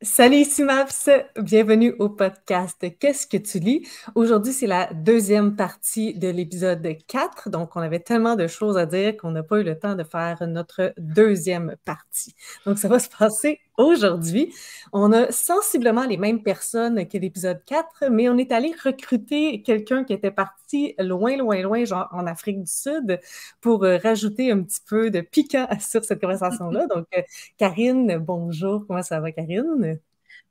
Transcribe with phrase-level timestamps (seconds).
[0.00, 1.10] Salut, ici Maps.
[1.36, 3.84] Bienvenue au podcast Qu'est-ce que tu lis?
[4.14, 7.50] Aujourd'hui, c'est la deuxième partie de l'épisode 4.
[7.50, 10.04] Donc, on avait tellement de choses à dire qu'on n'a pas eu le temps de
[10.04, 12.36] faire notre deuxième partie.
[12.64, 14.54] Donc, ça va se passer aujourd'hui.
[14.92, 20.04] On a sensiblement les mêmes personnes que l'épisode 4, mais on est allé recruter quelqu'un
[20.04, 23.20] qui était parti loin, loin, loin, genre en Afrique du Sud,
[23.60, 26.86] pour euh, rajouter un petit peu de piquant sur cette conversation-là.
[26.94, 27.22] Donc, euh,
[27.56, 28.84] Karine, bonjour.
[28.86, 29.98] Comment ça va, Karine?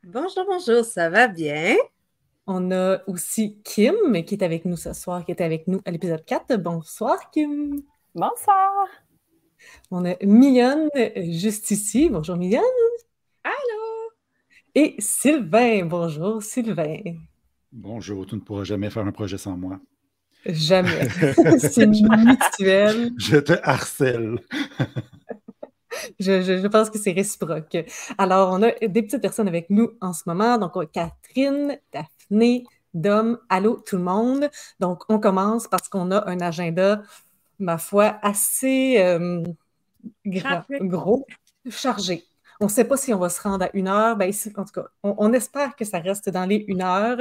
[0.03, 0.83] Bonjour, bonjour.
[0.85, 1.75] Ça va bien?
[2.47, 5.91] On a aussi Kim qui est avec nous ce soir, qui était avec nous à
[5.91, 6.55] l'épisode 4.
[6.55, 7.81] Bonsoir, Kim.
[8.15, 8.87] Bonsoir.
[9.91, 12.09] On a Mignonne juste ici.
[12.09, 12.63] Bonjour, Mignonne.
[13.47, 14.11] Allô?
[14.75, 15.85] Et Sylvain.
[15.85, 16.99] Bonjour, Sylvain.
[17.71, 19.79] Bonjour, tu ne pourras jamais faire un projet sans moi.
[20.45, 21.07] Jamais.
[21.59, 23.13] C'est mutuel.
[23.17, 24.39] Je te harcèle.
[26.19, 27.75] Je, pense que c'est réciproque.
[28.19, 30.59] Alors, on a des petites personnes avec nous en ce moment.
[30.59, 34.49] Donc, Catherine, Daphné, Dom, allô tout le monde.
[34.79, 37.01] Donc, on commence parce qu'on a un agenda,
[37.57, 39.41] ma foi, assez euh,
[40.25, 41.25] gros,
[41.67, 42.25] chargé.
[42.59, 44.15] On ne sait pas si on va se rendre à une heure.
[44.15, 47.19] Ben, en tout cas, on, espère que ça reste dans les une heure.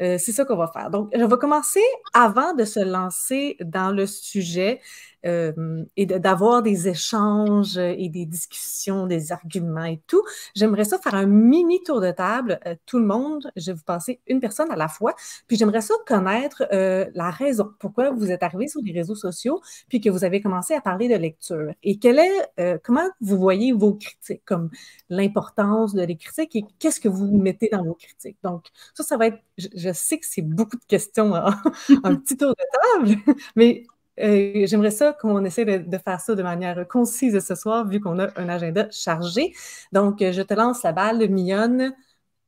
[0.00, 0.90] Euh, c'est ça qu'on va faire.
[0.90, 4.80] Donc, je vais commencer avant de se lancer dans le sujet.
[5.24, 10.22] Euh, et d'avoir des échanges et des discussions, des arguments et tout.
[10.54, 13.50] J'aimerais ça faire un mini tour de table, euh, tout le monde.
[13.54, 15.14] Je vais vous passer une personne à la fois.
[15.46, 19.60] Puis j'aimerais ça connaître euh, la raison pourquoi vous êtes arrivé sur les réseaux sociaux,
[19.88, 21.72] puis que vous avez commencé à parler de lecture.
[21.82, 24.70] Et quelle est, comment vous voyez vos critiques, comme
[25.08, 28.38] l'importance de les critiques et qu'est-ce que vous mettez dans vos critiques?
[28.42, 31.52] Donc, ça, ça va être, je, sais que c'est beaucoup de questions, un
[32.16, 33.84] petit tour de table, mais
[34.20, 38.18] euh, j'aimerais ça qu'on essaie de, faire ça de manière concise ce soir, vu qu'on
[38.18, 39.54] a un agenda chargé.
[39.92, 41.94] Donc, euh, je te lance la balle, Mignonne.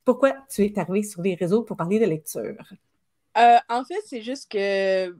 [0.05, 2.63] Pourquoi tu es arrivée sur les réseaux pour parler de lecture?
[3.39, 5.17] Euh, en fait, c'est juste que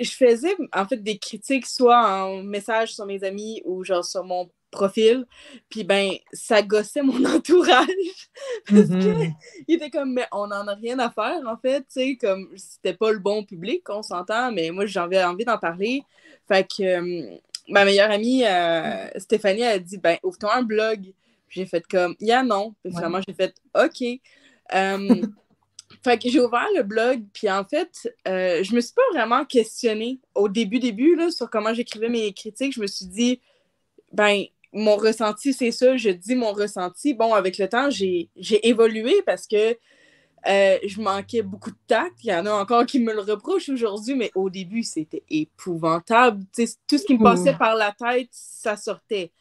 [0.00, 4.24] je faisais en fait des critiques soit en message sur mes amis ou genre sur
[4.24, 5.24] mon profil.
[5.70, 7.86] Puis ben, ça gossait mon entourage.
[8.68, 9.00] parce mm
[9.66, 11.80] qu'il était comme, mais on n'en a rien à faire, en fait.
[11.80, 15.58] Tu sais, comme, c'était pas le bon public, on s'entend, mais moi, j'avais envie d'en
[15.58, 16.02] parler.
[16.46, 17.36] Fait que euh,
[17.68, 21.12] ma meilleure amie, euh, Stéphanie, a dit, ben, ouvre-toi un blog.
[21.48, 22.74] J'ai fait comme, yeah, non.
[22.82, 24.02] Puis finalement, j'ai fait, OK.
[24.74, 25.22] Euh,
[26.04, 30.18] fait que j'ai ouvert le blog, puis en fait, je me suis pas vraiment questionnée
[30.34, 32.74] au début, début, là, sur comment j'écrivais mes critiques.
[32.74, 33.40] Je me suis dit,
[34.12, 37.14] ben, mon ressenti, c'est ça, je dis mon ressenti.
[37.14, 38.28] Bon, avec le temps, j'ai
[38.68, 39.78] évolué parce que
[40.46, 42.16] euh, je manquais beaucoup de tact.
[42.22, 46.44] Il y en a encore qui me le reprochent aujourd'hui, mais au début, c'était épouvantable.
[46.54, 49.32] tout ce qui me passait par la tête, ça sortait.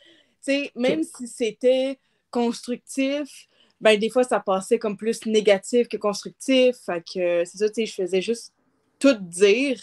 [0.76, 3.48] même si c'était constructif,
[3.82, 6.78] ben, des fois, ça passait comme plus négatif que constructif.
[6.86, 8.54] Fait que c'est ça, je faisais juste
[8.98, 9.82] tout dire.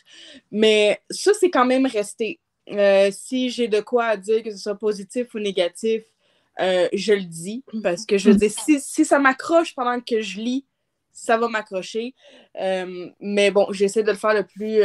[0.51, 2.41] Mais ça, c'est quand même resté.
[2.69, 6.03] Euh, si j'ai de quoi à dire, que ce soit positif ou négatif,
[6.61, 7.65] euh, je le dis.
[7.83, 10.65] Parce que je veux si, ça m'accroche pendant que je lis,
[11.13, 12.15] ça va m'accrocher.
[12.61, 14.79] Euh, mais bon, j'essaie de le faire le plus,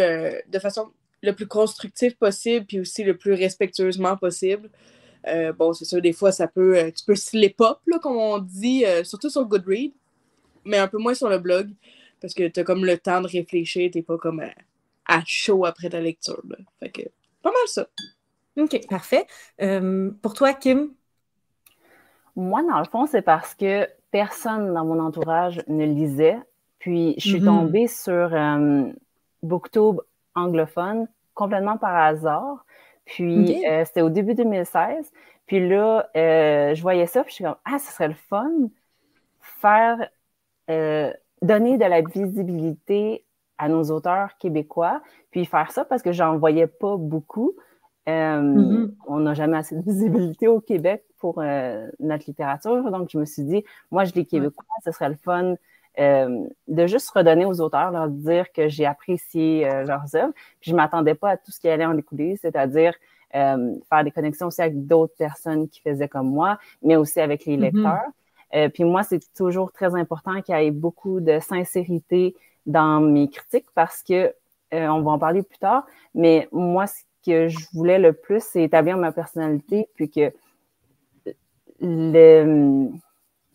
[0.49, 0.91] de façon
[1.21, 4.69] le plus constructive possible, puis aussi le plus respectueusement possible.
[5.57, 8.83] bon, c'est sûr, des fois, ça peut, tu peux slip up, là, comme on dit,
[9.03, 9.91] surtout sur Goodread,
[10.65, 11.69] mais un peu moins sur le blog,
[12.21, 14.43] parce que tu as comme le temps de réfléchir, tu pas comme
[15.05, 16.41] à, chaud après ta lecture.
[16.79, 17.01] Fait que
[17.45, 17.87] pas mal ça.
[18.57, 19.27] OK, parfait.
[19.61, 20.89] Euh, pour toi, Kim?
[22.35, 26.39] Moi, dans le fond, c'est parce que personne dans mon entourage ne lisait.
[26.79, 27.45] Puis, je suis mm-hmm.
[27.45, 28.91] tombée sur euh,
[29.43, 30.01] Booktube
[30.33, 32.65] anglophone complètement par hasard.
[33.05, 35.11] Puis, euh, c'était au début 2016.
[35.45, 38.51] Puis là, je voyais ça, puis je suis comme, ah, ce serait le fun
[39.39, 40.09] faire,
[41.43, 43.24] donner de la visibilité
[43.57, 45.01] à nos auteurs québécois,
[45.31, 47.53] puis faire ça parce que j'en voyais pas beaucoup.
[48.07, 48.91] Euh, mm-hmm.
[49.07, 53.25] On n'a jamais assez de visibilité au Québec pour euh, notre littérature, donc je me
[53.25, 55.55] suis dit, moi je lis québécois, ce serait le fun
[55.97, 60.33] euh, de juste redonner aux auteurs, leur dire que j'ai apprécié leurs œuvres.
[60.59, 62.93] Puis je m'attendais pas à tout ce qui allait en découler, c'est-à-dire
[63.31, 67.57] faire des connexions aussi avec d'autres personnes qui faisaient comme moi, mais aussi avec les
[67.57, 67.61] mm-hmm.
[67.61, 68.71] lecteurs.
[68.73, 72.35] puis moi, c'est toujours très important qu'il y ait beaucoup de sincérité
[72.65, 74.33] dans mes critiques parce que,
[74.73, 78.43] euh, on va en parler plus tard, mais moi, ce que je voulais le plus,
[78.43, 80.31] c'est établir ma personnalité, puis que
[81.81, 82.89] le,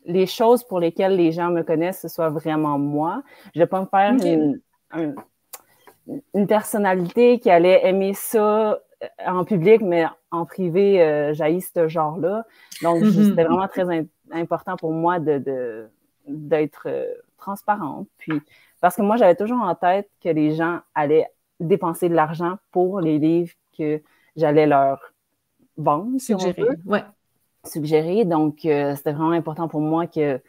[0.04, 3.22] les choses pour lesquelles les gens me connaissent, ce soit vraiment moi.
[3.54, 4.60] Je ne vais pas me faire une,
[6.34, 8.78] une, personnalité qui allait aimer ça
[9.26, 12.44] en public, mais en privé, euh, ce genre-là.
[12.82, 13.28] Donc, mm-hmm.
[13.28, 15.88] c'était vraiment très important pour moi de,
[16.26, 17.06] d'être euh,
[17.38, 18.08] transparente.
[18.18, 18.40] Puis,
[18.80, 21.28] parce que moi, j'avais toujours en tête que les gens allaient
[21.60, 24.02] dépenser de l'argent pour les livres que
[24.36, 24.98] j'allais leur
[25.76, 26.62] vendre, suggérer.
[26.86, 27.04] ouais.
[27.64, 28.24] Suggérer.
[28.24, 30.40] Donc, euh, c'était vraiment important pour moi que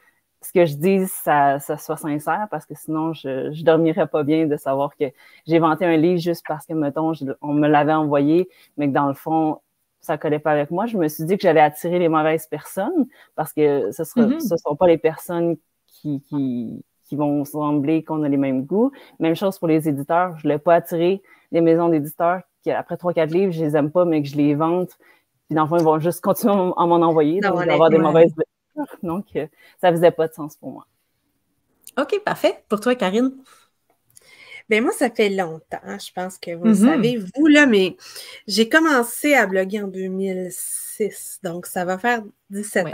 [0.42, 4.48] ce que je dise, ça, soit sincère, parce que sinon, je ne dormirais pas bien
[4.48, 5.06] de savoir que
[5.45, 7.12] j'ai vanté un livre juste parce que, mettons,
[7.42, 9.60] on me l'avait envoyé, mais que dans le fond,
[10.00, 10.88] ça ne collait pas avec moi.
[10.88, 13.06] Je me suis dit que j'allais attirer les mauvaises personnes
[13.36, 14.57] parce que ce ne mm-hmm.
[14.57, 18.90] sont pas les personnes qui, qui, qui vont sembler qu'on a les mêmes goûts.
[19.19, 20.30] Même chose pour les éditeurs.
[20.36, 21.22] Je ne voulais pas attirer
[21.52, 24.38] les maisons d'éditeurs qui, après trois, quatre livres, je les aime pas, mais que je
[24.38, 24.88] les vende.
[25.50, 27.42] Puis dans le fond, ils vont juste continuer à m'en envoyer.
[27.42, 28.98] Donc, avoir des mauvaises lectures.
[29.04, 29.46] Donc, euh,
[29.81, 30.88] ça faisait pas de sens pour moi.
[32.00, 32.63] OK, parfait.
[32.69, 33.34] Pour toi, Karine?
[34.69, 36.86] Bien, moi, ça fait longtemps, je pense que vous le mm-hmm.
[36.86, 37.98] savez, vous, là, mais
[38.48, 42.92] j'ai commencé à bloguer en 2006, donc ça va faire 17 ans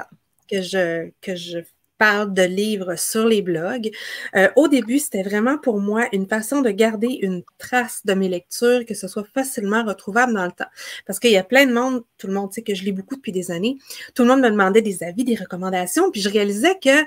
[0.49, 1.59] que je, que je
[1.97, 3.91] parle de livres sur les blogs.
[4.35, 8.29] Euh, au début, c'était vraiment pour moi une façon de garder une trace de mes
[8.29, 10.69] lectures, que ce soit facilement retrouvable dans le temps.
[11.05, 13.15] Parce qu'il y a plein de monde, tout le monde sait que je lis beaucoup
[13.15, 13.77] depuis des années,
[14.15, 17.05] tout le monde me demandait des avis, des recommandations, puis je réalisais que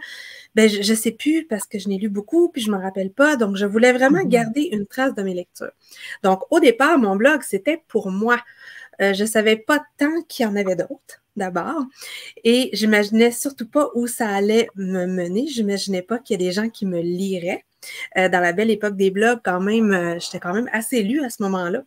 [0.55, 2.83] ben, je ne sais plus parce que je n'ai lu beaucoup, puis je ne me
[2.83, 3.37] rappelle pas.
[3.37, 4.29] Donc, je voulais vraiment mm-hmm.
[4.29, 5.71] garder une trace de mes lectures.
[6.23, 8.41] Donc, au départ, mon blog, c'était pour moi.
[9.01, 11.85] Euh, je ne savais pas tant qu'il y en avait d'autres d'abord.
[12.45, 15.47] Et j'imaginais surtout pas où ça allait me mener.
[15.47, 17.65] J'imaginais pas qu'il y a des gens qui me liraient.
[18.19, 21.25] Euh, dans la belle époque des blogs, quand même, euh, j'étais quand même assez lue
[21.25, 21.83] à ce moment-là.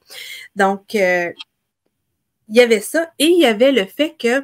[0.55, 1.31] Donc, euh,
[2.49, 4.43] il y avait ça et il y avait le fait que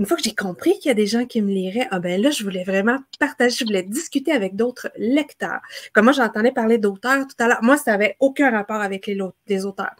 [0.00, 2.18] une fois que j'ai compris qu'il y a des gens qui me liraient, ah ben
[2.22, 5.60] là, je voulais vraiment partager, je voulais discuter avec d'autres lecteurs.
[5.92, 7.62] Comme moi, j'entendais parler d'auteurs tout à l'heure.
[7.62, 9.94] Moi, ça n'avait aucun rapport avec les, auteurs.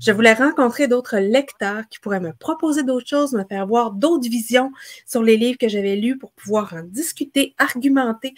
[0.00, 4.28] Je voulais rencontrer d'autres lecteurs qui pourraient me proposer d'autres choses, me faire voir d'autres
[4.28, 4.72] visions
[5.06, 8.34] sur les livres que j'avais lus pour pouvoir en discuter, argumenter.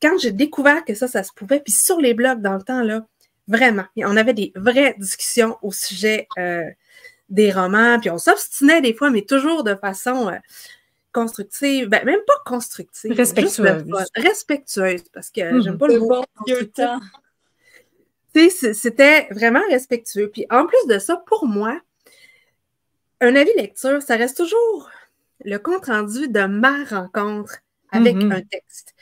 [0.00, 2.82] Quand j'ai découvert que ça, ça se pouvait, puis sur les blogs dans le temps,
[2.82, 3.04] là,
[3.48, 6.62] vraiment, on avait des vraies discussions au sujet euh,
[7.32, 10.36] des romans, puis on s'obstinait des fois, mais toujours de façon euh,
[11.12, 13.12] constructive, ben, même pas constructive.
[13.12, 13.84] Respectueuse.
[14.14, 15.62] respectueuse, parce que mhm.
[15.62, 16.24] j'aime pas le mot.
[18.34, 20.30] C'était vraiment respectueux.
[20.30, 21.80] Puis en plus de ça, pour moi,
[23.20, 24.90] un avis lecture, ça reste toujours
[25.44, 27.58] le compte-rendu de ma rencontre
[27.90, 28.32] avec mhm.
[28.32, 28.94] un texte.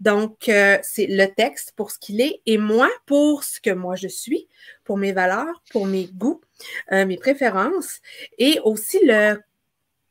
[0.00, 3.96] Donc, euh, c'est le texte pour ce qu'il est et moi pour ce que moi
[3.96, 4.46] je suis,
[4.84, 6.40] pour mes valeurs, pour mes goûts,
[6.92, 8.00] euh, mes préférences
[8.38, 9.38] et aussi le,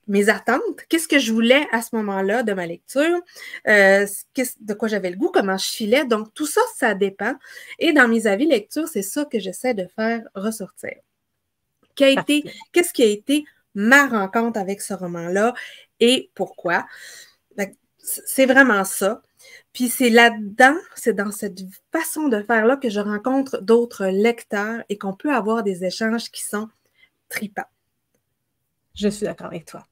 [0.07, 0.61] mes attentes.
[0.89, 3.19] Qu'est-ce que je voulais à ce moment-là de ma lecture,
[3.67, 4.05] euh,
[4.59, 6.05] de quoi j'avais le goût, comment je filais?
[6.05, 7.35] Donc, tout ça, ça dépend.
[7.79, 10.95] Et dans mes avis lecture, c'est ça que j'essaie de faire ressortir.
[11.95, 13.45] Qu'est-ce qui a été
[13.75, 15.53] ma rencontre avec ce roman-là
[15.99, 16.85] et pourquoi?
[17.99, 19.21] C'est vraiment ça.
[19.73, 21.59] Puis c'est là-dedans, c'est dans cette
[21.91, 26.43] façon de faire-là que je rencontre d'autres lecteurs et qu'on peut avoir des échanges qui
[26.43, 26.69] sont
[27.29, 27.69] tripants.
[28.95, 29.85] Je suis d'accord avec toi.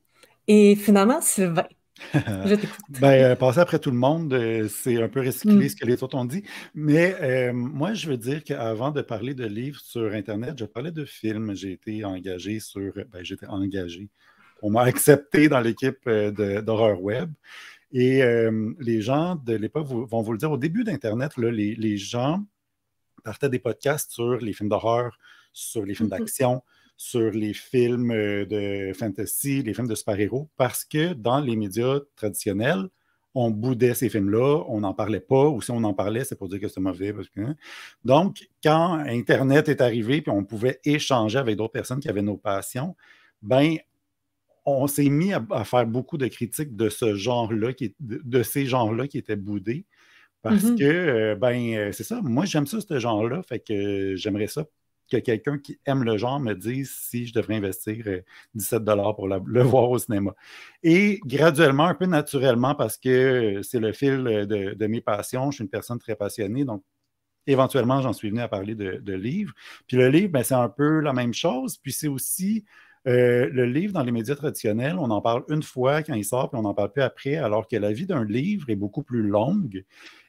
[0.48, 1.68] Et finalement, Sylvain,
[2.14, 2.80] je t'écoute.
[3.00, 5.70] ben, euh, passer après tout le monde, euh, c'est un peu recycler mm.
[5.70, 6.44] ce que les autres ont dit.
[6.74, 10.92] Mais euh, moi, je veux dire qu'avant de parler de livres sur Internet, je parlais
[10.92, 11.56] de films.
[11.56, 12.92] J'ai été engagé sur.
[13.12, 14.10] Ben, j'étais engagé.
[14.62, 17.32] On m'a accepté dans l'équipe d'horreur web.
[17.98, 22.44] Et euh, les gens de l'époque vont vous le dire, au début d'Internet, les, gens
[23.24, 25.18] partaient des podcasts sur les films d'horreur,
[25.54, 26.20] sur les films mm-hmm.
[26.20, 26.62] d'action,
[26.98, 32.00] sur les films euh, de fantasy, les films de super-héros, parce que dans les médias
[32.18, 32.90] traditionnels,
[33.34, 36.50] on boudait ces films-là, on n'en parlait pas, ou si on en parlait, c'est pour
[36.50, 37.16] dire que c'est mauvais.
[37.38, 37.56] Hein.
[38.04, 42.38] Donc, quand Internet est arrivé, puis on pouvait échanger avec d'autres personnes qui avaient nos
[42.38, 42.98] passions,
[43.42, 43.78] ben
[44.66, 49.18] on s'est mis à, faire beaucoup de critiques de ce genre-là, de, ces genres-là qui
[49.18, 49.86] étaient boudés.
[50.42, 50.78] Parce mm-hmm.
[50.78, 54.66] que, euh, ben, euh, c'est ça, moi j'aime ça, ce genre-là, fait que j'aimerais ça
[55.12, 58.06] que quelqu'un qui aime le genre me dise si je devrais investir
[58.56, 60.34] 17 euh, dollars pour le voir au cinéma.
[60.84, 65.64] Et graduellement, un peu naturellement, parce que c'est le fil de, mes passions, je suis
[65.64, 66.84] une personne très passionnée, donc
[67.48, 69.54] éventuellement, j'en suis venu à parler de, livres.
[69.88, 72.66] Puis le livre, ben, c'est un peu la même chose, puis c'est aussi
[73.08, 76.50] euh, le livre dans les médias traditionnels, on en parle une fois quand il sort,
[76.50, 79.22] puis on n'en parle plus après, alors que la vie d'un livre est beaucoup plus
[79.22, 79.84] longue.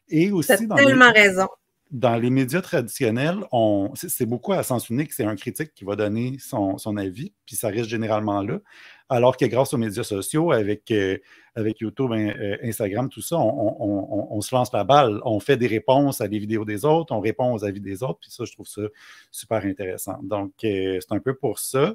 [0.09, 1.49] Et aussi tellement raison.
[1.91, 5.13] dans les médias traditionnels, on, c'est, beaucoup à sens unique.
[5.13, 8.61] C'est un critique qui va donner son, avis, puis ça reste généralement là.
[9.09, 11.17] Alors que grâce aux médias sociaux, avec, euh,
[11.55, 15.21] avec YouTube, euh, Instagram, tout ça, on, se lance la balle.
[15.25, 18.19] On fait des réponses à des vidéos des autres, on répond aux avis des autres,
[18.21, 18.83] puis ça, je trouve ça
[19.31, 20.19] super intéressant.
[20.23, 21.95] Donc, euh, c'est un peu pour ça.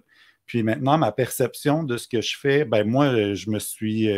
[0.52, 4.10] Puis maintenant, ma perception de ce que je fais, ben moi, je me suis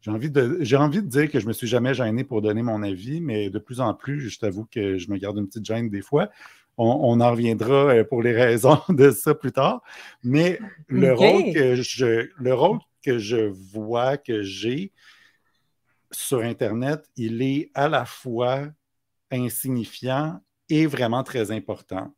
[0.00, 2.40] j'ai envie, de, j'ai envie de dire que je ne me suis jamais gêné pour
[2.40, 5.46] donner mon avis, mais de plus en plus, je t'avoue que je me garde une
[5.46, 6.30] petite gêne des fois.
[6.78, 9.82] On, en reviendra euh, pour les raisons de ça plus tard.
[10.22, 10.58] Mais
[10.88, 14.92] le, rôle que je, le rôle que je vois que j'ai
[16.10, 18.68] sur Internet, il est à la fois
[19.30, 22.14] insignifiant et vraiment très important.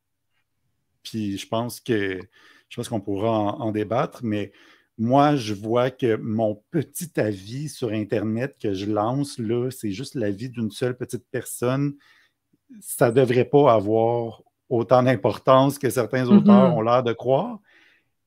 [1.02, 2.20] Puis je pense que
[2.68, 4.52] je pense qu'on pourra en débattre, mais
[4.98, 10.14] moi, je vois que mon petit avis sur Internet que je lance, là, c'est juste
[10.14, 11.94] l'avis d'une seule petite personne.
[12.80, 16.78] Ça ne devrait pas avoir autant d'importance que certains auteurs mm-hmm.
[16.78, 17.58] ont l'air de croire.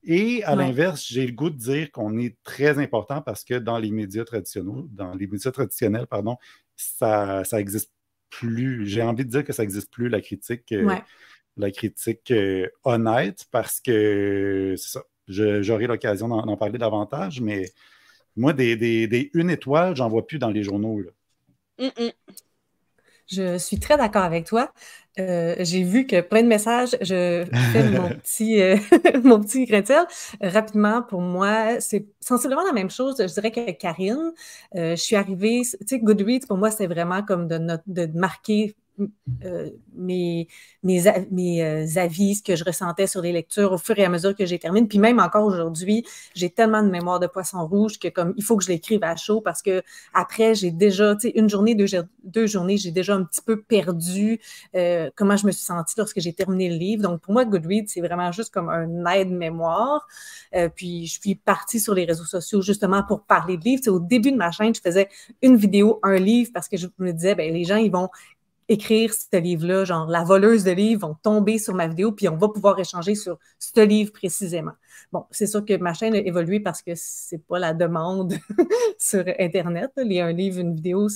[0.02, 3.76] Et à l'inverse, j'ai le goût de dire qu'on est très important parce que dans
[3.76, 6.36] les médias traditionnels, dans les médias traditionnels, pardon,
[6.74, 7.92] ça, ça existe
[8.30, 8.86] plus.
[8.86, 10.96] J'ai envie de dire que ça n'existe plus la critique, euh,
[11.56, 17.72] la critique euh, honnête parce que c'est ça j'aurai l'occasion d'en parler davantage, mais
[18.36, 21.02] moi, des, une étoile, j'en vois plus dans les journaux.
[23.30, 24.72] Je suis très d'accord avec toi.
[25.18, 28.76] Euh, j'ai vu que plein de messages, je fais mon petit, euh,
[29.24, 29.68] mon petit
[30.40, 34.32] Rapidement, pour moi, c'est sensiblement la même chose, je dirais que Karine.
[34.76, 38.74] Euh, je suis arrivée, tu sais, Goodreads, pour moi, c'est vraiment comme de, de marquer
[39.44, 40.46] euh, mes,
[40.84, 44.46] euh, avis, ce que je ressentais sur les lectures au fur et à mesure que
[44.46, 44.86] j'ai terminé.
[44.86, 46.04] Puis même encore aujourd'hui,
[46.34, 49.16] j'ai tellement de mémoire de poisson rouge que comme il faut que je l'écrive à
[49.16, 49.82] chaud parce que
[50.14, 51.86] après, j'ai déjà, tu sais, une journée, deux,
[52.24, 54.40] deux journées, j'ai déjà un petit peu perdu
[54.74, 57.02] euh, comment je me suis sentie lorsque j'ai terminé le livre.
[57.02, 60.06] Donc pour moi, Goodreads, c'est vraiment juste comme un aide-mémoire.
[60.74, 63.82] puis je suis partie sur les réseaux sociaux justement pour parler de livres.
[63.82, 65.08] Tu au début de ma chaîne, je faisais
[65.42, 68.08] une vidéo, un livre parce que je me disais, ben les gens, ils vont
[68.70, 72.36] écrire ce livre-là, genre la voleuse de livres vont tomber sur ma vidéo, puis on
[72.36, 74.72] va pouvoir échanger sur ce livre précisément.
[75.12, 78.34] Bon, c'est sûr que ma chaîne a évolué parce que c'est pas la demande
[78.98, 79.90] sur Internet.
[79.98, 81.08] Il y a un livre, une vidéo,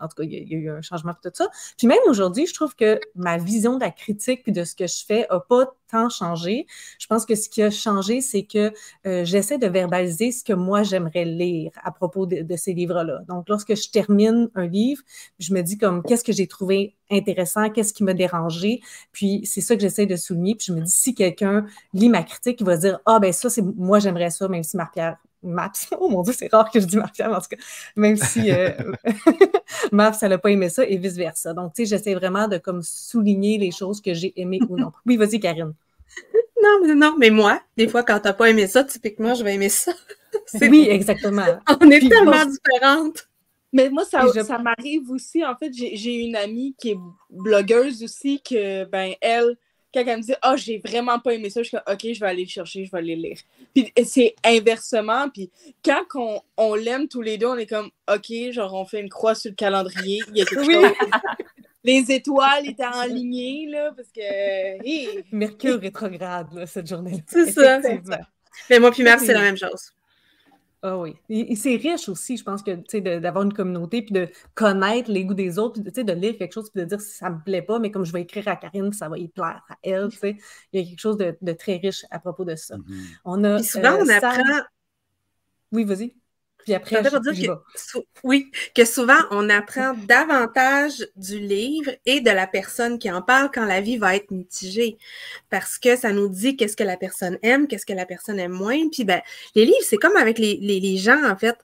[0.00, 1.48] en tout cas, il y, a, eu un changement pour tout ça.
[1.76, 5.04] Puis même aujourd'hui, je trouve que ma vision de la critique de ce que je
[5.06, 6.66] fais n'a pas tant changé.
[6.98, 8.72] Je pense que ce qui a changé, c'est que
[9.06, 13.20] euh, j'essaie de verbaliser ce que moi j'aimerais lire à propos de, ces livres-là.
[13.28, 15.02] Donc, lorsque je termine un livre,
[15.38, 18.80] je me dis comme qu'est-ce que j'ai trouvé intéressant, qu'est-ce qui m'a dérangé?
[19.12, 20.54] Puis c'est ça que j'essaie de souligner.
[20.54, 23.50] Puis je me dis si quelqu'un lit ma critique, il va dire ah ben ça
[23.50, 25.72] c'est moi j'aimerais ça, même si Marc-Pierre Maps.
[26.00, 27.56] Oh mon Dieu, c'est rare que je dis Marc-Pierre, en tout cas,
[27.96, 28.70] même si euh,
[29.92, 31.54] Maps, elle n'a pas aimé ça et vice-versa.
[31.54, 34.92] Donc, tu sais, j'essaie vraiment de comme souligner les choses que j'ai aimées ou non.
[35.06, 35.72] Oui, vas-y, Karine.
[36.62, 39.42] Non, mais non, mais moi, des fois, quand tu n'as pas aimé ça, typiquement, je
[39.42, 39.92] vais aimer ça.
[40.60, 41.46] oui, exactement.
[41.80, 43.30] On est tellement différentes.
[43.72, 45.44] Mais moi, ça, ça m'arrive aussi.
[45.44, 46.98] En fait, j'ai une amie qui est
[47.30, 49.56] blogueuse aussi, que, ben, elle,
[49.92, 52.00] quand elle me dit Ah, oh, j'ai vraiment pas aimé ça, je suis comme OK,
[52.12, 53.38] je vais aller le chercher, je vais aller lire.
[53.74, 55.28] Puis c'est inversement.
[55.28, 55.50] Puis
[55.84, 59.08] quand on, on l'aime tous les deux, on est comme OK, genre on fait une
[59.10, 60.20] croix sur le calendrier.
[60.28, 60.92] Il y a quelque chose.
[61.82, 65.34] Les étoiles étaient alignées, là, parce que.
[65.34, 67.22] Mercure rétrograde, là, cette journée-là.
[67.26, 67.80] C'est ça.
[68.68, 69.92] Mais moi, puis Mars, c'est la même chose.
[70.82, 71.14] Ah oui.
[71.28, 75.34] Et, c'est riche aussi, je pense que d'avoir une communauté, puis de connaître les goûts
[75.34, 77.78] des autres, puis de lire quelque chose, puis de dire si ça me plaît pas,
[77.78, 80.08] mais comme je vais écrire à Karine, ça va y plaire à elle.
[80.22, 82.76] Il y a quelque chose de, très riche à propos de ça.
[82.76, 83.18] Mm-hmm.
[83.26, 84.62] On a, souvent, euh, on apprend.
[85.72, 86.19] Oui, vas-y.
[86.64, 87.02] Puis après,
[88.24, 93.50] oui, que souvent, on apprend davantage du livre et de la personne qui en parle
[93.52, 94.98] quand la vie va être mitigée.
[95.48, 98.52] Parce que ça nous dit qu'est-ce que la personne aime, qu'est-ce que la personne aime
[98.52, 98.88] moins.
[98.90, 99.20] Puis, ben,
[99.54, 101.56] les livres, c'est comme avec les, les, gens, en fait.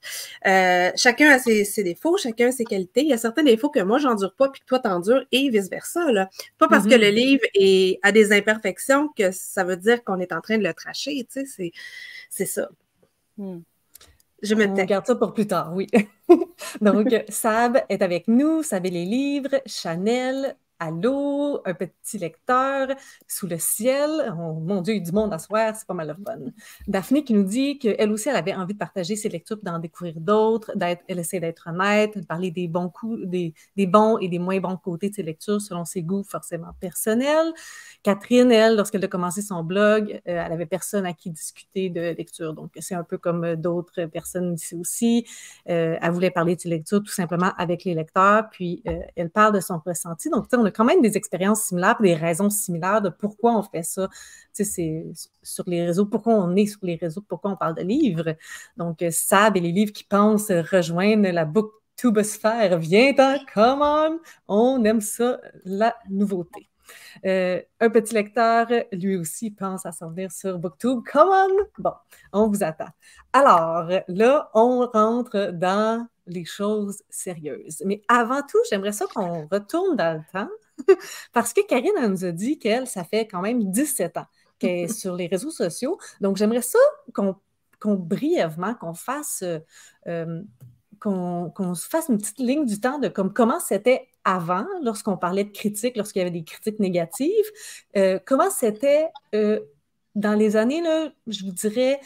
[0.47, 3.03] Euh, chacun a ses, ses, défauts, chacun a ses qualités.
[3.03, 6.13] Il y a certains défauts que moi, j'endure pas, puis que toi, t'endures, et vice-versa.
[6.13, 6.29] Là.
[6.59, 7.15] Pas parce que le mm-hmm.
[7.15, 10.75] livre est, a des imperfections que ça veut dire qu'on est en train de le
[10.75, 11.27] tracher.
[11.31, 11.73] Tu sais,
[12.31, 12.69] c'est ça.
[13.39, 13.59] Mm.
[14.47, 15.89] Je me On garde ça pour plus tard, oui.
[16.81, 22.89] Donc, Sab est avec nous, Sab et les livres, Chanel, Allô, un petit lecteur,
[23.27, 24.11] sous le ciel.
[24.39, 26.37] Oh, mon Dieu, il y a du monde à soir, c'est pas mal le fun.
[26.87, 30.21] Daphné qui nous dit qu'elle aussi, elle avait envie de partager ses lectures, d'en découvrir
[30.21, 30.73] d'autres,
[31.09, 33.55] elle essaie d'être honnête, de parler des bons coups, des,
[33.87, 37.55] bons et des moins bons côtés de ses lectures selon ses goûts forcément personnels.
[38.03, 42.15] Catherine, elle, lorsqu'elle a commencé son blog, euh, elle avait personne à qui discuter de
[42.15, 42.53] lecture.
[42.53, 45.27] Donc, c'est un peu comme euh, d'autres personnes ici aussi.
[45.71, 48.83] Euh, elle voulait parler de ses lectures tout simplement avec les lecteurs, puis
[49.17, 50.29] elle parle de son ressenti.
[50.29, 53.83] Donc, on a quand même des expériences similaires, des raisons similaires de pourquoi on fait
[53.83, 54.09] ça.
[54.55, 55.05] Tu sais, c'est
[55.43, 58.37] sur les réseaux, pourquoi on est sur les réseaux, pourquoi on parle de livres.
[58.77, 64.85] Donc, Sab et les livres qui pensent rejoindre la booktubosphère, viens en, come on, on
[64.85, 66.69] aime ça, la nouveauté.
[67.25, 71.03] Euh, un petit lecteur, lui aussi, pense à s'en venir sur Booktube.
[71.11, 71.83] Come on!
[71.83, 71.93] Bon,
[72.33, 72.89] on vous attend.
[73.33, 77.83] Alors, là, on rentre dans les choses sérieuses.
[77.85, 80.51] Mais avant tout, j'aimerais ça qu'on retourne dans le temps
[81.33, 84.27] parce que Karine nous a dit qu'elle, ça fait quand même 17 ans
[84.59, 85.99] qu'elle est sur les réseaux sociaux.
[86.21, 86.79] Donc, j'aimerais ça
[87.13, 87.37] qu'on
[87.95, 89.45] brièvement, qu'on fasse,
[90.07, 90.43] euh,
[90.99, 95.53] qu'on fasse une petite ligne du temps de comme, comment c'était avant, lorsqu'on parlait de
[95.53, 97.31] critiques, lorsqu'il y avait des critiques négatives.
[97.97, 99.61] Euh, comment c'était euh,
[100.17, 102.01] dans les années, là, je vous dirais,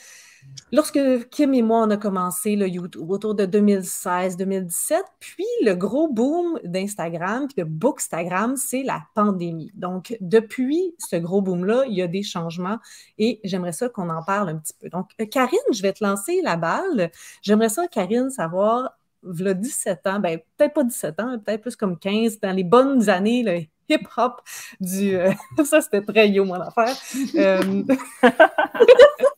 [0.72, 6.08] lorsque Kim et moi, on a commencé le YouTube autour de 2016-2017, puis le gros
[6.08, 9.70] boom d'Instagram, puis de Bookstagram, c'est la pandémie.
[9.74, 12.78] Donc, depuis ce gros boom-là, il y a des changements
[13.18, 14.88] et j'aimerais ça qu'on en parle un petit peu.
[14.88, 17.10] Donc, euh, Karine, je vais te lancer la balle.
[17.42, 18.90] J'aimerais ça, Karine, savoir
[19.22, 23.08] v'là 17 ans, ben, peut-être pas 17 ans, peut-être plus comme 15, dans les bonnes
[23.10, 24.40] années, le hip-hop
[24.80, 25.16] du...
[25.16, 25.32] Euh,
[25.64, 26.96] ça, c'était très yo, mon affaire.
[27.34, 27.82] Euh,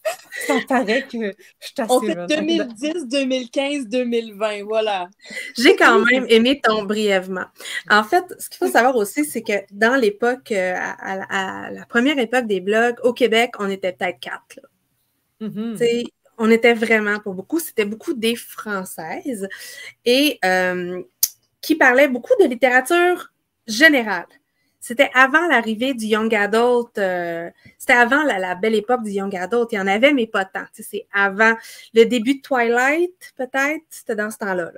[0.60, 1.18] ça paraît que
[1.60, 5.08] je suis On fait 2010, 2015, 2020, voilà.
[5.56, 7.46] J'ai quand même aimé ton brièvement.
[7.90, 12.18] En fait, ce qu'il faut savoir aussi, c'est que dans l'époque, euh, à, la première
[12.18, 14.60] époque des blogs, au Québec, on était peut-être quatre.
[15.40, 16.06] Mm-hmm
[16.38, 19.48] on était vraiment pour beaucoup, c'était beaucoup des Françaises
[20.04, 21.00] et euh,
[21.60, 23.32] qui parlaient beaucoup de littérature
[23.66, 24.26] générale.
[24.84, 27.48] C'était avant l'arrivée du Young Adult, euh,
[27.78, 29.68] c'était avant la, belle époque du Young Adult.
[29.70, 30.64] Il y en avait, mais pas tant.
[30.72, 31.54] C'est avant
[31.94, 34.72] le début de Twilight, peut-être, c'était dans ce temps-là.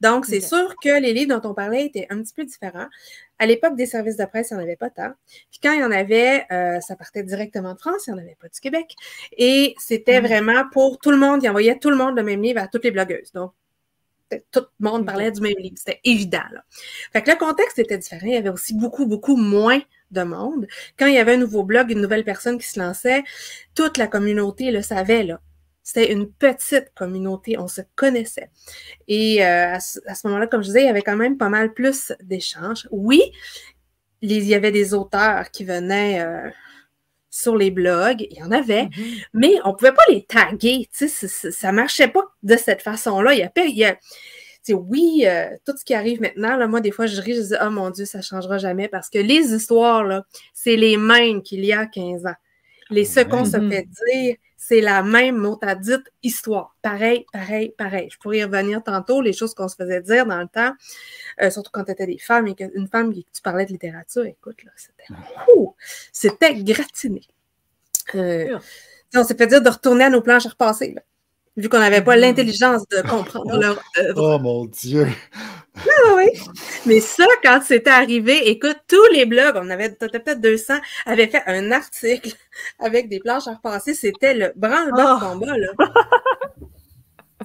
[0.00, 2.88] Donc, c'est sûr que les livres dont on parlait étaient un petit peu différents.
[3.38, 5.12] À l'époque des services de presse, il n'y en avait pas tant.
[5.52, 8.22] Puis quand il y en avait, euh, ça partait directement de France, il n'y en
[8.24, 8.96] avait pas du Québec.
[9.38, 10.26] Et c'était mm.
[10.26, 12.82] vraiment pour tout le monde, il envoyait tout le monde le même livre à toutes
[12.82, 13.30] les blogueuses.
[13.32, 13.52] Donc,
[14.50, 15.76] tout le monde parlait du même livre.
[15.78, 16.44] C'était évident.
[16.52, 16.64] Là.
[17.12, 18.26] Fait que le contexte était différent.
[18.26, 19.80] Il y avait aussi beaucoup, beaucoup moins
[20.10, 20.66] de monde.
[20.98, 23.24] Quand il y avait un nouveau blog, une nouvelle personne qui se lançait,
[23.74, 25.24] toute la communauté le savait.
[25.24, 25.40] Là.
[25.82, 28.50] C'était une petite communauté, on se connaissait.
[29.06, 31.72] Et euh, à ce, moment-là, comme je disais, il y avait quand même pas mal
[31.72, 32.88] plus d'échanges.
[32.90, 33.22] Oui,
[34.20, 36.50] il y avait des auteurs qui venaient euh,
[37.36, 39.24] sur les blogs, il y en avait, mm-hmm.
[39.34, 40.88] mais on ne pouvait pas les taguer.
[40.92, 43.34] Ça ne marchait pas de cette façon-là.
[43.34, 43.96] Il y a, il y a
[44.72, 47.54] oui, euh, tout ce qui arrive maintenant, là, moi, des fois, je ris, je dis,
[47.62, 51.64] oh mon Dieu, ça ne changera jamais parce que les histoires, c'est les mêmes qu'il
[51.64, 52.34] y a 15 ans.
[52.90, 53.70] Les, ce qu'on se mm-hmm.
[53.70, 56.76] fait dire, c'est la même mot à dite histoire.
[56.82, 58.08] Pareil, pareil, pareil.
[58.10, 60.72] Je pourrais y revenir tantôt, les choses qu'on se faisait dire dans le temps,
[61.42, 64.24] euh, surtout quand tu étais des femmes et qu'une femme qui tu parlais de littérature,
[64.24, 65.14] écoute, là, c'était
[66.12, 67.22] c'était gratiné.
[68.14, 68.58] Euh,
[69.14, 71.02] on s'est fait dire de retourner à nos planches à repasser, là,
[71.56, 72.20] vu qu'on n'avait pas mm-hmm.
[72.20, 74.34] l'intelligence de comprendre leur œuvre.
[74.34, 75.06] Oh mon Dieu!
[75.84, 76.40] Oui, oui,
[76.86, 80.72] Mais ça, quand c'était arrivé, écoute, tous les blogs, on avait peut-être 200,
[81.04, 82.30] avaient fait un article
[82.78, 83.92] avec des planches à repasser.
[83.92, 85.28] C'était le branle-bas de oh.
[85.32, 85.68] combat, là.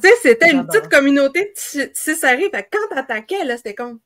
[0.02, 2.52] tu sais, c'était une petite communauté tu sais, ça arrive.
[2.54, 4.00] Quand t'attaquais, là, c'était comme...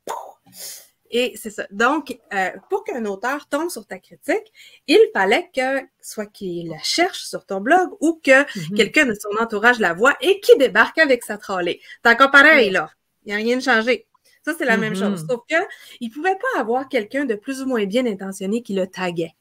[1.11, 1.65] Et c'est ça.
[1.71, 4.51] Donc, euh, pour qu'un auteur tombe sur ta critique,
[4.87, 8.75] il fallait que soit qu'il la cherche sur ton blog ou que mm-hmm.
[8.75, 11.79] quelqu'un de son entourage la voit et qui débarque avec sa trollée.
[12.01, 12.89] T'as encore pareil, là.
[13.25, 14.07] Il n'y a rien de changé.
[14.43, 15.23] Ça, c'est la même chose.
[15.23, 15.27] Mm-hmm.
[15.27, 18.87] Sauf qu'il ne pouvait pas avoir quelqu'un de plus ou moins bien intentionné qui le
[18.87, 19.35] taguait.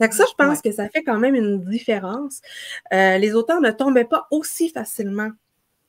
[0.00, 2.42] Donc ça, je pense que ça fait quand même une différence.
[2.92, 5.30] Euh, les auteurs ne tombaient pas aussi facilement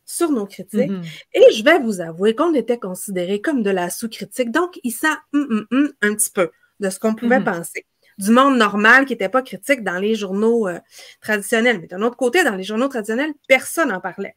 [0.07, 0.89] sur nos critiques.
[0.89, 1.23] Mm-hmm.
[1.33, 4.51] Et je vais vous avouer qu'on était considérés comme de la sous-critique.
[4.51, 7.57] Donc, il sent hum, hum, hum, un petit peu de ce qu'on pouvait mm-hmm.
[7.57, 7.85] penser.
[8.17, 10.79] Du monde normal qui n'était pas critique dans les journaux euh,
[11.21, 11.79] traditionnels.
[11.81, 14.35] Mais d'un autre côté, dans les journaux traditionnels, personne n'en parlait.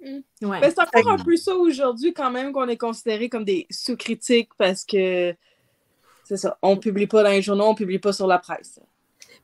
[0.00, 0.48] Mm.
[0.48, 0.58] Ouais.
[0.62, 4.84] c'est encore un peu ça aujourd'hui quand même qu'on est considéré comme des sous-critiques parce
[4.84, 5.32] que
[6.24, 8.80] c'est ça, on publie pas dans les journaux, on publie pas sur la presse.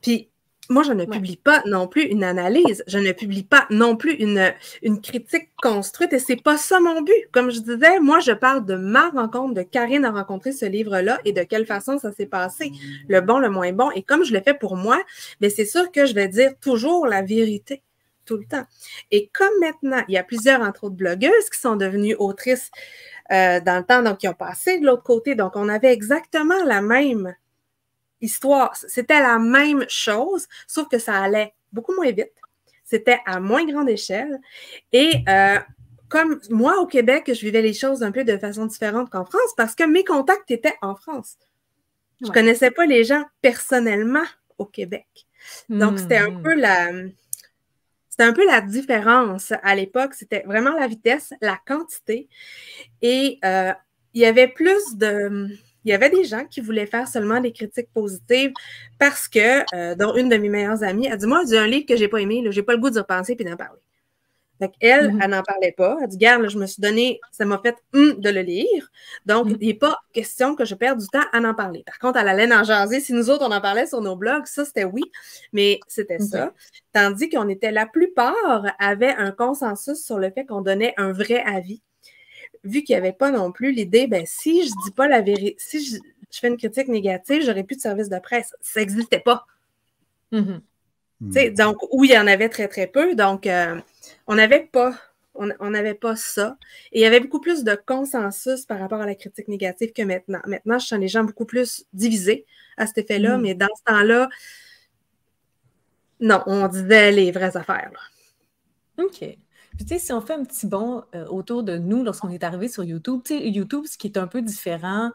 [0.01, 0.29] Puis
[0.69, 4.13] moi, je ne publie pas non plus une analyse, je ne publie pas non plus
[4.13, 4.53] une,
[4.83, 7.13] une critique construite et c'est pas ça mon but.
[7.31, 11.19] Comme je disais, moi, je parle de ma rencontre, de Karine a rencontré ce livre-là
[11.25, 12.71] et de quelle façon ça s'est passé,
[13.07, 13.89] le bon, le moins bon.
[13.91, 15.01] Et comme je le fais pour moi,
[15.41, 17.81] mais c'est sûr que je vais dire toujours la vérité
[18.25, 18.65] tout le temps.
[19.09, 22.69] Et comme maintenant, il y a plusieurs, entre autres, blogueuses qui sont devenues autrices
[23.31, 25.33] euh, dans le temps, donc qui ont passé de l'autre côté.
[25.33, 27.33] Donc, on avait exactement la même
[28.21, 28.75] histoire.
[28.75, 32.33] C'était la même chose, sauf que ça allait beaucoup moins vite.
[32.83, 34.39] C'était à moins grande échelle.
[34.91, 35.59] Et euh,
[36.09, 39.53] comme moi, au Québec, je vivais les choses un peu de façon différente qu'en France
[39.55, 41.37] parce que mes contacts étaient en France.
[42.21, 44.25] Je ne connaissais pas les gens personnellement
[44.57, 45.07] au Québec.
[45.69, 46.43] Donc, c'était un hmm.
[46.43, 46.89] peu la.
[48.09, 50.13] C'était un peu la différence à l'époque.
[50.13, 52.27] C'était vraiment la vitesse, la quantité.
[53.01, 53.71] Et euh,
[54.13, 55.47] il y avait plus de.
[55.89, 58.53] Il y avait des gens qui voulaient faire seulement des critiques positives
[58.99, 61.87] parce que, euh, dont une de mes meilleures amies a dit Moi, j'ai un livre
[61.87, 63.79] que je n'ai pas aimé, je n'ai pas le goût d'y repenser et d'en parler.
[64.59, 65.19] Fait elle, mm-hmm.
[65.23, 65.97] elle n'en parlait pas.
[65.99, 68.91] Elle dit, garde, je me suis donné, ça m'a fait hum, de le lire.
[69.25, 69.57] Donc, mm-hmm.
[69.61, 71.81] il n'est pas question que je perde du temps à en parler.
[71.87, 72.99] Par contre, elle allait en jaser.
[72.99, 75.05] Si nous autres, on en parlait sur nos blogs, ça, c'était oui,
[75.53, 76.53] mais c'était ça.
[76.93, 81.41] Tandis qu'on était, la plupart avaient un consensus sur le fait qu'on donnait un vrai
[81.47, 81.81] avis.
[82.63, 85.55] Vu qu'il n'y avait pas non plus l'idée, ben, si je dis pas la vérité,
[85.57, 85.97] si je,
[86.31, 88.53] fais une critique négative, j'aurais plus de service de presse.
[88.61, 89.45] Ça n'existait pas.
[90.31, 90.59] Mm.
[91.21, 93.15] Donc, oui, il y en avait très, très peu.
[93.15, 93.79] Donc, euh,
[94.27, 94.93] on n'avait pas,
[95.33, 96.57] on n'avait pas ça.
[96.91, 100.01] Et il y avait beaucoup plus de consensus par rapport à la critique négative que
[100.01, 100.41] maintenant.
[100.45, 102.45] Maintenant, je sens les gens beaucoup plus divisés
[102.77, 103.41] à cet effet-là, mm.
[103.41, 104.29] mais dans ce temps-là,
[106.19, 108.11] non, on disait les vraies affaires.
[108.97, 109.23] OK.
[109.79, 112.43] Puis, tu sais, si on fait un petit bond euh, autour de nous lorsqu'on est
[112.43, 115.11] arrivé sur YouTube, tu sais, YouTube, ce qui est un peu différent,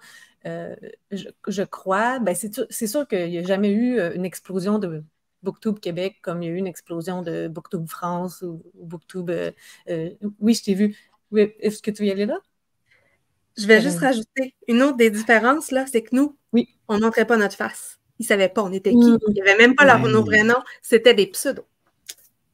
[0.46, 0.74] euh,
[1.10, 5.04] je, crois, ben c'est sûr qu'il n'y a jamais eu une explosion de
[5.44, 9.30] Booktube Québec, comme il y a eu une explosion de Booktube France ou, Booktube.
[9.30, 9.52] Euh,
[9.90, 10.96] euh, oui, je t'ai vu.
[11.36, 12.38] Est-ce que tu veux y aller là?
[13.58, 16.68] Je vais juste rajouter une autre des différences, là, c'est que nous, oui.
[16.88, 18.00] on ne montrait pas notre face.
[18.18, 18.96] Ils ne savaient pas on était qui.
[18.96, 19.18] Mm.
[19.28, 20.62] Il n'y avait même pas leur, nos vrais noms.
[20.82, 21.66] C'était des pseudos.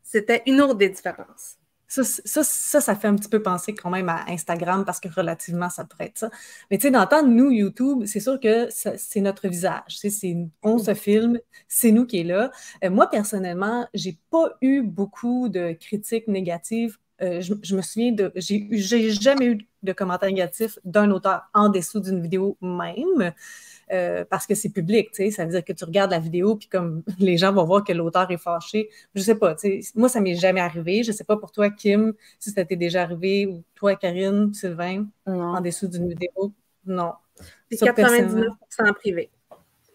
[0.02, 1.59] C'était une autre des différences.
[1.92, 5.68] Ça, ça, ça, fait un petit peu penser quand même à Instagram parce que relativement,
[5.68, 6.30] ça pourrait être ça.
[6.70, 9.98] Mais tu sais, d'entendre nous, YouTube, c'est sûr que c'est notre visage.
[10.62, 12.52] On se filme, c'est nous qui est là.
[12.84, 16.96] Euh, moi, personnellement, j'ai pas eu beaucoup de critiques négatives.
[17.22, 18.32] Euh, je, me souviens de.
[18.36, 23.32] J'ai jamais eu de commentaires négatifs d'un auteur en dessous d'une vidéo même.
[23.92, 26.54] Euh, parce que c'est public, tu sais, ça veut dire que tu regardes la vidéo,
[26.54, 28.88] puis comme les gens vont voir que l'auteur est fâché.
[29.14, 31.02] Je sais pas, tu sais, moi, ça m'est jamais arrivé.
[31.02, 35.06] Je sais pas pour toi, Kim, si ça t'est déjà arrivé, ou toi, Karine, Sylvain,
[35.26, 36.52] en dessous d'une vidéo.
[36.86, 37.12] Non.
[37.70, 39.30] C'est 99 en privé.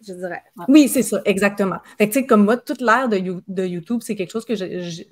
[0.06, 0.42] Je dirais.
[0.68, 1.78] Oui, c'est ça, exactement.
[1.98, 4.54] Fait que, tu sais, comme moi, toute l'ère de, de, YouTube, c'est quelque chose que
[4.54, 5.02] je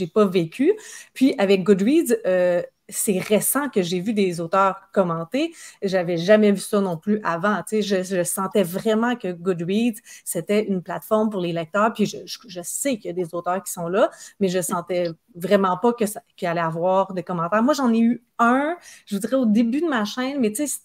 [0.00, 0.72] n'ai pas vécu.
[1.12, 5.54] Puis, avec Goodreads, euh, c'est récent que j'ai vu des auteurs commenter.
[5.82, 7.62] J'avais jamais vu ça non plus avant.
[7.66, 11.92] Tu je, sentais vraiment que Goodreads, c'était une plateforme pour les lecteurs.
[11.92, 15.76] Puis je, sais qu'il y a des auteurs qui sont là, mais je sentais vraiment
[15.78, 16.04] pas que
[16.36, 17.62] qu'il allait avoir des commentaires.
[17.62, 18.76] Moi, j'en ai eu un,
[19.06, 20.80] je vous dirais, au début de ma chaîne, mais tu sais,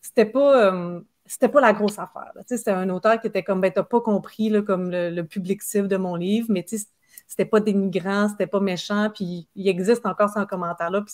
[0.00, 0.72] c'était pas.
[0.72, 2.32] Euh, c'était pas la grosse affaire.
[2.46, 5.96] C'était un auteur qui était comme, ben, t'as pas compris comme le, public cible de
[5.96, 6.64] mon livre, mais
[7.34, 11.04] c'était pas dénigrant, c'était pas méchant, puis il existe encore ce commentaire-là.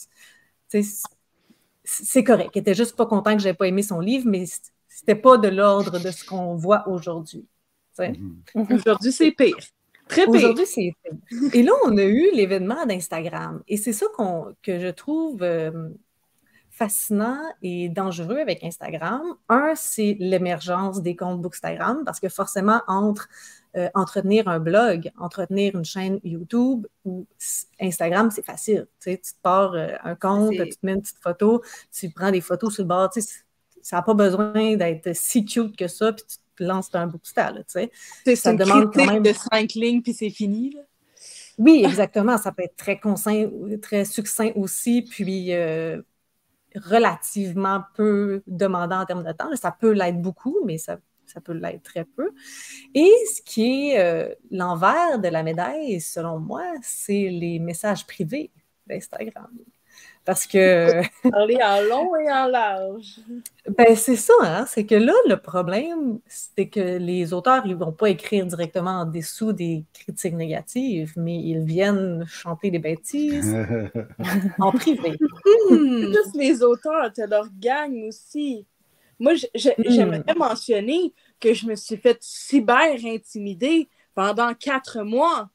[1.82, 2.50] C'est correct.
[2.54, 4.44] Il était juste pas content que j'avais pas aimé son livre, mais
[4.86, 7.48] c'était pas de l'ordre de ce qu'on voit aujourd'hui.
[7.98, 8.74] Mm-hmm.
[8.74, 9.56] Aujourd'hui, c'est pire.
[10.08, 10.34] Très pire.
[10.34, 11.54] Aujourd'hui, c'est pire.
[11.54, 13.62] Et là, on a eu l'événement d'Instagram.
[13.66, 14.04] Et c'est ça
[14.62, 15.88] que je trouve euh,
[16.68, 19.22] fascinant et dangereux avec Instagram.
[19.48, 23.26] Un, c'est l'émergence des comptes Bookstagram, parce que forcément, entre
[23.76, 27.26] euh, entretenir un blog, entretenir une chaîne YouTube ou
[27.80, 28.88] Instagram, c'est facile.
[29.00, 32.10] Tu, sais, tu te pars euh, un compte, tu te mets une petite photo, tu
[32.10, 33.10] prends des photos sur le bord.
[33.10, 33.28] Tu sais,
[33.80, 37.06] ça n'a pas besoin d'être si cute que ça, puis tu te lances dans un
[37.06, 37.64] bookstyle.
[37.68, 37.88] Tu
[38.24, 38.36] sais.
[38.36, 40.76] Ça demande quand même de cinq lignes, puis c'est fini.
[41.58, 42.38] Oui, exactement.
[42.38, 43.00] Ça peut être très,
[43.80, 46.00] très succinct aussi, puis euh,
[46.74, 49.54] relativement peu demandant en termes de temps.
[49.56, 50.98] Ça peut l'être beaucoup, mais ça
[51.32, 52.30] ça peut l'être très peu.
[52.94, 58.50] Et ce qui est euh, l'envers de la médaille, selon moi, c'est les messages privés
[58.86, 59.50] d'Instagram.
[60.24, 61.02] Parce que.
[61.30, 63.20] Parler en long et en large.
[63.68, 64.66] Ben, c'est ça, hein?
[64.66, 69.00] C'est que là, le problème, c'est que les auteurs, ils ne vont pas écrire directement
[69.00, 73.56] en dessous des critiques négatives, mais ils viennent chanter des bêtises
[74.58, 75.16] en privé.
[75.70, 78.66] Juste les auteurs, tu leur gang aussi.
[79.20, 80.38] Moi, j'aimerais hmm.
[80.38, 85.50] mentionner que je me suis fait cyber-intimider pendant quatre mois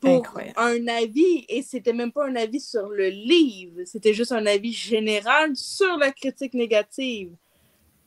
[0.00, 4.46] pour un avis, et c'était même pas un avis sur le livre, c'était juste un
[4.46, 7.30] avis général sur la critique négative.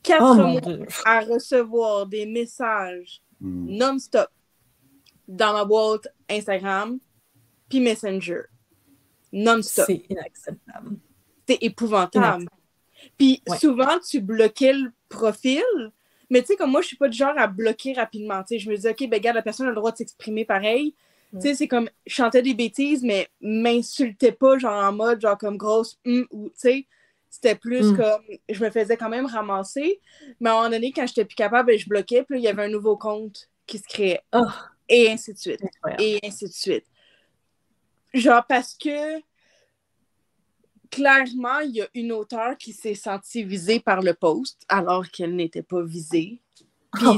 [0.04, 3.78] Quatre oh mois à recevoir des messages hmm.
[3.78, 4.30] non-stop
[5.28, 6.99] dans ma boîte Instagram
[7.69, 8.41] puis Messenger.
[9.32, 9.86] Non-stop.
[9.88, 10.97] C'est inacceptable.
[11.47, 12.47] C'est épouvantable.
[13.17, 15.63] Puis souvent, tu bloquais le profil,
[16.29, 18.41] mais tu sais, comme moi, je suis pas du genre à bloquer rapidement.
[18.43, 20.45] Tu sais, je me dis, OK, ben, regarde, la personne a le droit de s'exprimer
[20.45, 20.95] pareil.
[21.33, 25.37] Tu sais, c'est comme, je chantais des bêtises, mais m'insultais pas, genre en mode, genre
[25.37, 26.87] comme grosse, hum, ou, tu sais,
[27.29, 27.97] C'était plus mm.
[27.97, 29.99] comme, je me faisais quand même ramasser,
[30.39, 32.47] mais à un moment donné, quand j'étais plus capable, ben, je bloquais, puis il y
[32.47, 34.21] avait un nouveau compte qui se créait.
[34.33, 34.45] Oh.
[34.87, 35.61] Et ainsi de suite.
[35.99, 36.85] Et ainsi de suite.
[38.13, 39.19] Genre parce que
[40.95, 45.36] clairement, il y a une auteure qui s'est sentie visée par le post alors qu'elle
[45.36, 46.41] n'était pas visée.
[47.03, 47.17] oh,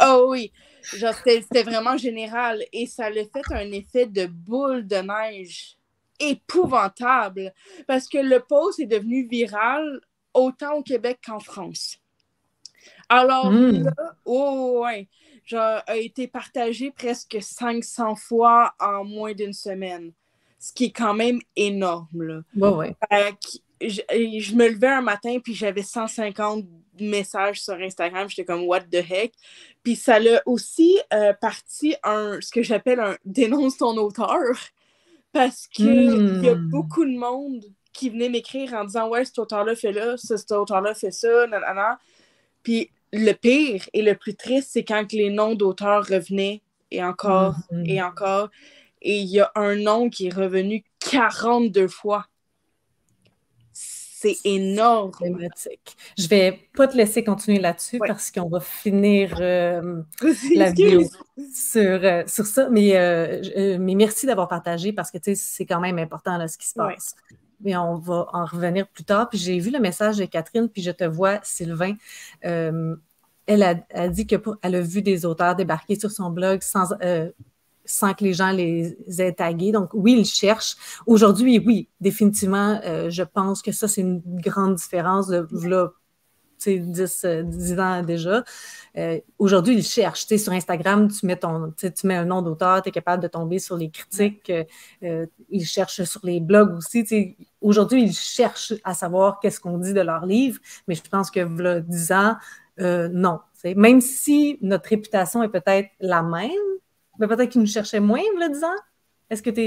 [0.00, 0.50] oh oui,
[0.82, 5.76] c'était vraiment général et ça a fait un effet de boule de neige
[6.18, 7.52] épouvantable
[7.86, 10.00] parce que le post est devenu viral
[10.32, 11.98] autant au Québec qu'en France.
[13.10, 13.84] Alors hmm.
[13.84, 15.08] là, oh ouais,
[15.44, 20.12] genre, a été partagé presque 500 fois en moins d'une semaine,
[20.60, 22.22] ce qui est quand même énorme.
[22.22, 22.42] Là.
[22.54, 22.94] Ouais,
[23.80, 26.66] je, je, me levais un matin puis j'avais 150
[27.00, 29.32] messages sur Instagram, j'étais comme what the heck?
[29.82, 34.38] Puis ça l'a aussi euh, parti un ce que j'appelle un dénonce ton auteur
[35.32, 36.68] parce qu'il y a hmm.
[36.68, 40.94] beaucoup de monde qui venait m'écrire en disant Ouais, cet auteur-là fait là, cet auteur-là
[40.94, 41.98] fait ça, nanana.
[42.62, 47.54] Puis le pire et le plus triste, c'est quand les noms d'auteurs revenaient et encore
[47.70, 47.86] hmm.
[47.86, 48.50] et encore.
[49.02, 52.26] Et il y a un nom qui est revenu 42 fois.
[53.72, 55.12] C'est énorme.
[56.18, 60.02] Je vais pas te laisser continuer là-dessus parce qu'on va finir euh,
[60.56, 61.08] la vidéo
[61.54, 62.68] sur, euh, sur ça.
[62.68, 66.68] Mais, euh, mais merci d'avoir partagé parce que c'est quand même important là, ce qui
[66.68, 67.14] se passe.
[67.62, 69.30] Mais on va en revenir plus tard.
[69.30, 71.94] Puis j'ai vu le message de Catherine, puis je te vois, Sylvain.
[72.42, 72.98] elle
[73.48, 76.92] a, dit qu'elle a vu des auteurs débarquer sur son blog sans,
[77.84, 79.72] sans que les gens les aient tagués.
[79.72, 80.76] Donc, oui, ils cherchent.
[81.06, 85.88] Aujourd'hui, oui, définitivement, euh, je pense que ça, c'est une grande différence de là,
[86.64, 88.44] 10, 10 ans déjà.
[88.96, 90.26] Euh, aujourd'hui, ils cherchent.
[90.26, 93.58] sur Instagram, tu mets, ton, tu mets un nom d'auteur, tu es capable de tomber
[93.58, 94.52] sur les critiques.
[95.02, 97.36] Euh, ils cherchent sur les blogs aussi.
[97.62, 101.40] Aujourd'hui, ils cherchent à savoir qu'est-ce qu'on dit de leur livre, mais je pense que
[101.40, 102.36] là, 10 ans,
[102.78, 103.40] non.
[103.64, 106.50] Même si notre réputation est peut-être la même,
[107.20, 108.74] mais peut-être qu'il nous cherchait moins, le disant.
[109.30, 109.60] Est-ce que tu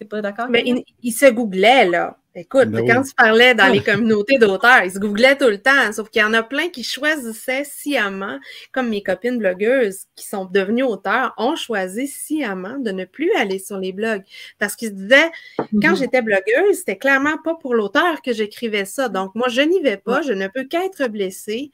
[0.00, 0.48] n'es pas d'accord?
[0.48, 0.64] Mais
[1.02, 2.16] il, se googlait, là.
[2.34, 5.92] Écoute, ben quand tu parlais dans les communautés d'auteurs, il se googlait tout le temps.
[5.92, 8.38] Sauf qu'il y en a plein qui choisissaient sciemment,
[8.72, 13.58] comme mes copines blogueuses qui sont devenues auteurs, ont choisi sciemment de ne plus aller
[13.58, 14.22] sur les blogs.
[14.58, 15.98] Parce qu'ils se disaient, quand mm-hmm.
[15.98, 19.10] j'étais blogueuse, c'était clairement pas pour l'auteur que j'écrivais ça.
[19.10, 21.72] Donc, moi, je n'y vais pas, je ne peux qu'être blessée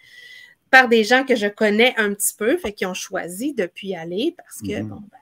[0.70, 3.88] par des gens que je connais un petit peu, fait qu'ils ont choisi de plus
[3.88, 4.88] y aller parce que, mm-hmm.
[4.88, 5.18] bon, ben,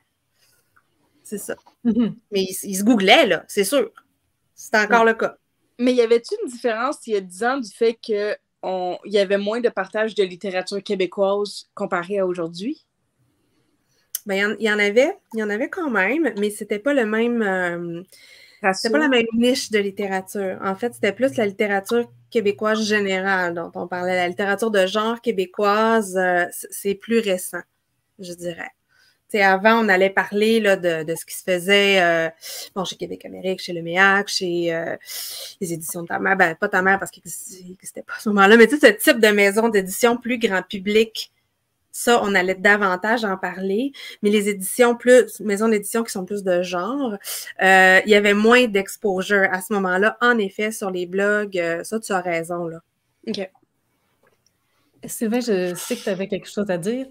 [1.24, 1.56] c'est ça.
[1.84, 2.14] Mm-hmm.
[2.30, 3.90] Mais il, se googlait, là, c'est sûr.
[4.54, 5.36] C'est encore le cas.
[5.78, 8.36] Mais y avait-tu une différence il y a 10 ans du fait qu'il
[9.06, 12.84] y avait moins de partage de littérature québécoise comparé à aujourd'hui?
[14.26, 17.04] Ben, il y, en avait, il y en avait quand même, mais c'était pas le
[17.04, 17.42] même.
[17.42, 18.02] Euh,
[18.72, 20.58] c'était pas la même niche de littérature.
[20.62, 24.14] En fait, c'était plus la littérature québécoise générale dont on parlait.
[24.14, 27.60] La littérature de genre québécoise, euh, c'est plus récent,
[28.18, 28.70] je dirais
[29.34, 32.30] avant, on allait parler là, de, ce qui se faisait euh,
[32.74, 34.96] bon, chez Québec Amérique, chez le MEAC, chez euh,
[35.60, 36.36] les éditions de ta mère.
[36.36, 39.28] Ben, pas ta mère parce que c'était pas à ce moment-là, mais ce type de
[39.28, 41.32] maison d'édition plus grand public,
[41.90, 43.92] ça, on allait davantage en parler.
[44.22, 47.14] Mais les éditions plus, maisons d'édition qui sont plus de genre,
[47.62, 50.16] euh, il y avait moins d'exposure à ce moment-là.
[50.20, 52.78] En effet, sur les blogs, ça, tu as raison, là.
[53.26, 53.50] OK.
[55.06, 57.06] Sylvain, je sais que tu avais quelque chose à dire.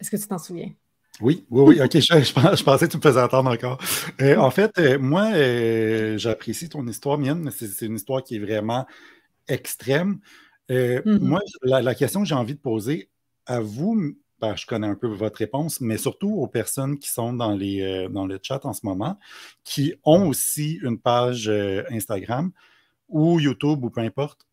[0.00, 0.72] Est-ce que tu t'en souviens?
[1.20, 1.82] Oui, oui, oui.
[1.82, 3.78] OK, je, pensais que tu me faisais attendre encore.
[4.20, 7.50] Euh, en fait, euh, moi, euh, j'apprécie ton histoire, mienne.
[7.50, 8.86] C'est une histoire qui est vraiment
[9.46, 10.20] extrême.
[10.70, 11.18] Mm-hmm.
[11.18, 13.10] Moi, la, question que j'ai envie de poser
[13.44, 17.34] à vous, ben, je connais un peu votre réponse, mais surtout aux personnes qui sont
[17.34, 19.18] dans, les, dans le chat en ce moment,
[19.64, 21.50] qui ont aussi une page
[21.90, 22.52] Instagram
[23.08, 24.46] ou YouTube ou peu importe,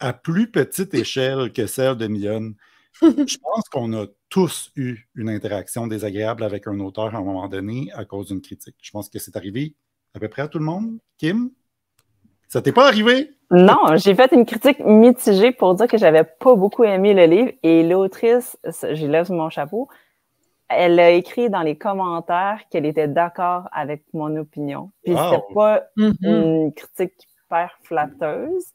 [0.00, 2.56] à plus petite échelle que celle de Millionne.
[3.02, 7.48] Je pense qu'on a tous eu une interaction désagréable avec un auteur à un moment
[7.48, 8.76] donné à cause d'une critique.
[8.80, 9.74] Je pense que c'est arrivé
[10.14, 10.98] à peu près à tout le monde.
[11.18, 11.50] Kim,
[12.48, 13.30] ça t'est pas arrivé?
[13.50, 17.52] Non, j'ai fait une critique mitigée pour dire que j'avais pas beaucoup aimé le livre
[17.62, 18.58] et l'autrice,
[18.90, 19.88] j'ai lève mon chapeau,
[20.68, 24.90] elle a écrit dans les commentaires qu'elle était d'accord avec mon opinion.
[25.04, 26.16] Puis c'était pas mm-hmm.
[26.22, 28.72] une critique hyper flatteuse.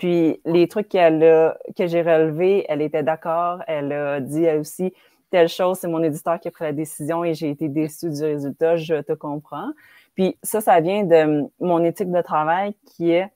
[0.00, 3.62] Puis les trucs qu'elle a, que j'ai relevés, elle était d'accord.
[3.66, 4.94] Elle a dit aussi
[5.30, 8.22] telle chose, c'est mon éditeur qui a pris la décision et j'ai été déçue du
[8.22, 9.72] résultat, je te comprends.
[10.14, 13.30] Puis ça, ça vient de mon éthique de travail qui est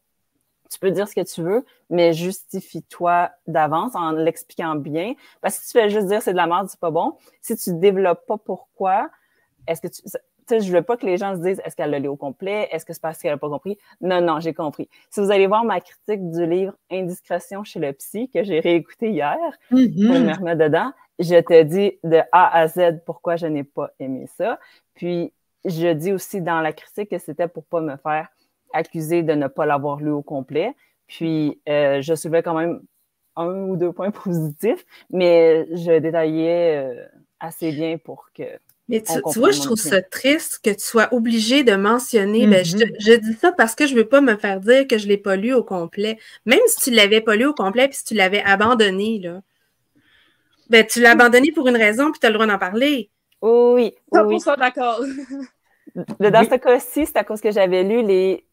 [0.70, 5.12] tu peux dire ce que tu veux, mais justifie-toi d'avance en l'expliquant bien.
[5.42, 7.54] Parce que si tu fais juste dire c'est de la merde, c'est pas bon, si
[7.58, 9.10] tu développes pas pourquoi,
[9.68, 10.00] est-ce que tu
[10.48, 12.68] sais, je veux pas que les gens se disent est-ce qu'elle l'a lu au complet,
[12.70, 13.78] est-ce que c'est parce qu'elle n'a pas compris?
[14.00, 14.88] Non, non, j'ai compris.
[15.10, 19.10] Si vous allez voir ma critique du livre Indiscrétion chez le psy que j'ai réécouté
[19.10, 19.38] hier
[19.70, 20.06] mm-hmm.
[20.06, 23.90] pour me remettre dedans, je te dis de A à Z pourquoi je n'ai pas
[23.98, 24.58] aimé ça.
[24.94, 25.32] Puis
[25.64, 28.28] je dis aussi dans la critique que c'était pour pas me faire
[28.72, 30.74] accuser de ne pas l'avoir lu au complet.
[31.06, 32.80] Puis euh, je soulevais quand même
[33.36, 37.06] un ou deux points positifs, mais je détaillais euh,
[37.40, 38.44] assez bien pour que
[38.88, 42.46] mais tu, vois, je trouve ça triste que tu sois obligé de mentionner.
[42.46, 42.96] Ben, mm-hmm.
[42.98, 45.10] je, dis ça parce que je ne veux pas me faire dire que je ne
[45.10, 46.18] l'ai pas lu au complet.
[46.44, 49.40] Même si tu ne l'avais pas lu au complet puis si tu l'avais abandonné, là.
[50.68, 53.10] Ben, tu l'as abandonné pour une raison puis tu as le droit d'en parler.
[53.40, 54.20] Oui, oui.
[54.20, 54.40] oui.
[54.40, 55.00] ça, d'accord.
[55.94, 58.46] Dans ce cas-ci, c'est à cause que j'avais lu les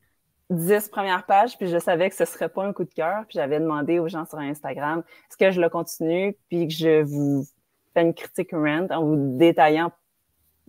[0.49, 3.37] dix premières pages, puis je savais que ce serait pas un coup de cœur, puis
[3.37, 7.45] j'avais demandé aux gens sur Instagram est-ce que je le continue, puis que je vous
[7.93, 9.91] fais une critique rent en vous détaillant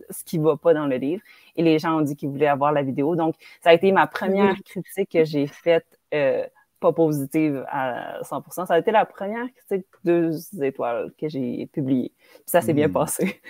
[0.09, 1.21] ce qui va pas dans le livre.
[1.55, 3.15] Et les gens ont dit qu'ils voulaient avoir la vidéo.
[3.15, 6.45] Donc, ça a été ma première critique que j'ai faite euh,
[6.79, 8.67] pas positive à 100%.
[8.67, 12.11] Ça a été la première critique deux étoiles que j'ai publiée.
[12.45, 12.93] ça s'est bien hmm.
[12.93, 13.41] passé.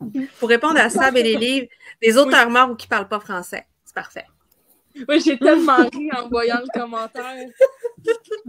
[0.40, 1.68] Pour répondre à ça, ben, les livres,
[2.00, 4.26] les auteurs morts ou qui parlent pas français, c'est parfait.
[5.08, 7.48] Oui, j'ai tellement ri en voyant le commentaire.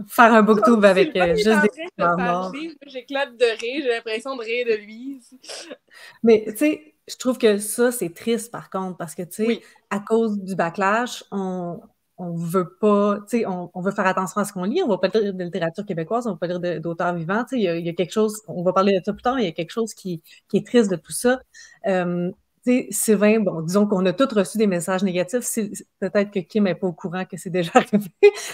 [0.08, 2.52] Faire un booktube avec euh, juste des auteurs morts.
[2.86, 5.22] J'éclate de rire, j'ai l'impression de rire de lui.
[6.22, 9.62] Mais tu sais, je trouve que ça, c'est triste par contre, parce que, tu sais,
[9.90, 11.80] à cause du backlash, on,
[12.16, 14.82] on veut pas, tu sais, on, veut faire attention à ce qu'on lit.
[14.82, 17.44] On va pas lire de littérature québécoise, on va pas lire d'auteurs vivants.
[17.44, 19.42] Tu sais, il y, a, quelque chose, on va parler de ça plus tard, mais
[19.42, 21.40] il y a quelque chose qui, qui est triste de tout ça.
[21.86, 22.30] Euh,
[22.64, 25.44] tu sais, Sylvain, bon, disons qu'on a tous reçu des messages négatifs.
[25.98, 28.10] Peut-être que Kim n'est pas au courant que c'est déjà arrivé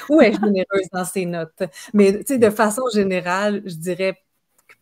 [0.08, 1.62] ou est généreuse dans ses notes.
[1.92, 4.16] Mais, tu sais, de façon générale, je dirais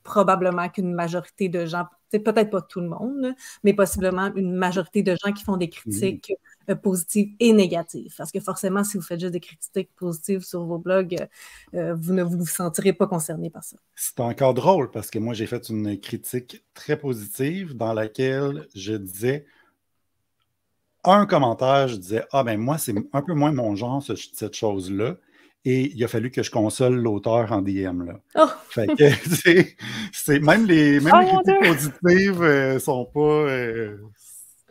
[0.05, 5.17] probablement qu'une majorité de gens, peut-être pas tout le monde, mais possiblement une majorité de
[5.23, 6.33] gens qui font des critiques
[6.71, 8.15] euh, positives et négatives.
[8.17, 11.17] Parce que forcément, si vous faites juste des critiques positives sur vos blogs,
[11.75, 13.77] euh, vous ne vous sentirez pas concerné par ça.
[13.95, 18.95] C'est encore drôle parce que moi, j'ai fait une critique très positive dans laquelle je
[18.95, 19.47] disais
[21.05, 25.17] un commentaire, je disais Ah ben moi, c'est un peu moins mon genre, cette chose-là.
[25.65, 28.05] Et il a fallu que je console l'auteur en DM.
[28.05, 28.21] Là.
[28.37, 28.47] Oh!
[28.71, 29.11] Fait que
[30.13, 33.21] c'est, même les, même oh, critiques positives euh, sont pas.
[33.21, 33.99] Euh,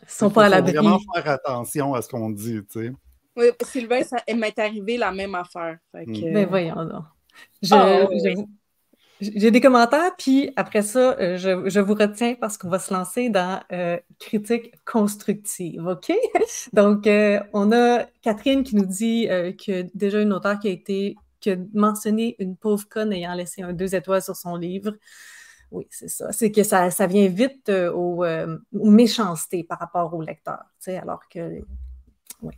[0.08, 0.72] sont pas à l'abri.
[0.72, 2.94] Il faut vraiment faire attention à ce qu'on dit, tu sais.
[3.36, 5.78] Oui, Sylvain, ça m'est arrivé la même affaire.
[5.92, 6.12] Fait que...
[6.12, 7.04] Mais ben, voyons donc.
[7.62, 8.48] Je, oh,
[9.20, 13.30] j'ai des commentaires, puis après ça, euh, je, vous retiens parce qu'on va se lancer
[13.30, 16.14] dans euh, critique constructive, OK?
[16.74, 21.16] Donc, euh, on a Catherine qui nous dit que déjà une auteure qui a été,
[21.40, 24.94] qui a mentionné une pauvre conne ayant laissé un deux étoiles sur son livre.
[25.72, 26.32] Oui, c'est ça.
[26.32, 28.24] C'est que ça, ça vient vite aux,
[28.72, 31.62] méchancetés par rapport au lecteur, tu sais, alors que...
[32.44, 32.54] Oui.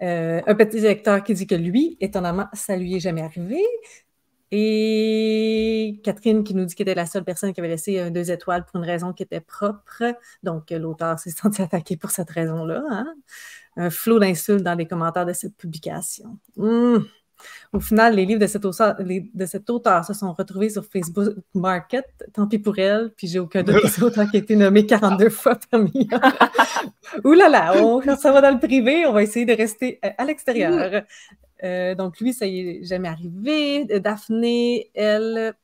[0.00, 3.62] un petit lecteur qui dit que lui, étonnamment, ça lui est jamais arrivé.
[4.52, 8.30] Et Catherine qui nous dit qu'elle était la seule personne qui avait laissé un deux
[8.30, 10.02] étoiles pour une raison qui était propre.
[10.42, 12.82] Donc, l'auteur s'est senti attaqué pour cette raison-là.
[12.90, 13.14] Hein.
[13.76, 16.38] Un flot d'insultes dans les commentaires de cette publication.
[16.56, 17.06] Hum.
[17.72, 21.34] Au final, les livres de cet, auteur, de cet auteur se sont retrouvés sur Facebook
[21.54, 22.04] Market.
[22.34, 23.12] Tant pis pour elle.
[23.16, 26.08] Puis j'ai aucun doute que c'est auteur qui a été nommé 42 fois parmi
[27.24, 29.06] Ouh là là, on, ça va dans le privé.
[29.06, 31.02] On va essayer de rester à l'extérieur.
[31.62, 33.84] Euh, donc, lui, ça y est jamais arrivé.
[34.00, 35.54] Daphné, elle,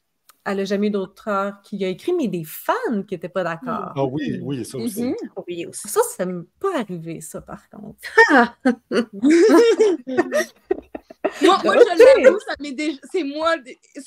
[0.45, 3.93] elle n'a jamais eu d'auteur qui a écrit, mais des fans qui n'étaient pas d'accord.
[3.97, 5.05] Ah oui, oui, ça aussi.
[5.05, 5.15] Mhm.
[5.47, 7.99] oui, Ça, ça m'est pas arrivé, ça, par contre.
[11.43, 13.57] moi, moi je l'avoue, ça m'est déjà, c'est moi,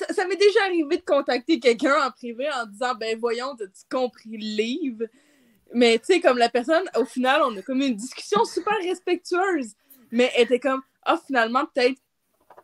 [0.09, 4.37] ça, m'est déjà arrivé de contacter quelqu'un en privé en disant, ben voyons, as-tu compris
[4.37, 5.05] le livre?
[5.73, 9.73] Mais tu sais, comme la personne, au final, on a comme une discussion super respectueuse.
[10.11, 11.99] Mais elle était comme, ah, finalement, peut-être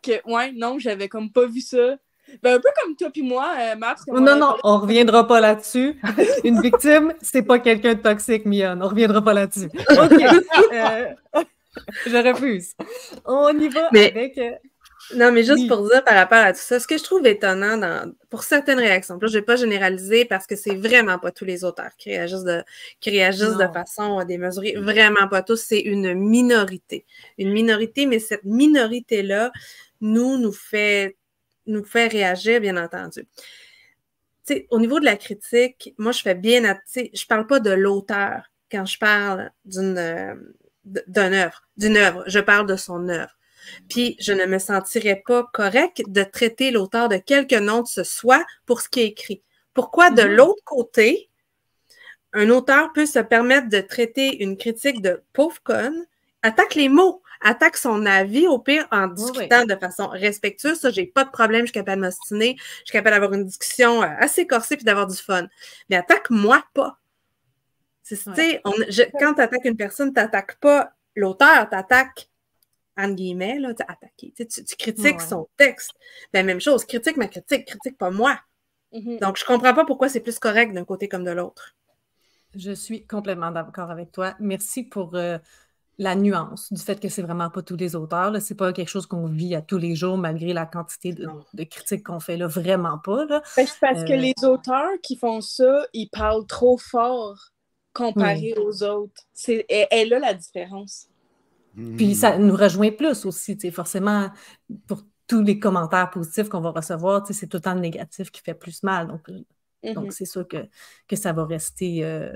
[0.02, 1.96] que, ouais, non, j'avais comme pas vu ça.
[2.42, 4.02] Ben, un peu comme toi puis moi, euh, Max.
[4.08, 6.00] Non, non, on reviendra pas là-dessus.
[6.44, 8.78] Une victime, c'est pas quelqu'un de toxique, Mion.
[8.82, 9.66] On reviendra pas là-dessus.
[9.90, 10.22] OK.
[10.72, 11.14] Euh,
[12.06, 12.74] je refuse.
[13.24, 14.40] On y va avec.
[15.12, 17.26] Euh, non, mais juste pour dire par rapport à tout ça, ce que je trouve
[17.26, 21.18] étonnant dans, pour certaines réactions, là, je ne vais pas généraliser parce que c'est vraiment
[21.18, 22.62] pas tous les auteurs qui réagissent de,
[23.00, 24.74] qui réagissent de façon démesurée.
[24.76, 27.06] Vraiment pas tous, c'est une minorité.
[27.38, 29.52] Une minorité, mais cette minorité-là,
[30.00, 31.16] nous, nous fait,
[31.66, 33.26] nous fait réagir, bien entendu.
[34.44, 36.62] sais, au niveau de la critique, moi, je fais bien,
[36.94, 40.34] je ne parle pas de l'auteur quand je parle d'une euh,
[40.86, 43.35] d'une œuvre, d'une œuvre, je parle de son œuvre.
[43.88, 48.04] Puis je ne me sentirais pas correct de traiter l'auteur de quelque nom que ce
[48.04, 49.42] soit pour ce qui est écrit.
[49.74, 50.32] Pourquoi de mhm.
[50.32, 51.30] l'autre côté,
[52.32, 56.06] un auteur peut se permettre de traiter une critique de pauvre conne,
[56.42, 60.78] attaque les mots, attaque son avis au pire en discutant de façon respectueuse.
[60.78, 63.44] Ça, j'ai pas de problème, je suis capable de m'ostiner, je suis capable d'avoir une
[63.44, 65.46] discussion euh, assez corsée puis d'avoir du fun.
[65.90, 66.98] Mais attaque-moi pas.
[68.02, 68.62] C'est,
[69.18, 72.28] quand tu attaques une personne, tu n'attaques pas l'auteur, tu attaques,
[72.96, 74.32] entre guillemets, là, attaquer.
[74.36, 75.92] Tu, tu, critiques son texte.
[76.32, 78.38] La ben, même chose, critique ma critique, critique pas moi.
[78.92, 79.20] Mm-hmm.
[79.20, 81.74] Donc, je comprends pas pourquoi c'est plus correct d'un côté comme de l'autre.
[82.54, 84.34] Je suis complètement d'accord avec toi.
[84.40, 85.38] Merci pour euh,
[85.98, 88.34] la nuance du fait que c'est vraiment pas tous les auteurs.
[88.40, 91.28] Ce n'est pas quelque chose qu'on vit à tous les jours malgré la quantité de,
[91.64, 92.38] critiques qu'on fait.
[92.38, 93.26] Là, vraiment pas.
[93.26, 93.42] Là.
[93.56, 97.52] Ben, parce que euh, les auteurs qui font ça, ils parlent trop fort
[97.92, 99.22] comparé aux autres.
[99.32, 101.08] C'est, elle, là la différence.
[101.96, 104.30] Puis ça nous rejoint plus aussi, forcément,
[104.86, 108.40] pour tous les commentaires positifs qu'on va recevoir, c'est tout le temps le négatif qui
[108.40, 109.08] fait plus mal.
[109.08, 110.10] Donc, euh, donc mm-hmm.
[110.10, 110.68] c'est sûr que,
[111.08, 112.32] que ça va rester euh,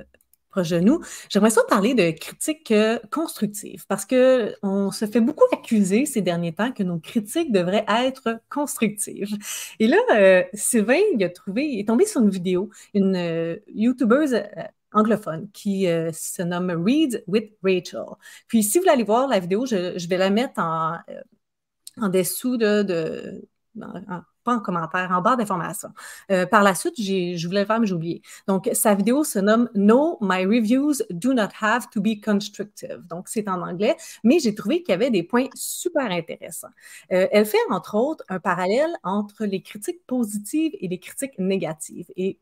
[0.51, 1.01] proche de nous.
[1.29, 6.53] J'aimerais ça parler de critiques euh, constructives parce qu'on se fait beaucoup accuser ces derniers
[6.53, 9.37] temps que nos critiques devraient être constructives.
[9.79, 14.43] Et là, Sylvain, il a trouvé, il est tombé sur une vidéo, une YouTubeuse
[14.93, 18.05] anglophone qui euh, se nomme Read with Rachel.
[18.47, 21.21] Puis si vous voulez aller voir la vidéo, je, vais la mettre en, euh,
[22.01, 23.47] en dessous de,
[24.43, 25.91] pas en commentaire, en barre d'information.
[26.31, 28.23] Euh, par la suite, je voulais le faire, mais j'ai oublié.
[28.49, 33.03] Donc, sa vidéo se nomme No, my reviews do not have to be constructive.
[33.09, 36.71] Donc, c'est en anglais, mais j'ai trouvé qu'il y avait des points super intéressants.
[37.11, 42.07] elle fait, entre autres, un parallèle entre les critiques positives et les critiques négatives.
[42.17, 42.39] Et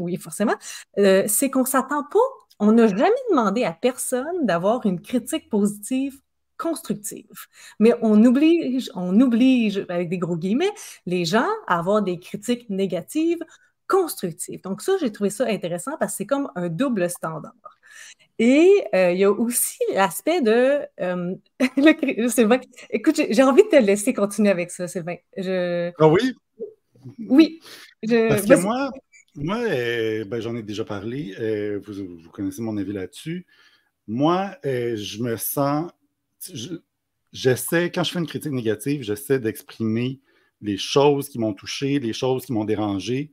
[0.00, 0.54] oui, forcément,
[0.98, 2.18] euh, c'est qu'on ne s'attend pas,
[2.58, 6.20] on n'a jamais demandé à personne d'avoir une critique positive
[6.58, 7.46] constructive.
[7.78, 10.70] Mais on oblige, on oblige, avec des gros guillemets,
[11.06, 13.42] les gens à avoir des critiques négatives
[13.88, 14.60] constructives.
[14.62, 17.54] Donc ça, j'ai trouvé ça intéressant parce que c'est comme un double standard.
[18.38, 20.80] Et euh, il y a aussi l'aspect de...
[21.00, 21.34] Euh,
[22.28, 25.16] Sylvain, écoute, j'ai envie de te laisser continuer avec ça, Sylvain.
[25.36, 25.90] Je...
[25.98, 26.34] Ah oui?
[27.28, 27.60] Oui.
[28.02, 28.90] Parce que moi,
[29.40, 31.34] moi, euh, ben, j'en ai déjà parlé.
[31.38, 33.46] Euh, vous, connaissez mon avis là-dessus.
[34.06, 35.90] Moi, euh, je me sens.
[37.32, 40.20] J'essaie, quand je fais une critique négative, j'essaie d'exprimer
[40.60, 43.32] les choses qui m'ont touché, les choses qui m'ont dérangé.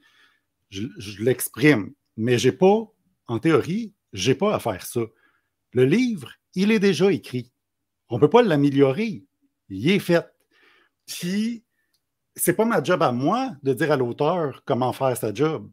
[0.70, 0.88] Je,
[1.20, 1.94] l'exprime.
[2.16, 2.86] Mais j'ai pas,
[3.28, 5.02] en théorie, j'ai pas à faire ça.
[5.74, 7.52] Le livre, il est déjà écrit.
[8.10, 9.26] On ne peut pas l'améliorer.
[9.70, 10.26] Il est fait.
[11.06, 11.64] Puis,
[12.36, 15.70] c'est pas ma job à moi de dire à l'auteur comment faire sa job.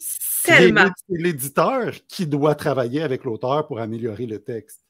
[0.00, 0.72] C'est
[1.08, 4.84] l'éditeur qui doit travailler avec l'auteur pour améliorer le texte.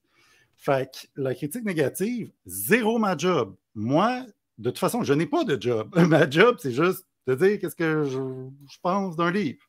[0.57, 3.55] Fait que la critique négative, zéro ma job.
[3.75, 4.25] Moi,
[4.59, 5.89] de toute façon, je n'ai pas de job.
[6.09, 9.63] ma job, c'est juste de dire qu'est-ce que je, pense d'un livre.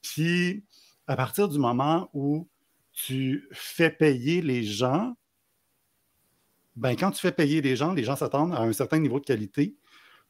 [0.00, 0.64] Puis,
[1.06, 2.48] à partir du moment où
[2.92, 5.14] tu fais payer les gens,
[6.76, 9.24] ben, quand tu fais payer les gens, les gens s'attendent à un certain niveau de
[9.24, 9.76] qualité.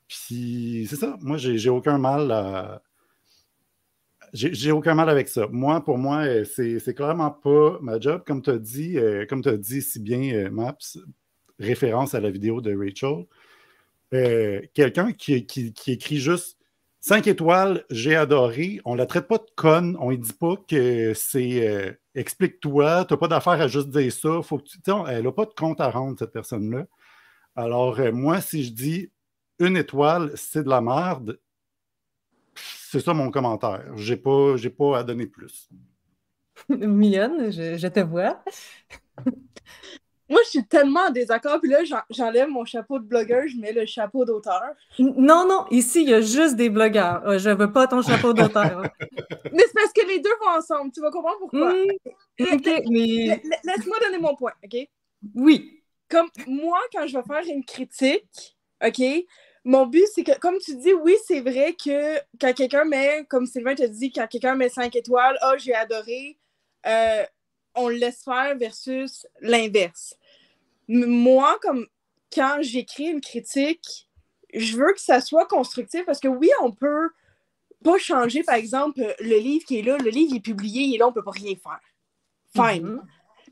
[0.09, 1.16] Puis, c'est ça.
[1.20, 2.82] Moi, j'ai aucun mal à
[4.35, 5.47] j'ai aucun mal avec ça.
[5.51, 8.22] Moi, pour moi, euh, c'est clairement pas ma job.
[8.26, 10.76] Comme tu as dit, euh, comme tu as dit si bien, euh, Maps,
[11.61, 13.26] référence à la vidéo de Rachel,
[14.74, 15.47] quelqu'un qui,
[15.87, 16.59] écrit juste
[17.01, 21.14] 5 étoiles, j'ai adoré, on la traite pas de conne, on ne dit pas que
[21.14, 24.78] c'est explique-toi, tu n'as pas d'affaire à juste dire ça, faut que tu,
[25.09, 26.87] elle n'a pas de compte à rendre, cette personne-là.
[27.57, 29.11] Alors, moi, si je dis
[29.59, 31.39] une étoile, c'est de la merde,
[32.57, 33.84] c'est ça mon commentaire.
[33.96, 35.68] J'ai pas, j'ai pas à donner plus.
[36.68, 38.42] Mignonne, je, te vois.
[40.28, 41.61] Moi, je suis tellement en désaccord.
[41.61, 41.80] Puis là,
[42.11, 44.72] j'enlève mon chapeau de blogueur, je mets le chapeau d'auteur.
[44.98, 47.26] Non, non, ici, il y a juste des blogueurs.
[47.28, 48.82] Euh, je veux pas ton chapeau d'auteur.
[49.52, 50.92] mais c'est parce que les deux vont ensemble.
[50.92, 51.74] Tu vas comprendre pourquoi.
[52.38, 53.42] mais...
[53.64, 54.88] Laisse-moi donner mon point, OK?
[55.34, 55.82] Oui.
[56.09, 59.02] Comme moi, quand je vais faire une critique, OK,
[59.64, 63.46] mon but, c'est que, comme tu dis, oui, c'est vrai que quand quelqu'un met, comme
[63.46, 66.38] Sylvain te dit, quand quelqu'un met 5 étoiles, ah, oh, j'ai adoré,
[66.86, 67.24] euh,
[67.74, 70.16] on le laisse faire versus l'inverse.
[70.86, 71.86] Moi, comme
[72.32, 74.08] quand j'écris une critique,
[74.52, 77.08] je veux que ça soit constructif parce que oui, on peut
[77.82, 80.98] pas changer, par exemple, le livre qui est là, le livre est publié, il est
[80.98, 81.80] là, on peut pas rien faire.
[82.54, 82.86] Fine.
[82.86, 83.02] Mm-hmm.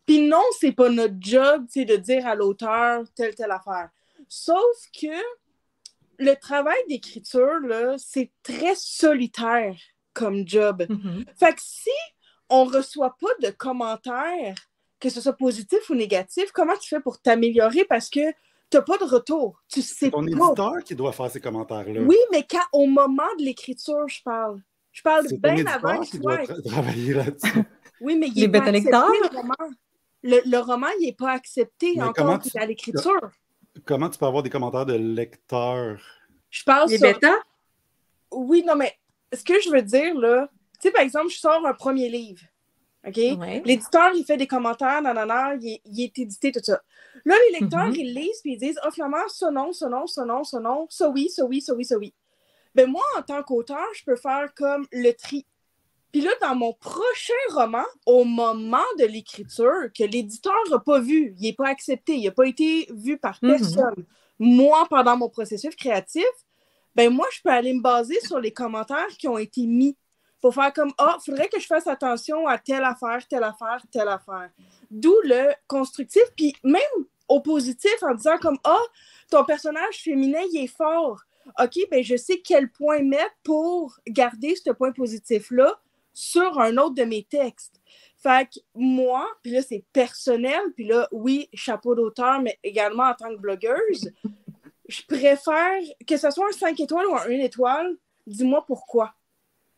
[0.07, 3.91] Puis non, c'est pas notre job, de dire à l'auteur telle, telle affaire.
[4.29, 5.15] Sauf que
[6.19, 7.61] le travail d'écriture,
[7.99, 9.77] c'est très solitaire
[10.13, 10.83] comme job.
[10.89, 11.25] Mm-hmm.
[11.39, 11.91] Fait que si
[12.49, 14.55] on reçoit pas de commentaires,
[15.01, 17.85] que ce soit positif ou négatif, comment tu fais pour t'améliorer?
[17.85, 18.31] Parce que
[18.71, 19.61] tu n'as pas de retour?
[19.69, 22.03] Tu sais ton éditeur qui doit faire ces commentaires-là.
[22.03, 24.61] Oui, mais quand, au moment de l'écriture, je parle.
[24.93, 27.63] Je parle bien avant qui doit travailler là-dessus.
[28.05, 29.55] Oui, mais il les est pas accepté, le roman.
[30.25, 33.31] Le, le roman, il n'est pas accepté Mais encore à l'écriture.
[33.85, 36.01] Comment tu peux avoir des commentaires de lecteurs?
[36.51, 37.07] Je parle Les sur...
[37.07, 37.39] bêtas?
[38.31, 38.95] Oui, non, mais
[39.33, 42.43] ce que je veux dire, là, tu sais, par exemple, je sors un premier livre,
[43.07, 43.17] OK?
[43.17, 43.63] Ouais.
[43.65, 46.81] L'éditeur, il fait des commentaires, nanana, il, est- il est édité, tout ça.
[47.25, 47.95] Là, les lecteurs, Mhm.
[47.95, 50.87] ils lisent, puis ils disent, oh, finalement, ça non, ça non, ça non, ça non,
[50.91, 52.15] ça oui, ça oui, ça oui, ça oui.
[52.75, 55.47] Ben moi, en tant qu'auteur, je peux faire comme le tri.
[56.13, 61.35] Puis là, dans mon prochain roman, au moment de l'écriture, que l'éditeur n'a pas vu,
[61.39, 63.51] il n'est pas accepté, il n'a pas été vu par Mhm.
[63.59, 64.05] personne,
[64.39, 66.25] moi, pendant mon processus créatif,
[66.95, 69.97] ben moi, je peux aller me baser sur les commentaires qui ont été mis
[70.43, 73.83] pour faire comme Ah, il faudrait que je fasse attention à telle affaire, telle affaire,
[73.91, 74.51] telle affaire.
[74.91, 76.83] D'où le constructif, puis même
[77.29, 78.83] au positif en disant comme Ah,
[79.31, 81.21] ton personnage féminin, il est fort.
[81.59, 85.81] OK, ben je sais quel point mettre pour garder ce point positif-là
[86.13, 87.81] sur un autre de mes textes.
[88.19, 93.15] Fait que moi, puis là, c'est personnel, puis là, oui, chapeau d'auteur, mais également en
[93.15, 94.13] tant que blogueuse,
[94.89, 97.97] je préfère que ce soit un 5 étoiles ou un 1 étoile,
[98.27, 99.15] dis-moi pourquoi.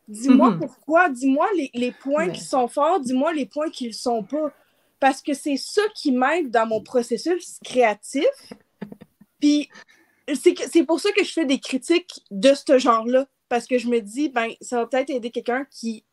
[0.07, 0.59] Dis-moi Mhm.
[0.59, 4.23] pourquoi, dis-moi les, les points qui sont forts, dis-moi les points qui ne le sont
[4.23, 4.53] pas.
[5.01, 8.27] Parce que c'est ça qui m'aide dans mon processus créatif.
[9.41, 9.71] Puis
[10.69, 13.27] c'est pour ça que je fais des critiques de ce genre-là.
[13.49, 16.05] Parce que je me dis, ben, ça va peut-être aider quelqu'un qui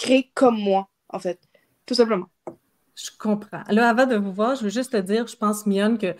[0.00, 1.40] crée comme moi, en fait.
[1.86, 2.28] Tout simplement.
[2.96, 3.62] Je comprends.
[3.68, 6.14] Là, avant de vous voir, je veux juste te dire, je pense, Mionne, que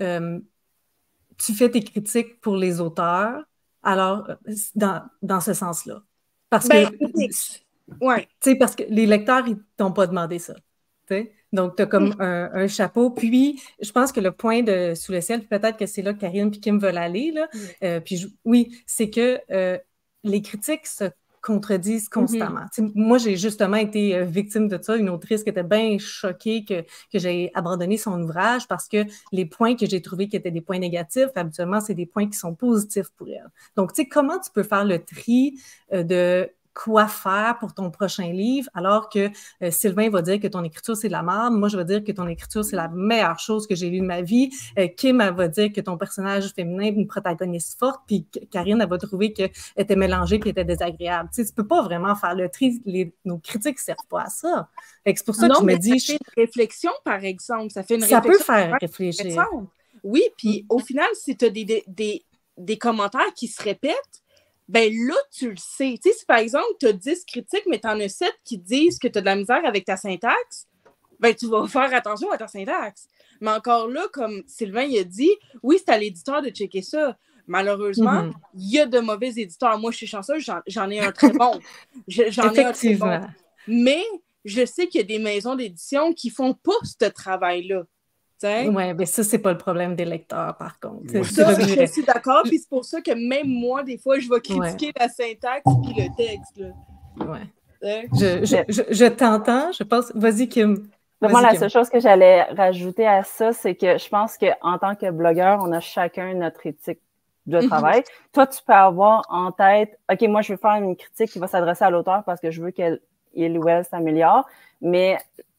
[0.00, 0.40] euh,
[1.38, 3.44] tu fais tes critiques pour les auteurs,
[3.82, 4.36] alors, euh,
[4.74, 6.02] dans, dans ce sens-là.
[6.50, 7.28] Parce Ben, que, oui.
[7.28, 8.28] tu Ouais.
[8.40, 10.54] sais, parce que les lecteurs, ils t'ont pas demandé ça.
[11.52, 13.10] Donc, tu as comme un, un chapeau.
[13.10, 16.20] Puis, je pense que le point de Sous le ciel, peut-être que c'est là que
[16.20, 17.48] Karine et Kim veulent aller, là.
[17.54, 17.74] Mm.
[17.84, 19.78] Euh, puis, je- oui, c'est que euh,
[20.24, 21.04] les critiques se
[21.44, 22.64] contredisent constamment.
[22.72, 25.98] Tu sais, Moi, j'ai justement été euh, victime de ça, une autrice qui était bien
[25.98, 26.80] choquée que,
[27.12, 30.62] que j'ai abandonné son ouvrage parce que les points que j'ai trouvés qui étaient des
[30.62, 33.50] points négatifs, habituellement, c'est des points qui sont positifs pour elle.
[33.76, 35.60] Donc, tu sais, comment tu peux faire le tri
[35.92, 39.30] euh, de quoi faire pour ton prochain livre, alors que
[39.62, 41.54] euh, Sylvain va dire que ton écriture, c'est de la merde.
[41.54, 44.04] Moi, je vais dire que ton écriture, c'est la meilleure chose que j'ai lue de
[44.04, 44.50] ma vie.
[44.78, 48.80] Euh, Kim, elle va dire que ton personnage féminin est une protagoniste forte, puis Karine,
[48.82, 51.28] elle va trouver qu'elle était mélangée puis était désagréable.
[51.32, 52.82] Tu sais, tu peux pas vraiment faire le tri.
[52.84, 54.68] Les- nos critiques servent pas à ça.
[55.06, 57.70] Que C'est pour ça que non, je me dis, ça fait une réflexion, par exemple.
[57.70, 58.54] Ça fait une ça peut réflexion.
[58.54, 59.46] faire réfléchir.
[60.02, 62.24] Oui, puis au final, si tu as des, des, des,
[62.58, 64.23] des commentaires qui se répètent,
[64.68, 65.98] ben là, tu le sais.
[66.02, 68.58] Tu sais, si par exemple, tu as 10 critiques, mais tu en as 7 qui
[68.58, 70.66] disent que tu as de la misère avec ta syntaxe,
[71.20, 73.06] ben tu vas faire attention à ta syntaxe.
[73.40, 75.30] Mais encore là, comme Sylvain il a dit,
[75.62, 77.16] oui, c'est à l'éditeur de checker ça.
[77.46, 78.34] Malheureusement, Mhm.
[78.54, 79.78] il y a de mauvais éditeurs.
[79.78, 81.60] Moi, je suis chanceuse, j'en ai un très bon.
[82.08, 83.06] Je- J'en ai un très bon.
[83.68, 84.02] Mais
[84.46, 87.84] je sais qu'il y a des maisons d'édition qui font pas ce travail-là.
[88.44, 91.02] Ouais, mais ça, c'est pas le problème des lecteurs, par contre.
[91.08, 91.24] C'est- Ouais.
[91.24, 94.40] Ça, je suis d'accord, puis c'est pour ça que même moi, des fois, je vais
[94.40, 96.56] critiquer la syntaxe puis le texte.
[96.58, 97.26] Là.
[97.26, 97.46] Ouais.
[97.82, 100.10] Je, je, je, je t'entends, je pense.
[100.14, 100.88] Vas-y, Kim.
[101.20, 101.58] Moi, la Kim.
[101.60, 105.60] seule chose que j'allais rajouter à ça, c'est que je pense qu'en tant que blogueur,
[105.62, 107.00] on a chacun notre éthique
[107.46, 107.68] de Mhm.
[107.68, 108.02] travail.
[108.32, 111.46] Toi, tu peux avoir en tête, OK, moi, je veux faire une critique qui va
[111.46, 113.00] s'adresser à l'auteur parce que je veux qu'elle
[113.34, 114.46] il ou elle s'améliore,
[114.80, 115.18] mais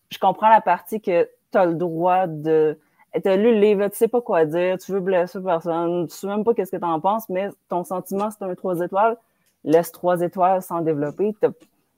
[0.09, 2.77] je comprends la partie que tu as le droit de...
[3.13, 6.15] Tu as lu le livre, tu sais pas quoi dire, tu veux blesser personne, tu
[6.15, 9.15] sais même pas qu'est-ce que tu en penses, mais ton sentiment, c'est un trois étoiles.
[9.63, 11.33] Laisse trois étoiles sans développer.
[11.39, 11.51] T'as-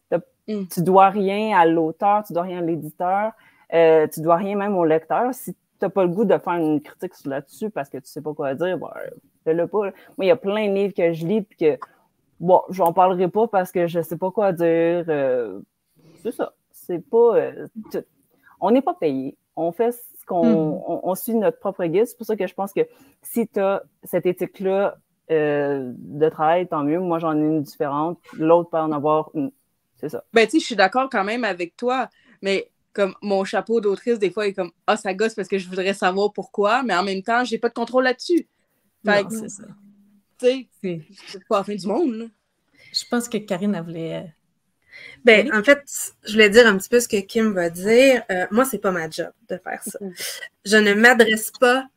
[0.10, 0.66] t'as- Mm.
[0.72, 3.32] Tu dois rien à l'auteur, tu dois rien à l'éditeur.
[3.74, 5.34] Euh, tu dois rien même au lecteur.
[5.34, 8.22] Si tu n'as pas le goût de faire une critique là-dessus parce que tu sais
[8.22, 8.88] pas quoi dire, ben,
[9.44, 9.80] fais-le pas.
[9.80, 11.78] Moi, il y a plein de livres que je lis puis que,
[12.40, 15.04] bon, j'en parlerai pas parce que je sais pas quoi dire.
[15.10, 15.60] Euh,
[16.24, 16.54] c'est ça.
[16.72, 17.36] C'est pas.
[17.36, 17.68] euh,
[18.62, 19.36] on n'est pas payé.
[19.58, 20.46] On fait ce qu'on.
[20.46, 20.82] Mhm.
[20.88, 22.06] On, on suit notre propre guide.
[22.06, 22.82] C'est pour ça que je pense que
[23.22, 24.98] si tu as cette éthique-là
[25.30, 27.00] euh, de travail, tant mieux.
[27.00, 28.18] Moi, j'en ai une différente.
[28.38, 29.52] L'autre peut en avoir une.
[30.00, 30.24] C'est ça.
[30.32, 32.08] Ben, tu sais, je suis d'accord quand même avec toi,
[32.42, 35.68] mais comme mon chapeau d'autrice, des fois, est comme Ah, ça gosse parce que je
[35.68, 38.48] voudrais savoir pourquoi, mais en même temps, j'ai pas de contrôle là-dessus.
[39.06, 39.64] Fait Non, que, c'est ça.
[40.40, 42.14] tu sais, C'est- c'est pas la fin du monde.
[42.14, 42.26] là.
[42.94, 44.34] Je pense que Karine, elle voulait.
[45.26, 45.82] Ben, en fait,
[46.26, 48.24] je voulais dire un petit peu ce que Kim va dire.
[48.32, 50.00] Euh, moi, c'est pas ma job de faire ça.
[50.66, 51.88] Je ne m'adresse pas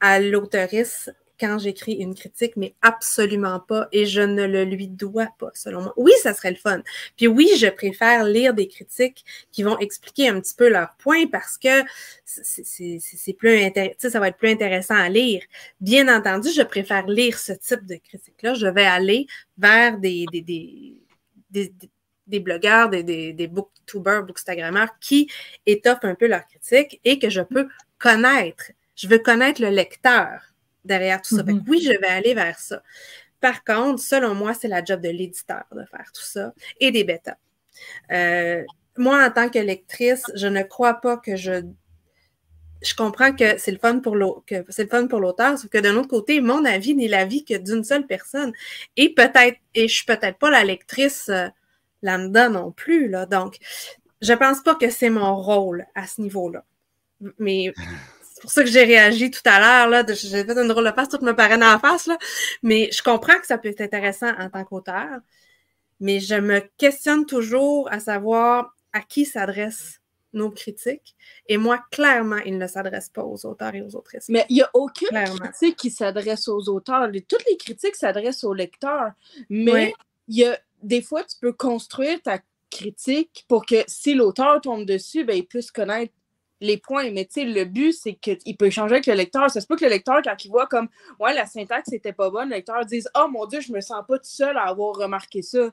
[0.00, 3.88] à l'auteurice quand j'écris une critique, mais absolument pas.
[3.92, 5.94] Et je ne le lui dois pas, selon moi.
[5.96, 6.82] Oui, ça serait le fun.
[7.16, 11.26] Puis oui, je préfère lire des critiques qui vont expliquer un petit peu leurs points
[11.28, 11.82] parce que
[12.26, 13.58] c'est- plus
[13.98, 15.42] ça va être plus intéressant à lire.
[15.80, 18.52] Bien entendu, je préfère lire ce type de critique-là.
[18.52, 21.00] Je vais aller vers des, des, des,
[21.50, 21.72] des-
[22.30, 25.28] des- blogueurs, des, des, des booktubers, bookstagrammeurs qui
[25.66, 27.68] étoffent un peu leur critique et que je peux
[27.98, 28.72] connaître.
[28.96, 30.42] Je veux connaître le lecteur
[30.84, 31.42] derrière tout ça.
[31.42, 31.64] Mm-hmm.
[31.68, 32.82] oui, je vais aller vers ça.
[33.40, 37.04] Par contre, selon moi, c'est la job de l'éditeur de faire tout ça et des
[37.04, 37.36] bêtas.
[38.12, 38.62] Euh,
[38.96, 41.62] moi, en tant que lectrice, je ne crois pas que je.
[42.82, 46.94] Je comprends que c'est le fun pour l'auteur, sauf que d'un autre côté, mon avis
[46.94, 48.52] n'est l'avis que d'une seule personne.
[48.96, 51.48] Et peut-être, et je suis peut-être pas la lectrice euh,
[52.02, 53.08] là-dedans non plus.
[53.08, 53.26] Là.
[53.26, 53.56] Donc,
[54.20, 56.64] je pense pas que c'est mon rôle à ce niveau-là.
[57.38, 57.72] Mais
[58.22, 59.88] c'est pour ça que j'ai réagi tout à l'heure.
[59.88, 62.06] Là, j'ai fait une drôle de face, tout me paraît la face.
[62.06, 62.16] Là.
[62.62, 65.20] Mais je comprends que ça peut être intéressant en tant qu'auteur.
[66.00, 70.00] Mais je me questionne toujours à savoir à qui s'adressent
[70.32, 71.16] nos critiques.
[71.46, 74.28] Et moi, clairement, ils ne s'adressent pas aux auteurs et aux autrices.
[74.28, 77.10] Mais il n'y a aucune critique qui s'adresse aux auteurs.
[77.28, 79.12] Toutes les critiques s'adressent aux lecteurs.
[79.48, 79.92] Mais
[80.28, 82.38] il y a des fois, tu peux construire ta
[82.70, 86.12] critique pour que si l'auteur tombe dessus, ben, il puisse connaître
[86.60, 87.10] les points.
[87.10, 89.50] Mais tu sais, le but, c'est qu'il peut échanger avec le lecteur.
[89.50, 92.30] Ça se peut que le lecteur, quand il voit comme Ouais, la syntaxe n'était pas
[92.30, 94.94] bonne, le lecteur dise Oh mon Dieu, je me sens pas tout seul à avoir
[94.94, 95.70] remarqué ça.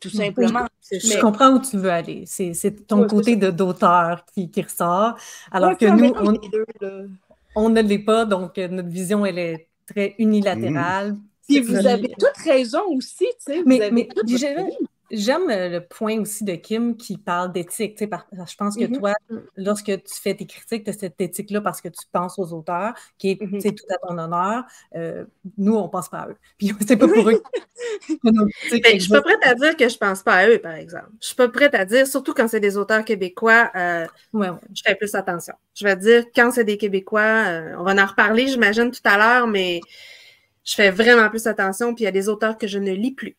[0.00, 0.12] Tout mm.
[0.12, 0.66] simplement.
[0.90, 2.24] Je comprends où tu veux aller.
[2.26, 5.16] C'est ton côté d'auteur qui, qui, ressort.
[5.50, 6.12] Alors que nous,
[7.56, 11.16] on, ne l'est pas, donc euh, notre vision, elle est très unilatérale.
[11.50, 13.62] Puis vous avez toute raison aussi, tu sais.
[13.64, 14.08] Mais, mais
[15.10, 17.98] J'aime euh, le point aussi de Kim qui parle d'éthique.
[17.98, 18.06] Je
[18.56, 18.98] pense que mm-hmm.
[18.98, 19.14] toi,
[19.56, 22.94] lorsque tu fais tes critiques, tu as cette éthique-là parce que tu penses aux auteurs,
[23.18, 23.74] qui est mm-hmm.
[23.74, 24.64] tout à ton honneur.
[24.94, 25.24] Euh,
[25.58, 26.36] nous, on ne pense pas à eux.
[26.58, 27.42] Puis c'est pas pour eux.
[28.22, 28.32] Ben,
[28.72, 30.74] je ne suis pas prête à dire que je ne pense pas à eux, par
[30.74, 31.08] exemple.
[31.12, 34.82] Je ne suis pas prête à dire, surtout quand c'est des auteurs québécois, euh, je
[34.84, 35.54] fais plus attention.
[35.74, 37.44] Je vais dire, quand c'est des Québécois,
[37.78, 39.80] on va en reparler, j'imagine, tout à l'heure, mais
[40.70, 41.94] je fais vraiment plus attention.
[41.94, 43.36] Puis il y a des auteurs que je ne lis plus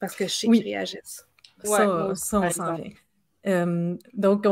[0.00, 1.24] parce que je sais qu'ils réagissent.
[1.62, 2.90] ça, on s'en vient.
[3.46, 4.46] Euh, donc,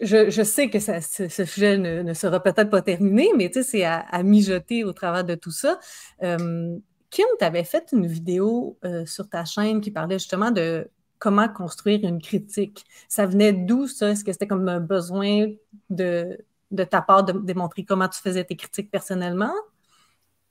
[0.00, 4.92] je, sais que ce, sujet ne, sera peut-être pas terminé, mais c'est à, mijoter au
[4.92, 5.78] travers de tout ça.
[6.22, 6.78] Euh,
[7.10, 10.88] Kim, tu avais fait une vidéo euh, sur ta chaîne qui parlait justement de
[11.18, 12.84] comment construire une critique.
[13.08, 14.10] Ça venait d'où ça?
[14.10, 15.48] Est-ce que c'était comme un besoin
[15.90, 16.38] de,
[16.70, 19.52] de ta part de démontrer comment tu faisais tes critiques personnellement?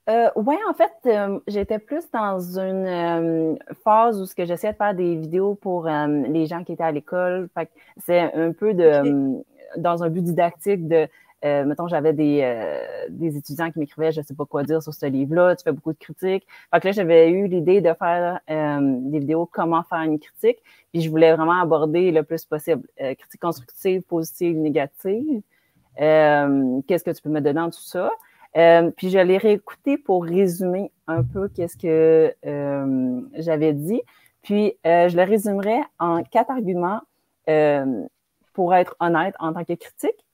[0.08, 4.94] Euh, oui, en fait, euh, j'étais plus dans une euh, phase où j'essayais de faire
[4.94, 7.48] des vidéos pour les gens qui étaient à l'école.
[7.98, 9.42] C'est un peu de
[9.78, 11.08] dans un but didactique de
[11.42, 12.40] mettons, j'avais des,
[13.10, 15.72] des étudiants qui m'écrivaient je ne sais pas quoi dire sur ce livre-là, tu fais
[15.72, 16.46] beaucoup de critiques.
[16.72, 20.58] Fait que là, j'avais eu l'idée de faire des vidéos comment faire une critique.
[20.92, 22.86] Puis je voulais vraiment aborder le plus possible.
[22.96, 25.42] critique constructive, positive, négative.
[25.96, 28.10] Qu'est-ce que tu peux me donner en tout ça?
[28.56, 34.02] Euh, puis je l'ai réécouté pour résumer un peu qu'est-ce que euh, j'avais dit.
[34.42, 37.00] Puis euh, je le résumerai en quatre arguments
[38.54, 40.24] pour être honnête en tant que critique.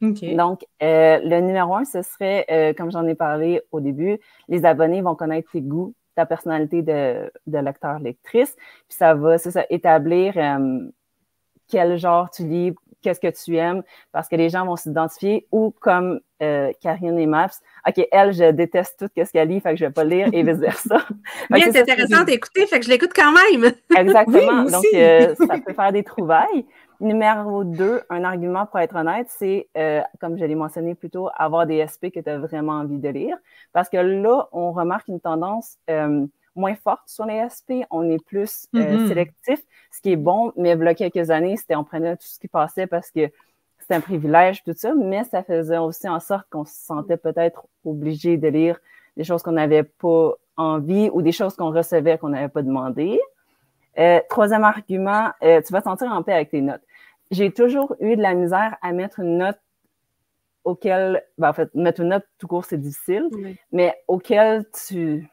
[0.00, 4.18] Donc, le numéro un, ce serait, comme j'en ai parlé au début,
[4.48, 8.54] les abonnés vont connaître tes goûts, ta personnalité de, de lecteur-lectrice.
[8.88, 10.34] Puis ça va, c'est ça, établir
[11.68, 13.82] quel genre tu lis, qu'est-ce que tu aimes,
[14.12, 17.48] parce que les gens vont s'identifier, ou comme euh, Karine et Maps,
[17.86, 20.42] OK, elle, je déteste tout ce qu'elle lit, fait que je vais pas lire et
[20.42, 20.98] vice-versa.
[21.50, 23.72] Bien, c'est intéressant d'écouter, fait que je l'écoute quand même.
[23.96, 24.64] Exactement.
[24.64, 26.66] Donc, euh, ça peut faire des trouvailles.
[27.00, 31.28] Numéro deux, un argument pour être honnête, c'est, euh, comme je l'ai mentionné plus tôt,
[31.34, 33.36] avoir des SP que tu as vraiment envie de lire.
[33.72, 38.22] Parce que là, on remarque une tendance euh, moins forte sur les SP, on est
[38.24, 39.08] plus euh, mm-hmm.
[39.08, 42.26] sélectif, ce qui est bon, mais il y a quelques années, c'était on prenait tout
[42.26, 43.30] ce qui passait parce que
[43.78, 47.66] c'était un privilège, tout ça, mais ça faisait aussi en sorte qu'on se sentait peut-être
[47.84, 48.78] obligé de lire
[49.16, 53.20] des choses qu'on n'avait pas envie ou des choses qu'on recevait qu'on n'avait pas demandé.
[53.98, 56.82] Euh, troisième argument, euh, tu vas te sentir en paix avec tes notes.
[57.30, 59.58] J'ai toujours eu de la misère à mettre une note
[60.64, 63.28] auquel, ben, en fait, mettre une note tout court, c'est difficile,
[63.72, 65.28] mais auquel tu,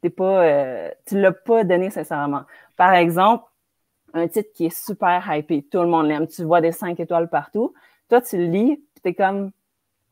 [0.00, 2.42] t'es pas, euh, tu l'as pas donné sincèrement.
[2.76, 3.44] Par exemple,
[4.14, 7.28] un titre qui est super hypé, tout le monde l'aime, tu vois des 5 étoiles
[7.28, 7.74] partout.
[8.08, 9.50] Toi, tu le lis, puis t'es comme,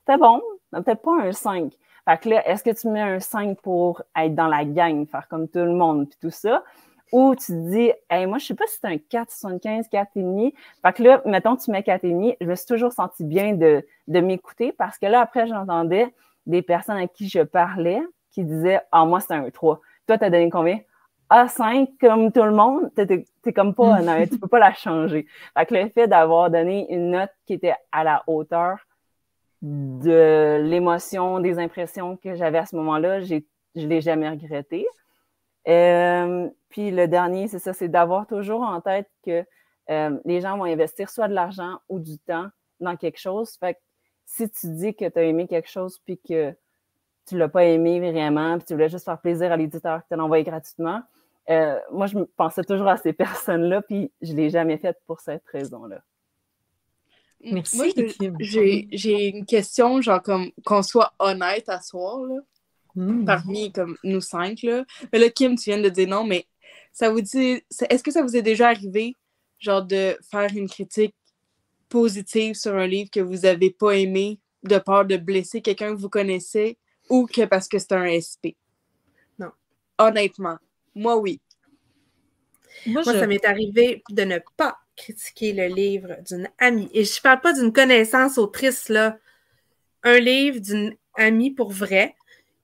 [0.06, 1.72] c'est bon, peut-être pas un 5.
[2.04, 5.28] Fait que là, est-ce que tu mets un 5 pour être dans la gang, faire
[5.28, 6.62] comme tout le monde, puis tout ça?
[7.10, 10.52] Ou tu te dis, hey, moi, je sais pas si c'est un 4,75, 4,5.
[10.82, 14.20] Fait que là, mettons, tu mets 4,5, je me suis toujours senti bien de, de
[14.20, 16.14] m'écouter parce que là, après, j'entendais
[16.46, 18.00] des personnes à qui je parlais
[18.38, 19.80] qui disait Ah, moi, c'est un 3.
[20.06, 20.78] Toi, t'as donné combien?
[21.28, 25.26] Ah, 5, comme tout le monde, t'es comme pas honnête, tu peux pas la changer.
[25.56, 28.78] Fait que le fait d'avoir donné une note qui était à la hauteur
[29.60, 33.40] de l'émotion, des impressions que j'avais à ce moment-là, je
[33.74, 34.86] l'ai jamais regretté.
[35.66, 39.44] Euh, puis le dernier, c'est ça, c'est d'avoir toujours en tête que
[39.90, 42.46] euh, les gens vont investir soit de l'argent ou du temps
[42.78, 43.56] dans quelque chose.
[43.58, 43.80] Fait que
[44.26, 46.54] si tu dis que tu as aimé quelque chose puis que
[47.28, 50.08] tu ne l'as pas aimé vraiment, puis tu voulais juste faire plaisir à l'éditeur qui
[50.08, 51.02] te envoyé gratuitement,
[51.50, 55.20] euh, moi, je pensais toujours à ces personnes-là, puis je ne l'ai jamais fait pour
[55.20, 56.02] cette raison-là.
[57.40, 57.94] Merci.
[58.90, 62.40] J'ai une question, genre comme qu'on soit honnête à soi, là,
[62.96, 63.24] hmm.
[63.24, 64.62] parmi comme nous cinq.
[64.62, 64.84] Là.
[65.12, 66.46] Mais là, Kim, tu viens de dire non, mais
[66.92, 67.62] ça vous dit.
[67.88, 69.14] Est-ce que ça vous est déjà arrivé,
[69.58, 71.14] genre, de faire une critique
[71.88, 76.00] positive sur un livre que vous n'avez pas aimé de peur de blesser quelqu'un que
[76.00, 76.76] vous connaissez
[77.08, 78.56] ou que parce que c'est un SP?
[79.38, 79.50] Non.
[79.98, 80.58] Honnêtement,
[80.94, 81.40] moi, oui.
[82.86, 86.88] Moi, ça m'est arrivé de ne pas critiquer le livre d'une amie.
[86.92, 89.18] Et je ne parle pas d'une connaissance autrice, là.
[90.04, 92.14] Un livre d'une amie pour vrai,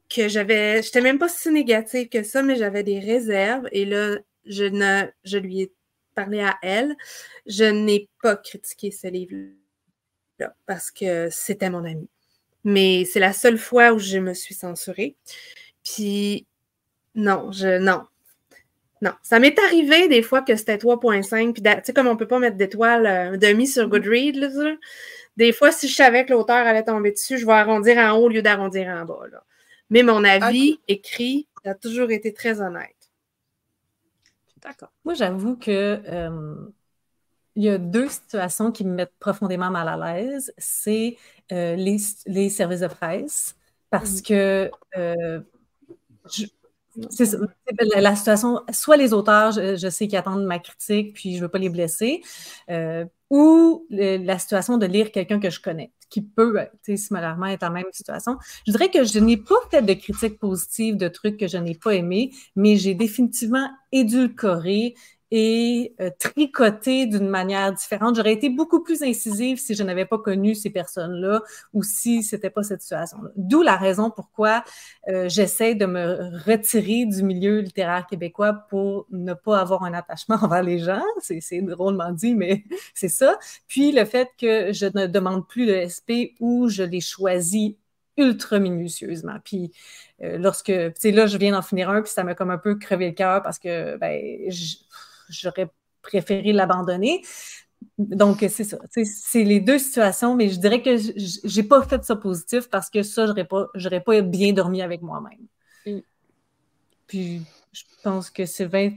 [0.08, 0.82] que j'avais.
[0.82, 3.68] Je n'étais même pas si négative que ça, mais j'avais des réserves.
[3.72, 4.16] Et là,
[4.46, 5.72] je, ne, je lui ai
[6.14, 6.94] parlé à elle.
[7.46, 12.08] Je n'ai pas critiqué ce livre-là parce que c'était mon ami.
[12.64, 15.16] Mais c'est la seule fois où je me suis censurée.
[15.84, 16.46] Puis,
[17.14, 18.04] non, je, non,
[19.02, 22.18] non, ça m'est arrivé des fois que c'était 3.5, puis tu sais, comme on ne
[22.18, 24.78] peut pas mettre d'étoiles euh, demi sur Goodreads,
[25.36, 28.24] des fois, si je savais que l'auteur allait tomber dessus, je vais arrondir en haut
[28.24, 29.18] au lieu d'arrondir en bas.
[29.90, 32.94] Mais mon avis écrit a toujours été très honnête.
[34.62, 34.92] D'accord.
[35.04, 36.54] Moi, j'avoue que euh,
[37.56, 40.54] il y a deux situations qui me mettent profondément mal à l'aise.
[40.56, 41.16] C'est
[41.52, 43.56] euh, les, services de presse,
[43.90, 44.22] parce mm.
[44.22, 44.70] que
[46.30, 46.46] je,
[47.10, 47.36] c'est
[47.96, 51.48] la, situation, soit les auteurs, je, sais qu'ils attendent ma critique, puis je ne veux
[51.48, 52.22] pas les blesser,
[52.70, 57.70] euh, ou la situation de lire quelqu'un que je connais, qui peut, similairement, être en
[57.70, 58.36] même situation.
[58.66, 61.74] Je dirais que je n'ai pas fait de critiques positives de trucs que je n'ai
[61.74, 64.94] pas aimés, mais j'ai définitivement édulcoré
[65.30, 68.16] et euh, tricoter d'une manière différente.
[68.16, 72.50] J'aurais été beaucoup plus incisive si je n'avais pas connu ces personnes-là ou si c'était
[72.50, 73.30] pas cette situation-là.
[73.36, 74.64] D'où la raison pourquoi
[75.08, 80.36] euh, j'essaie de me retirer du milieu littéraire québécois pour ne pas avoir un attachement
[80.42, 81.02] envers les gens.
[81.20, 82.64] C'est drôlement dit, mais
[82.94, 83.38] c'est ça.
[83.66, 87.74] Puis le fait que je ne demande plus de SP ou je les choisis
[88.16, 89.36] ultra minutieusement.
[89.44, 89.72] Puis
[90.22, 92.58] euh, lorsque, tu sais, là, je viens d'en finir un, puis ça m'a comme un
[92.58, 94.76] peu crevé le cœur parce que, ben, je,
[95.28, 95.70] j'aurais
[96.02, 97.22] préféré l'abandonner.
[97.98, 98.78] Donc, c'est ça.
[98.90, 103.02] C'est les deux situations, mais je dirais que j'ai pas fait ça positif parce que
[103.02, 103.66] ça, j'aurais pas,
[104.04, 105.46] pas bien dormi avec moi-même.
[105.86, 106.00] Mm.
[107.06, 108.90] Puis, je pense que Sylvain,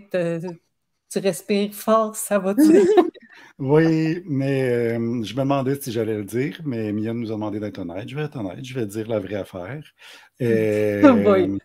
[1.09, 2.61] tu respires fort, ça va-tu?
[3.59, 7.59] oui, mais euh, je me demandais si j'allais le dire, mais Mia nous a demandé
[7.59, 8.09] d'être honnête.
[8.09, 9.83] Je vais être honnête, je vais dire la vraie affaire.
[10.39, 11.57] Euh,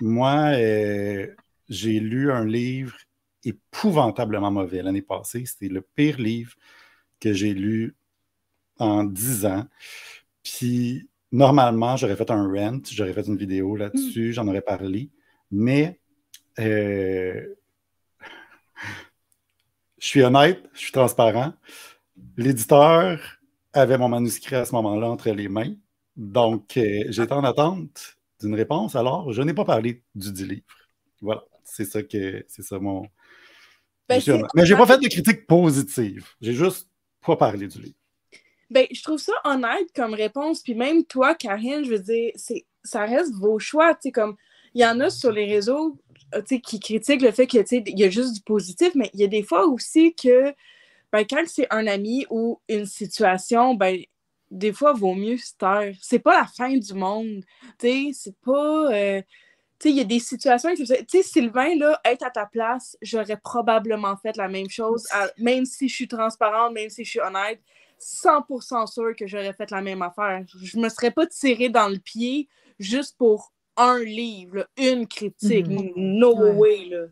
[0.00, 1.28] moi, euh,
[1.68, 2.96] j'ai lu un livre
[3.44, 5.44] épouvantablement mauvais l'année passée.
[5.46, 6.54] C'était le pire livre
[7.20, 7.96] que j'ai lu
[8.78, 9.66] en dix ans.
[10.42, 14.32] Puis, normalement, j'aurais fait un rent, j'aurais fait une vidéo là-dessus, mm.
[14.32, 15.10] j'en aurais parlé.
[15.50, 16.00] Mais,
[16.58, 17.54] euh,
[19.98, 21.52] je suis honnête, je suis transparent.
[22.36, 23.20] L'éditeur
[23.72, 25.74] avait mon manuscrit à ce moment-là entre les mains.
[26.16, 28.96] Donc, euh, j'étais en attente d'une réponse.
[28.96, 30.64] Alors, je n'ai pas parlé du dit livre.
[31.20, 33.06] Voilà, c'est ça que c'est ça mon,
[34.18, 36.28] ben, mais j'ai pas fait de critiques positives.
[36.40, 36.88] J'ai juste
[37.24, 37.94] pas parlé du livre.
[38.70, 40.62] Ben, je trouve ça honnête comme réponse.
[40.62, 42.32] Puis même toi, Karine, je veux dire,
[42.84, 43.96] ça reste vos choix.
[44.12, 44.36] Comme
[44.74, 45.98] il y en a sur les réseaux
[46.62, 49.42] qui critiquent le fait qu'il y a juste du positif, mais il y a des
[49.42, 50.54] fois aussi que
[51.12, 54.00] ben, quand c'est un ami ou une situation, ben,
[54.50, 55.94] des fois, il vaut mieux se taire.
[56.00, 57.42] C'est pas la fin du monde.
[57.78, 58.92] C'est pas.
[58.92, 59.22] Euh,
[59.88, 64.16] il y a des situations, tu sais, Sylvain, là, être à ta place, j'aurais probablement
[64.16, 65.06] fait la même chose,
[65.38, 67.60] même si je suis transparente, même si je suis honnête,
[67.98, 70.44] 100% sûr que j'aurais fait la même affaire.
[70.62, 75.66] Je me serais pas tiré dans le pied juste pour un livre, une critique.
[75.66, 75.92] Mm-hmm.
[75.96, 77.06] No way, là.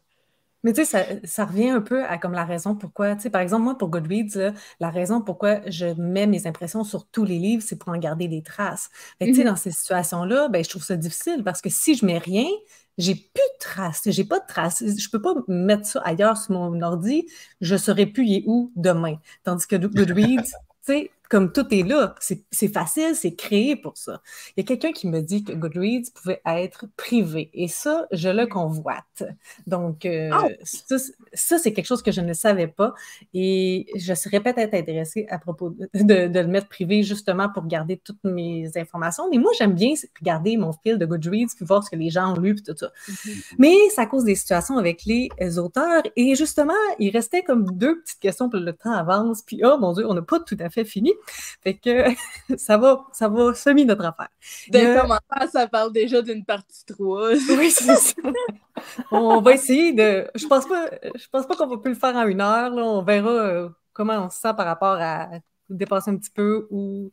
[0.65, 3.41] Mais tu sais, ça, revient un peu à comme la raison pourquoi, tu sais, par
[3.41, 7.63] exemple, moi, pour Goodreads, la raison pourquoi je mets mes impressions sur tous les livres,
[7.65, 8.91] c'est pour en garder des traces.
[9.21, 9.47] Mais tu sais, mm-hmm.
[9.47, 12.47] dans ces situations-là, ben, je trouve ça difficile parce que si je mets rien,
[12.99, 14.83] j'ai plus de traces, j'ai pas de traces.
[14.85, 17.27] Je peux pas mettre ça ailleurs sur mon ordi,
[17.61, 19.17] je saurais plus y est où demain.
[19.45, 20.53] Tandis que Goodreads, tu
[20.83, 22.15] sais, comme tout est là.
[22.21, 24.23] C'est facile, c'est créé pour ça.
[24.57, 27.51] Il y a quelqu'un qui me dit que Goodreads pouvait être privé.
[27.53, 29.25] Et ça, je le convoite.
[29.67, 32.95] Donc, euh, ah ça, c'est quelque chose que je ne savais pas.
[33.35, 38.25] Et je serais peut-être intéressée à propos de, le mettre privé justement pour garder toutes
[38.25, 39.29] mes informations.
[39.31, 42.35] Mais moi, j'aime bien regarder mon fil de Goodreads puis voir ce que les gens
[42.35, 42.91] ont lu puis tout ça.
[43.09, 43.55] Mm-hmm.
[43.59, 46.03] Mais c'est à cause des situations avec les auteurs.
[46.17, 49.43] Et justement, il restait comme deux petites questions pour le temps avance.
[49.43, 51.13] Puis, oh mon Dieu, on n'a pas tout à fait fini.
[51.63, 52.05] Fait que
[52.57, 54.29] ça va, ça va semi notre affaire.
[54.69, 57.31] De commentaires, ça parle déjà d'une partie 3.
[57.59, 58.15] oui, c'est ça.
[59.11, 60.31] on va essayer de.
[60.35, 62.71] Je pense pas, je pense pas qu'on va plus le faire en une heure.
[62.71, 62.83] Là.
[62.83, 65.29] On verra euh, comment on se sent par rapport à
[65.69, 67.11] dépasser un petit peu ou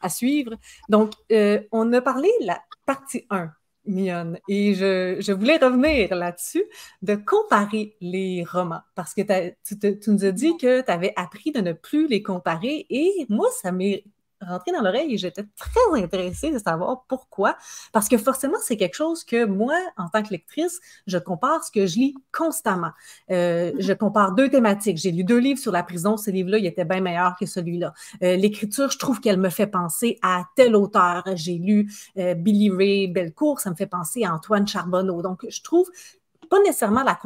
[0.00, 0.54] à suivre.
[0.88, 3.50] Donc, euh, on a parlé la partie 1
[3.86, 4.34] Mion.
[4.48, 6.64] Et je, voulais revenir là-dessus,
[7.02, 9.22] de comparer les romans, parce que
[9.64, 13.26] tu, tu, nous as dit que tu avais appris de ne plus les comparer, et
[13.28, 14.04] moi, ça m'est
[14.40, 17.56] rentré dans l'oreille et j'étais très intéressée de savoir pourquoi.
[17.92, 21.70] Parce que forcément, c'est quelque chose que moi, en tant que lectrice, je compare ce
[21.70, 22.92] que je lis constamment.
[23.30, 24.98] Euh, je compare deux thématiques.
[24.98, 26.16] J'ai lu deux livres sur la prison.
[26.16, 27.94] Ce livre-là, il était bien meilleur que celui-là.
[28.22, 31.24] Euh, l'écriture, je trouve qu'elle me fait penser à tel auteur.
[31.34, 35.22] J'ai lu euh, Billy Ray Belcourt, ça me fait penser à Antoine Charbonneau.
[35.22, 35.90] Donc, je trouve
[36.48, 37.18] pas nécessairement la,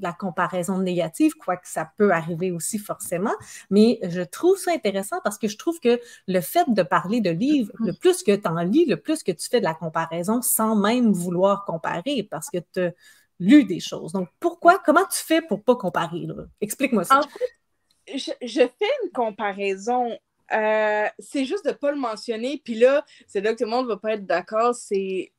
[0.00, 3.34] la comparaison négative, quoique ça peut arriver aussi forcément,
[3.70, 7.30] mais je trouve ça intéressant parce que je trouve que le fait de parler de
[7.30, 10.42] livres, le plus que tu en lis, le plus que tu fais de la comparaison
[10.42, 12.92] sans même vouloir comparer parce que tu as
[13.40, 14.12] lu des choses.
[14.12, 16.26] Donc, pourquoi, comment tu fais pour pas comparer?
[16.60, 17.20] Explique-moi ça.
[17.20, 20.18] En fait, je, fais une comparaison
[20.52, 22.60] euh, c'est juste de ne pas le mentionner.
[22.64, 24.74] Puis là, c'est là que tout le monde ne va pas être d'accord.
[24.74, 25.32] C'est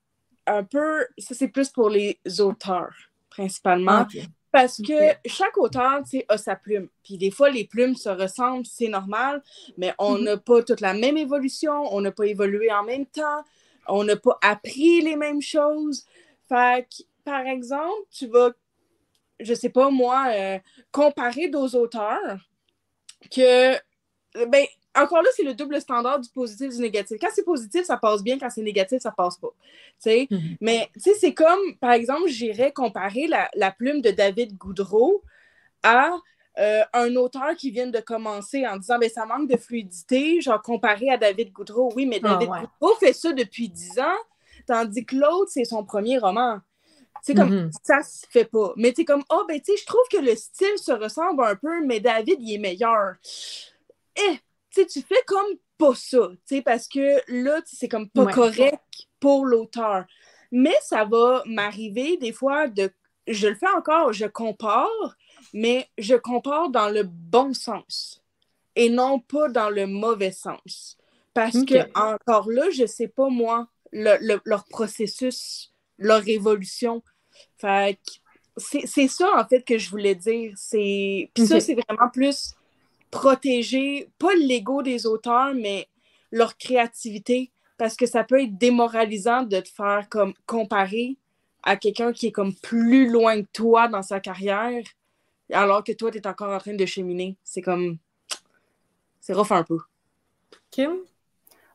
[0.48, 2.96] un peu, ça c'est plus pour les auteurs,
[3.30, 4.06] principalement.
[4.52, 6.90] Parce que chaque auteur a sa plume.
[7.04, 9.44] Puis des fois, les plumes se ressemblent, c'est normal,
[9.78, 10.24] mais on mhm.
[10.24, 13.44] n'a pas toute la même évolution, on n'a pas évolué en même temps,
[13.88, 16.06] on n'a pas appris les mêmes choses.
[16.48, 18.50] Fait que, par exemple, tu vas,
[19.40, 20.58] je sais pas moi, euh,
[20.92, 22.40] comparer d'autres auteurs
[23.30, 23.76] que,
[24.48, 24.66] ben,
[24.96, 27.18] encore là, c'est le double standard du positif et du négatif.
[27.22, 28.40] Quand c'est positif, ça passe bien.
[28.40, 29.54] Quand c'est négatif, ça passe pas.
[30.06, 30.58] Mhm.
[30.62, 35.24] Mais c'est comme, par exemple, j'irais comparer la, plume de David Goudreau
[35.84, 36.12] à
[36.58, 40.62] euh, un auteur qui vient de commencer en disant ben, ça manque de fluidité, genre
[40.62, 41.92] comparé à David Goudreau.
[41.96, 44.18] Oui, mais ah, David Goudreau fait ça depuis dix ans,
[44.68, 46.60] tandis que l'autre, c'est son premier roman.
[47.22, 47.72] C'est comme mhm.
[47.84, 48.74] ça se fait pas.
[48.78, 51.56] Mais tu comme, oh, ben, tu sais, je trouve que le style se ressemble un
[51.56, 53.16] peu, mais David, il est meilleur.
[54.16, 54.40] Eh,
[54.86, 56.30] tu fais comme pas ça,
[56.66, 60.06] parce que là, c'est comme pas correct pour l'auteur.
[60.52, 62.92] Mais ça va m'arriver des fois de.
[63.28, 65.16] Je le fais encore, je compare,
[65.54, 68.24] mais je compare dans le bon sens
[68.76, 70.98] et non pas dans le mauvais sens.
[71.34, 77.04] Parce que, encore là, je sais pas, moi, leur processus, leur évolution.
[77.58, 78.00] Fait
[78.58, 80.54] c'est ça, en fait, que je voulais dire.
[80.72, 82.54] Puis ça, c'est vraiment plus
[83.12, 85.88] protéger, pas l'ego des auteurs, mais
[86.32, 91.18] leur créativité, parce que ça peut être démoralisant de te faire comme comparer
[91.64, 94.84] à quelqu'un qui est comme plus loin que toi dans sa carrière,
[95.52, 97.38] alors que toi, tu es encore en train de cheminer.
[97.44, 97.98] C'est comme.
[99.20, 99.80] C'est rough un peu.
[100.72, 100.98] Kim?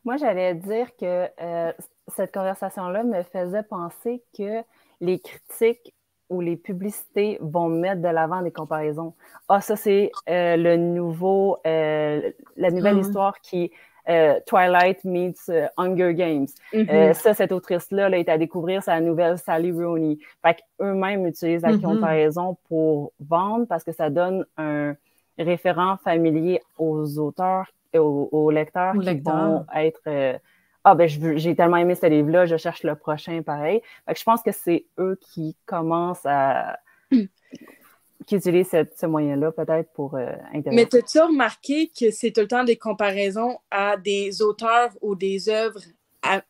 [0.05, 1.73] Moi, j'allais dire que euh,
[2.15, 4.63] cette conversation-là me faisait penser que
[5.01, 5.94] les critiques
[6.31, 9.15] où les publicités vont mettre de l'avant des comparaisons.
[9.49, 13.71] Ah, ça, c'est euh, le nouveau, euh, la nouvelle ah histoire qui
[14.09, 16.47] euh, Twilight meets Hunger Games.
[16.73, 17.15] Mm-hmm.
[17.15, 20.19] ça, cette autrice-là là, est à découvrir sa nouvelle Sally Rooney.
[20.43, 21.83] Fait qu'eux-mêmes utilisent la mm-hmm.
[21.83, 24.95] comparaison pour vendre parce que ça donne un
[25.39, 30.39] référent familier aux auteurs, aux, aux lecteurs qui vont être
[30.85, 33.81] ah ben j'ai tellement aimé ce livre-là, je cherche le prochain pareil.
[34.07, 36.79] je pense que c'est eux qui commencent à
[38.27, 40.33] qui utilisent ce moyen-là peut-être pour euh,
[40.67, 45.49] Mais as-tu remarqué que c'est tout le temps des comparaisons à des auteurs ou des
[45.49, 45.81] œuvres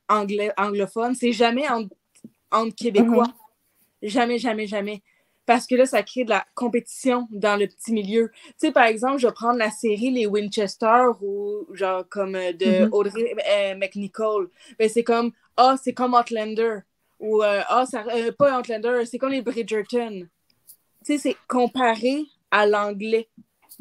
[0.09, 1.15] anglophones?
[1.15, 3.25] C'est jamais entre, Québécois.
[3.25, 4.09] Mm-hmm.
[4.09, 5.03] Jamais, jamais, jamais
[5.47, 8.31] parce que là, ça crée de la compétition dans le petit milieu.
[8.47, 12.53] Tu sais, par exemple, je vais prendre la série Les Winchester ou genre comme euh,
[12.53, 12.91] de mm-hmm.
[12.93, 14.51] Audrey euh, McNichol.
[14.79, 16.79] Ben, c'est comme, ah, c'est comme Outlander.
[17.21, 18.05] Ou, euh, ah, ça,
[18.39, 20.27] pas Outlander, c'est comme les Bridgerton.
[21.05, 23.29] Tu sais, c'est comparé à l'anglais.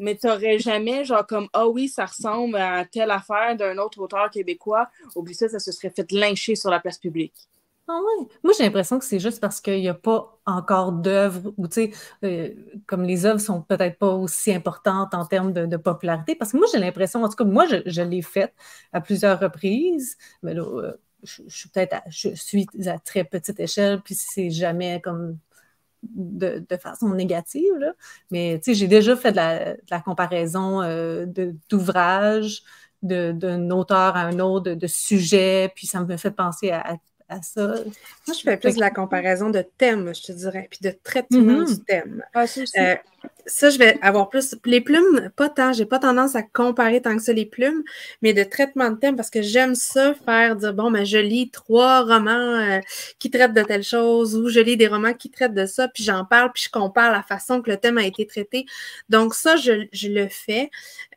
[0.00, 4.00] Mais tu n'aurais jamais, genre, comme, ah oui, ça ressemble à telle affaire d'un autre
[4.00, 4.88] auteur québécois.
[5.14, 7.48] Oublie ça, ça se serait fait lyncher sur la place publique.
[7.86, 8.00] Ah.
[8.42, 11.74] Moi, j'ai l'impression que c'est juste parce qu'il n'y a pas encore d'œuvres, ou tu
[11.74, 11.90] sais,
[12.24, 12.54] euh,
[12.86, 16.66] comme les œuvres sont peut-être pas aussi importantes en termes de, popularité, parce que moi,
[16.72, 18.54] j'ai l'impression, en tout cas, moi, je, l'ai faite
[18.92, 20.92] à plusieurs reprises, mais là, euh,
[21.24, 25.38] je, suis peut-être, je suis à très petite échelle, puis c'est jamais comme
[26.02, 27.92] de, façon négative, là.
[28.30, 29.36] mais tu sais, j'ai déjà fait de
[29.90, 31.26] la, comparaison euh,
[31.68, 32.62] d'ouvrages,
[33.02, 36.96] d'un auteur à un autre, de, sujets, puis ça me fait penser à à
[37.42, 37.66] ça.
[38.26, 41.62] Moi, je fais plus de la comparaison de thèmes, je te dirais, puis de traitement
[41.62, 41.76] mm-hmm.
[41.76, 42.22] du thème.
[42.34, 42.44] Ah,
[42.76, 42.94] euh,
[43.46, 44.54] ça, je vais avoir plus.
[44.64, 45.72] Les plumes, pas tant.
[45.72, 47.82] J'ai pas tendance à comparer tant que ça les plumes,
[48.22, 51.50] mais de traitement de thème parce que j'aime ça faire dire bon, ben, je lis
[51.50, 52.80] trois romans euh,
[53.18, 56.04] qui traitent de telle chose ou je lis des romans qui traitent de ça, puis
[56.04, 58.66] j'en parle, puis je compare la façon que le thème a été traité.
[59.08, 60.70] Donc, ça, je, le fais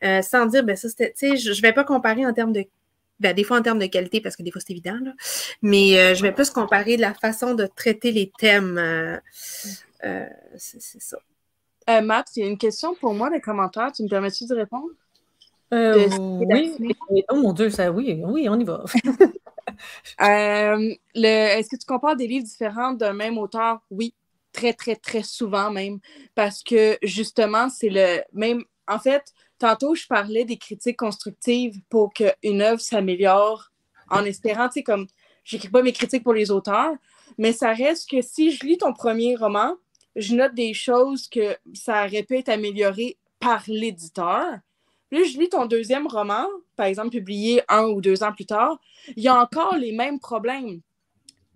[0.04, 1.12] euh, sans dire, ben, ça, c'était.
[1.16, 2.64] Tu sais, je, je vais pas comparer en termes de
[3.20, 5.12] ben, des fois en termes de qualité, parce que des fois c'est évident, là.
[5.62, 8.78] mais euh, je vais plus comparer la façon de traiter les thèmes.
[8.78, 9.16] Euh,
[10.04, 11.18] euh, c'est ça.
[12.02, 13.90] Matt, il y a une question pour moi, les commentaires.
[13.92, 14.90] Tu me permets-tu de répondre?
[15.72, 16.94] oui.
[17.30, 18.84] Oh mon Dieu, ça, oui, oui, on y va.
[20.20, 23.80] Est-ce que tu compares des livres différents d'un même auteur?
[23.90, 24.14] Oui,
[24.52, 25.98] très, très, très souvent même.
[26.34, 28.64] Parce que justement, c'est le même.
[28.86, 33.72] En fait, Tantôt, je parlais des critiques constructives pour qu'une œuvre s'améliore
[34.08, 35.06] en espérant, tu sais, comme
[35.44, 36.92] j'écris pas mes critiques pour les auteurs,
[37.38, 39.74] mais ça reste que si je lis ton premier roman,
[40.16, 44.58] je note des choses que ça aurait pu être amélioré par l'éditeur.
[45.10, 46.46] Puis je lis ton deuxième roman,
[46.76, 48.78] par exemple publié un ou deux ans plus tard,
[49.16, 50.80] il y a encore les mêmes problèmes.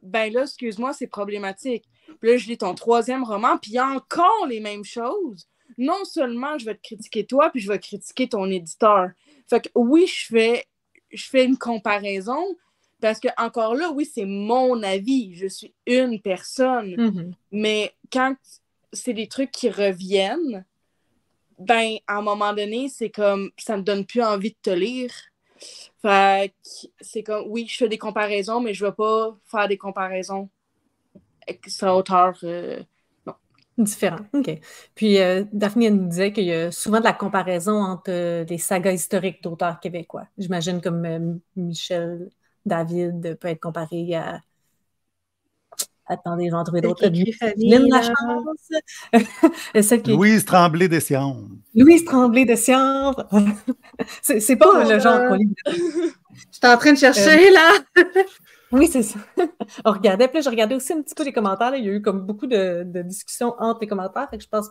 [0.03, 1.85] Ben là, excuse-moi, c'est problématique.
[2.21, 5.47] Puis là, je lis ton troisième roman, puis il y a encore les mêmes choses
[5.79, 9.11] non seulement je vais te critiquer toi, puis je vais critiquer ton éditeur.
[9.49, 10.65] Fait que oui, je fais,
[11.13, 12.57] je fais une comparaison
[13.01, 15.35] parce que encore là, oui, c'est mon avis.
[15.35, 16.95] Je suis une personne.
[16.95, 17.33] Mm-hmm.
[17.51, 18.37] Mais quand
[18.93, 20.65] c'est des trucs qui reviennent,
[21.59, 25.13] ben, à un moment donné, c'est comme ça me donne plus envie de te lire.
[26.01, 29.69] Fait que c'est comme oui, je fais des comparaisons, mais je ne vais pas faire
[29.69, 30.49] des comparaisons
[31.47, 32.39] extra hauteur.
[32.45, 32.83] Euh,
[33.79, 34.19] Différent.
[34.35, 34.61] OK.
[34.95, 38.59] Puis euh, Daphne nous disait qu'il y a souvent de la comparaison entre euh, les
[38.59, 40.27] sagas historiques d'auteurs québécois.
[40.37, 42.29] J'imagine comme euh, Michel
[42.67, 44.41] David peut être comparé à.
[46.05, 47.07] Attendez, j'en trouver d'autres.
[47.07, 48.69] Lynn Lachance.
[50.07, 51.49] Louise Tremblay des Sciences.
[51.75, 53.17] Louise Tremblay des Sciences.
[54.21, 55.55] c'est pas le genre qu'on lit.
[55.67, 57.71] Je suis en train de chercher, là.
[58.73, 59.19] Oui, c'est ça.
[59.85, 61.75] on regardait, puis là, j'ai regardé aussi un petit peu les commentaires.
[61.77, 64.69] Il y a eu comme beaucoup de, discussions entre les commentaires, fait que je pense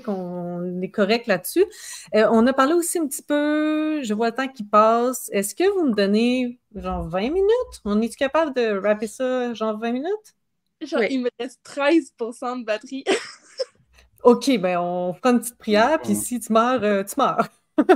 [0.00, 1.66] qu'on est correct là-dessus.
[2.14, 5.28] Euh, on a parlé aussi un petit peu, je vois le temps qui passe.
[5.32, 7.80] Est-ce que vous me donnez genre 20 minutes?
[7.84, 10.34] On est-tu capable de rapper ça genre 20 minutes?
[10.80, 13.04] Genre, il me reste 13% de batterie.
[14.24, 17.48] OK, ben on fera une petite prière, puis si tu meurs, euh, tu meurs.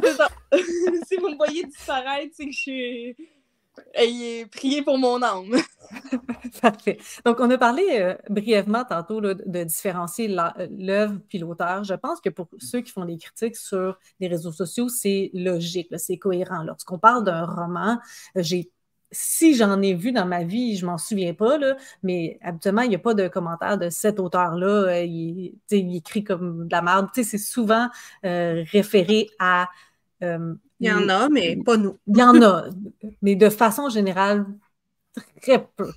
[1.06, 3.16] si vous me voyez disparaître, c'est que je suis
[3.94, 5.56] Ayez prié pour mon âme.
[6.62, 6.98] Parfait.
[7.24, 11.84] Donc, on a parlé euh, brièvement tantôt de différencier l'œuvre puis l'auteur.
[11.84, 15.88] Je pense que pour ceux qui font des critiques sur les réseaux sociaux, c'est logique,
[15.96, 16.62] c'est cohérent.
[16.62, 17.98] Lorsqu'on parle d'un roman,
[18.34, 18.70] j'ai
[19.12, 22.88] si j'en ai vu dans ma vie, je m'en souviens pas, là, mais habituellement, il
[22.88, 24.66] n'y a pas de commentaire de cet auteur-là.
[24.66, 27.08] Euh, il, écrit comme de la merde.
[27.14, 27.88] C'est souvent
[28.24, 29.68] euh, référé à
[30.80, 31.98] il y en a, mais pas nous.
[32.06, 32.64] Il y en a,
[33.22, 34.46] mais de façon générale,
[35.40, 35.90] très peu.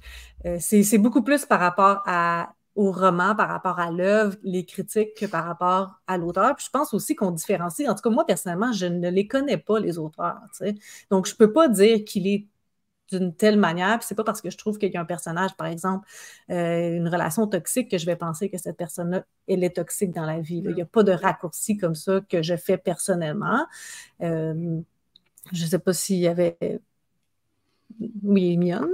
[0.45, 5.15] Euh, c'est beaucoup plus par rapport à, au roman, par rapport à l'œuvre, les critiques,
[5.15, 6.55] que par rapport à l'auteur.
[6.55, 7.89] Puis je pense aussi qu'on différencie.
[7.89, 10.39] En tout cas, moi, personnellement, je ne les connais pas, les auteurs.
[11.11, 12.47] Donc, je ne peux pas dire qu'il est
[13.12, 13.99] d'une telle manière.
[13.99, 16.07] Puis c'est pas parce que je trouve qu'il y a un personnage, par exemple,
[16.49, 20.26] euh, une relation toxique, que je vais penser que cette personne-là, elle est toxique dans
[20.26, 20.62] la vie.
[20.66, 23.66] Il n'y a pas de raccourci comme ça que je fais personnellement.
[24.22, 24.80] Euh,
[25.51, 26.57] je ne sais pas s'il y avait.
[28.24, 28.88] Oui, Mion.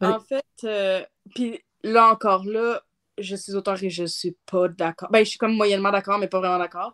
[0.00, 1.02] En fait, euh,
[1.34, 2.82] puis là encore, là,
[3.18, 5.10] je suis auteur et je suis pas d'accord.
[5.10, 6.92] Ben, je suis comme moyennement d'accord, mais pas vraiment d'accord.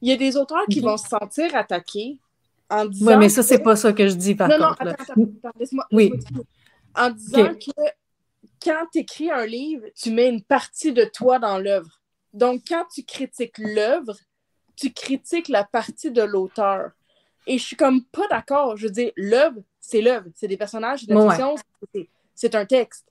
[0.00, 2.18] Il y a des auteurs qui vont se sentir attaqués
[3.00, 4.60] oui, mais ça, c'est pas ça que je dis, par contre.
[4.60, 5.86] Non, attends, attends, laisse-moi.
[5.92, 6.12] Oui.
[6.94, 7.70] en disant que
[8.62, 12.00] quand tu écris un livre, tu mets une partie de toi dans l'œuvre.
[12.32, 14.16] Donc, quand tu critiques l'œuvre,
[14.76, 16.92] tu critiques la partie de l'auteur.
[17.46, 18.76] Et je suis comme pas d'accord.
[18.76, 20.28] Je veux dire, l'œuvre, c'est l'œuvre.
[20.34, 21.56] C'est des personnages, c'est fiction,
[22.34, 23.06] c'est un texte.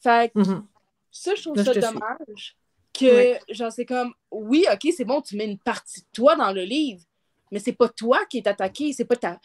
[0.00, 0.62] Fait que mm-hmm.
[1.10, 2.56] ça, je trouve ça dommage.
[2.92, 6.52] Que, genre, c'est comme, oui, OK, c'est bon, tu mets une partie de toi dans
[6.52, 7.02] le livre,
[7.50, 9.40] mais c'est pas toi qui es attaqué, c'est pas ta.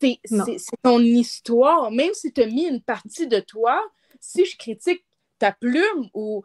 [0.00, 1.90] C'est ton histoire.
[1.90, 3.82] Même si tu as mis une partie de toi,
[4.20, 5.04] si je critique
[5.38, 6.44] ta plume ou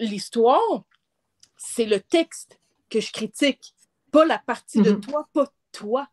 [0.00, 0.84] l'histoire,
[1.56, 2.58] c'est le texte
[2.90, 3.74] que je critique,
[4.10, 5.00] pas la partie de mhm.
[5.00, 6.08] toi, pas toi.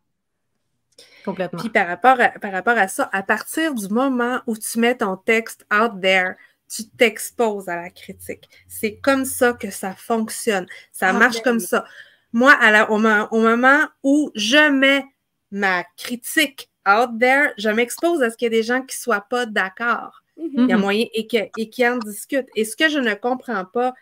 [1.25, 1.59] Complètement.
[1.59, 4.97] Puis par rapport, à, par rapport à ça, à partir du moment où tu mets
[4.97, 6.35] ton texte out there,
[6.69, 8.47] tu t'exposes à la critique.
[8.67, 10.67] C'est comme ça que ça fonctionne.
[10.91, 11.85] Ça ah, marche ben comme ça.
[12.33, 15.05] Moi, à au, au, moment où je mets
[15.51, 19.01] ma critique out there, je m'expose à ce qu'il y ait des gens qui ne
[19.01, 20.23] soient pas d'accord.
[20.37, 20.51] Mm-hmm.
[20.55, 21.27] Il y a moyen et,
[21.57, 22.49] et qui en discutent.
[22.55, 23.93] Et ce que je ne comprends pas,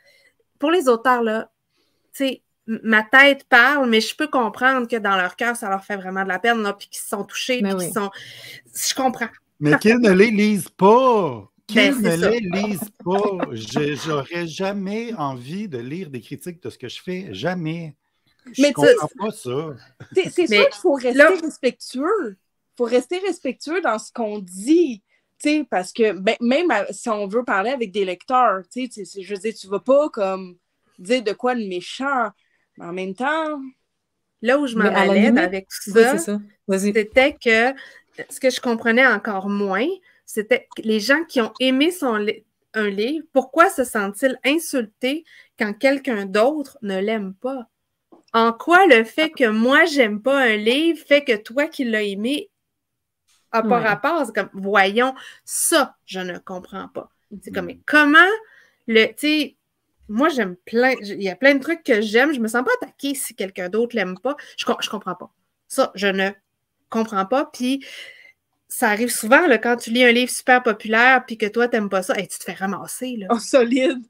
[0.60, 1.50] pour les auteurs, là,
[2.14, 5.84] tu sais, ma tête parle, mais je peux comprendre que dans leur cœur, ça leur
[5.84, 8.10] fait vraiment de la peine, là, puis qu'ils se sont touchés, puis qu'ils sont.
[8.74, 9.30] Je comprends.
[9.60, 11.50] Mais qu'ils ne les lisent pas.
[11.66, 13.40] Qu'ils ben, ne les lisent pas.
[13.52, 17.28] J'aurais jamais envie de lire des critiques de ce que je fais.
[17.32, 17.96] Jamais.
[18.54, 19.76] Je mais comprends pas ça.
[20.14, 22.30] C'est sûr qu'il faut rester respectueux.
[22.30, 25.04] Il faut rester respectueux dans ce qu'on dit.
[25.70, 29.68] parce que ben, même si on veut parler avec des lecteurs, je veux dire, tu
[29.68, 30.58] ne vas pas comme
[31.00, 32.30] dire de quoi de méchant,
[32.78, 33.60] mais en même temps.
[34.44, 36.16] Là où je m'en allais avec tout ça,
[36.78, 37.74] c'était que
[38.30, 39.88] ce que je comprenais encore moins,
[40.28, 42.24] c'était les gens qui ont aimé son
[42.74, 45.26] un livre, pourquoi se sentent-ils insultés
[45.58, 47.68] quand quelqu'un d'autre ne l'aime pas?
[48.38, 52.04] En quoi le fait que moi, j'aime pas un livre fait que toi qui l'as
[52.04, 52.52] aimé
[53.52, 54.28] n'a pas rapport?
[54.28, 57.10] C'est comme, voyons, ça, je ne comprends pas.
[57.42, 58.20] C'est comme, mais comment
[58.86, 59.56] le, tu sais,
[60.08, 62.70] moi, j'aime plein, il y a plein de trucs que j'aime, je me sens pas
[62.80, 64.36] attaquée si quelqu'un d'autre l'aime pas.
[64.56, 65.34] Je, je comprends pas.
[65.68, 66.30] Ça, je ne
[66.92, 67.50] comprends pas.
[67.52, 67.84] Puis,
[68.70, 71.76] ça arrive souvent là, quand tu lis un livre super populaire puis que toi, tu
[71.76, 73.16] n'aimes pas ça, et tu te fais ramasser.
[73.18, 73.28] Là.
[73.32, 74.06] Oh, solide!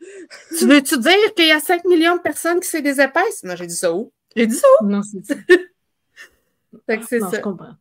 [0.60, 3.44] tu veux-tu dire qu'il y a 5 millions de personnes qui sont des épaisses?
[3.44, 4.12] Non, j'ai dit ça où?
[4.38, 4.68] J'ai dit ça?
[4.84, 5.36] Non, c'est ça.
[7.02, 7.32] c'est ça.
[7.34, 7.76] Je comprends.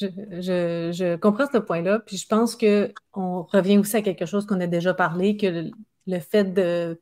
[0.00, 4.60] Je, je, comprends ce point-là, puis je pense qu'on revient aussi à quelque chose qu'on
[4.60, 5.70] a déjà parlé, que
[6.06, 7.00] le fait de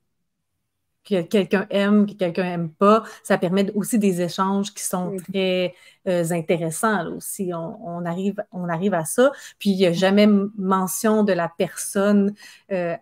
[1.04, 3.04] que quelqu'un aime, que quelqu'un n'aime pas.
[3.22, 5.74] Ça permet aussi des échanges qui sont très
[6.06, 7.52] euh, intéressants aussi.
[7.54, 9.32] On, arrive, on arrive à ça.
[9.58, 12.34] Puis il n'y a jamais mention de la personne.
[12.70, 12.96] Euh,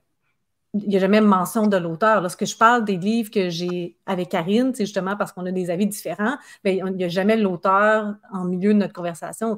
[0.83, 2.21] il n'y a jamais mention de l'auteur.
[2.21, 5.71] Lorsque je parle des livres que j'ai avec Karine, c'est justement parce qu'on a des
[5.71, 9.57] avis différents, mais ben, il n'y a jamais l'auteur en milieu de notre conversation.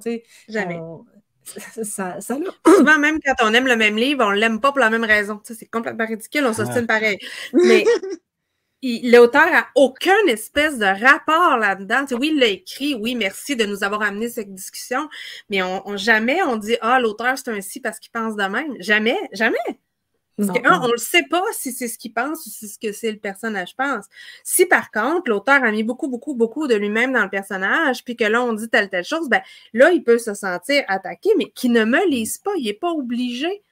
[0.48, 0.80] Jamais.
[1.82, 4.80] ça, ça Souvent, même quand on aime le même livre, on ne l'aime pas pour
[4.80, 5.40] la même raison.
[5.44, 7.18] c'est complètement ridicule, on s'ostine pareil.
[7.52, 7.84] Mais
[8.82, 12.04] l'auteur a aucun espèce de rapport là-dedans.
[12.18, 15.08] oui, il l'a écrit, oui, merci de nous avoir amené cette discussion,
[15.48, 18.74] mais on, jamais on dit Ah, l'auteur, c'est un si parce qu'il pense de même.
[18.80, 19.58] Jamais, jamais.
[20.46, 22.78] Parce on ne le sait pas si c'est ce qu'il pense ou si c'est ce
[22.78, 24.06] que c'est le personnage pense.
[24.44, 28.16] Si par contre, l'auteur a mis beaucoup, beaucoup, beaucoup de lui-même dans le personnage, puis
[28.16, 31.50] que là, on dit telle, telle chose, ben là, il peut se sentir attaqué, mais
[31.50, 33.62] qu'il ne me lise pas, il n'est pas obligé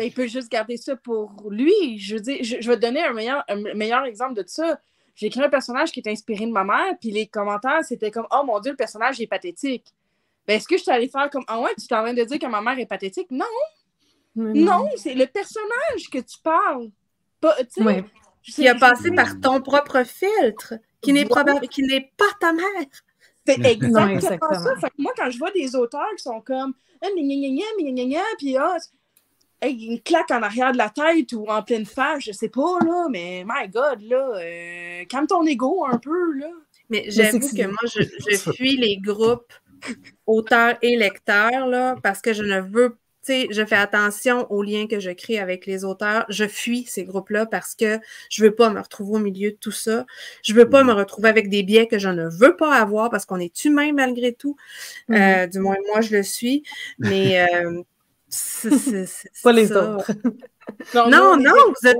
[0.00, 1.98] ben, il peut juste garder ça pour lui.
[1.98, 3.44] Je veux dire, je, vais te donner un meilleur,
[3.74, 4.80] meilleur exemple de ça.
[5.14, 8.26] J'ai écrit un personnage qui est inspiré de ma mère, puis les commentaires, c'était comme
[8.30, 9.92] Oh mon Dieu, le personnage est pathétique.
[10.46, 12.24] Ben, est-ce que je suis allée faire comme Ah ouais, tu es en train de
[12.24, 13.30] dire que ma mère est pathétique?
[13.30, 13.44] Non!
[14.36, 16.90] Non, c'est le personnage que tu parles.
[17.40, 17.56] Pas,
[18.42, 22.64] Qui a passé par ton propre filtre, qui n'est probable, qui n'est pas ta mère.
[23.46, 24.88] C'est exactement, ça.
[24.98, 27.08] moi, quand je vois des auteurs qui sont comme ah,
[28.38, 28.76] puis ah,
[29.62, 33.08] une claque en arrière de la tête ou en pleine face, je sais pas, là,
[33.10, 36.48] mais my God, là, euh, calme ton ego un peu, là.
[36.88, 39.52] Mais j'avoue que moi, je, je, fuis les groupes
[40.26, 44.86] auteurs et lecteurs, là, parce que je ne veux sais, je fais attention aux liens
[44.86, 46.24] que je crée avec les auteurs.
[46.28, 47.98] Je fuis ces groupes-là parce que
[48.30, 50.06] je veux pas me retrouver au milieu de tout ça.
[50.42, 53.24] Je veux pas me retrouver avec des biais que je ne veux pas avoir parce
[53.24, 54.56] qu'on est humain malgré tout.
[55.08, 55.44] Mm-hmm.
[55.44, 56.62] Euh, du moins, moi, je le suis.
[56.98, 57.82] Mais euh,
[58.28, 60.12] c'est pas les autres.
[60.94, 61.96] non, non, vous êtes...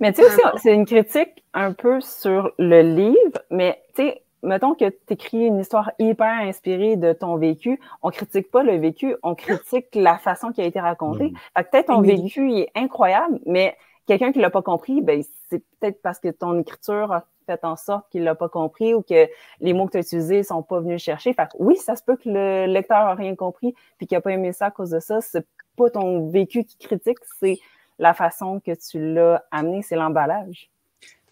[0.00, 4.22] mais tu sais aussi, c'est une critique un peu sur le livre, mais tu sais,
[4.42, 8.76] mettons que tu écris une histoire hyper inspirée de ton vécu, on critique pas le
[8.76, 11.32] vécu, on critique la façon qui a été racontée.
[11.54, 13.76] Peut-être ton vécu est incroyable, mais
[14.06, 17.76] quelqu'un qui l'a pas compris, ben c'est peut-être parce que ton écriture a fait en
[17.76, 19.28] sorte qu'il l'a pas compris ou que
[19.60, 21.32] les mots que tu as utilisés sont pas venus chercher.
[21.32, 24.32] Fait oui, ça se peut que le lecteur a rien compris puis qu'il a pas
[24.32, 25.20] aimé ça à cause de ça.
[25.20, 27.58] C'est pas ton vécu qui critique, c'est
[27.98, 30.70] la façon que tu l'as amené, c'est l'emballage.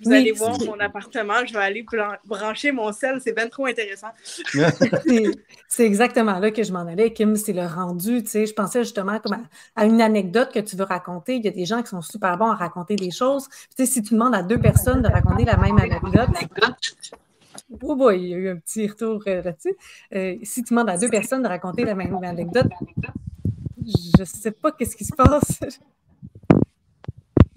[0.01, 1.85] Vous allez voir mon appartement, je vais aller
[2.25, 4.09] brancher mon sel, c'est bien trop intéressant.
[5.69, 8.85] c'est exactement là que je m'en allais, Kim, c'est le rendu, tu sais, je pensais
[8.85, 9.45] justement comme
[9.75, 12.39] à, une anecdote que tu veux raconter, il y a des gens qui sont super
[12.39, 15.45] bons à raconter des choses, tu sais, si tu demandes à deux personnes de raconter
[15.45, 16.29] la même anecdote,
[17.83, 19.77] Oh boy, il y a eu un petit retour euh, là-dessus.
[20.15, 22.69] Euh, si tu demandes à deux personnes de raconter la même anecdote,
[23.85, 25.61] je sais pas qu'est-ce qui se passe.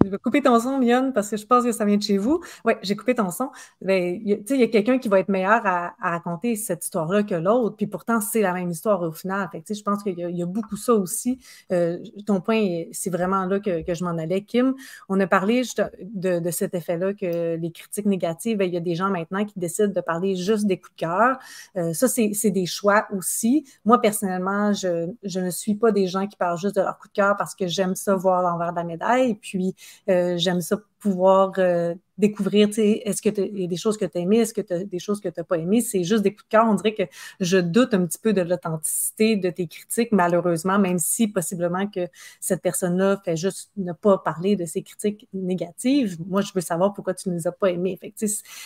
[0.04, 2.18] Je vais couper ton son, Lyon, parce que je pense que ça vient de chez
[2.18, 2.40] vous.
[2.64, 3.50] Oui, j'ai coupé ton son.
[3.80, 7.76] Ben, il y a quelqu'un qui va être meilleur à, raconter cette histoire-là que l'autre,
[7.76, 9.48] puis pourtant, c'est la même histoire au final.
[9.52, 11.38] Fait je pense qu'il y, a beaucoup ça aussi.
[11.72, 14.42] Euh, ton point, c'est vraiment là que, je m'en allais.
[14.42, 14.74] Kim,
[15.08, 15.62] on a parlé
[16.00, 19.58] de, cet effet-là que les critiques négatives, ben, il y a des gens maintenant qui
[19.58, 21.38] décident de parler juste des coups de cœur.
[21.76, 23.64] Euh, ça, c'est des choix aussi.
[23.84, 27.08] Moi, personnellement, je, je ne suis pas des gens qui parlent juste de leur coup
[27.08, 29.34] de cœur parce que j'aime ça voir l'envers de la médaille.
[29.34, 29.74] Puis,
[30.08, 33.96] euh, j'aime ça pouvoir euh, découvrir, tu sais, est-ce que il y a des choses
[33.96, 35.80] que tu as aimées, est-ce que tu as des choses que tu n'as pas aimées?
[35.80, 36.64] C'est juste des coups de cœur.
[36.68, 37.02] On dirait que
[37.40, 42.06] je doute un petit peu de l'authenticité de tes critiques, malheureusement, même si possiblement que
[42.38, 46.16] cette personne-là fait juste ne pas parler de ses critiques négatives.
[46.28, 47.98] Moi, je veux savoir pourquoi tu ne les as pas aimées.
[48.00, 48.14] Fait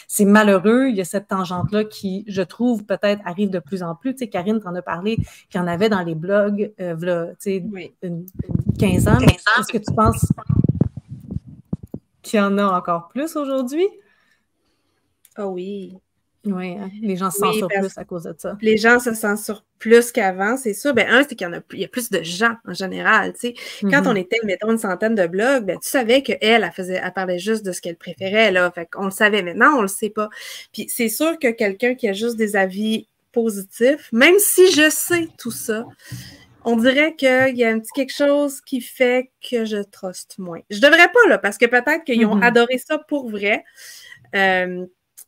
[0.06, 0.88] c'est malheureux.
[0.88, 4.12] Il y a cette tangente-là qui, je trouve, peut-être arrive de plus en plus.
[4.12, 5.16] Tu sais, Karine t'en a parlé,
[5.48, 7.92] qu'il y en avait dans les blogs, euh, tu sais,
[8.78, 9.18] 15 ans.
[9.20, 10.26] Est-ce que tu penses
[12.26, 13.86] qu'il y en a encore plus aujourd'hui?
[15.36, 15.96] Ah oui.
[16.44, 18.56] Oui, hein, les gens se censurent plus à cause de ça.
[18.60, 20.94] Les gens se censurent plus qu'avant, c'est sûr.
[20.94, 23.32] Ben, un, c'est qu'il y en a, il y a plus de gens en général.
[23.32, 23.54] Tu sais.
[23.80, 24.08] Quand mm-hmm.
[24.08, 27.38] on était, mettons, une centaine de blogs, ben, tu savais qu'elle, elle, faisait, elle parlait
[27.38, 28.52] juste de ce qu'elle préférait.
[28.52, 28.70] Là.
[28.70, 29.42] Fait on le savait.
[29.42, 30.28] Maintenant, on le sait pas.
[30.72, 35.28] Puis c'est sûr que quelqu'un qui a juste des avis positifs, même si je sais
[35.38, 35.84] tout ça,
[36.66, 40.60] on dirait qu'il y a un petit quelque chose qui fait que je truste moins.
[40.68, 42.44] Je devrais pas, là, parce que peut-être qu'ils ont mm-hmm.
[42.44, 43.64] adoré ça pour vrai.
[44.34, 44.84] Euh,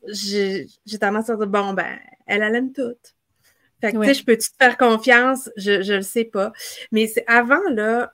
[0.08, 0.66] j'ai
[1.00, 1.96] tendance à dire, bon, ben,
[2.26, 2.96] elle, elle aime tout.
[3.80, 5.48] Fait que, tu sais, je peux-tu te faire confiance?
[5.56, 6.52] Je ne le sais pas.
[6.90, 8.12] Mais c'est avant, là,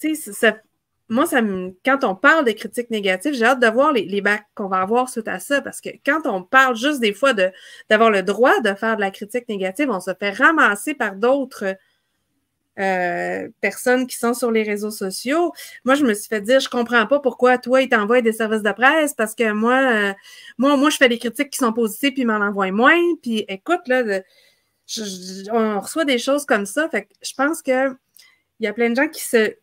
[0.00, 0.60] tu sais,
[1.08, 1.40] moi, ça
[1.84, 4.82] quand on parle des critiques négatives, j'ai hâte de voir les, les bacs qu'on va
[4.82, 7.32] avoir suite à ça, parce que quand on parle juste des fois
[7.88, 11.74] d'avoir le droit de faire de la critique négative, on se fait ramasser par d'autres
[12.78, 15.52] euh, personnes qui sont sur les réseaux sociaux.
[15.84, 18.62] Moi, je me suis fait dire, je comprends pas pourquoi toi, ils t'envoient des services
[18.62, 20.12] de presse parce que moi, euh,
[20.56, 22.98] moi, moi, je fais des critiques qui sont positives puis ils m'en envoient moins.
[23.22, 24.22] Puis écoute, là,
[25.52, 26.88] on reçoit des choses comme ça.
[26.88, 27.90] Fait que je pense que
[28.60, 29.54] il y a plein de gens qui se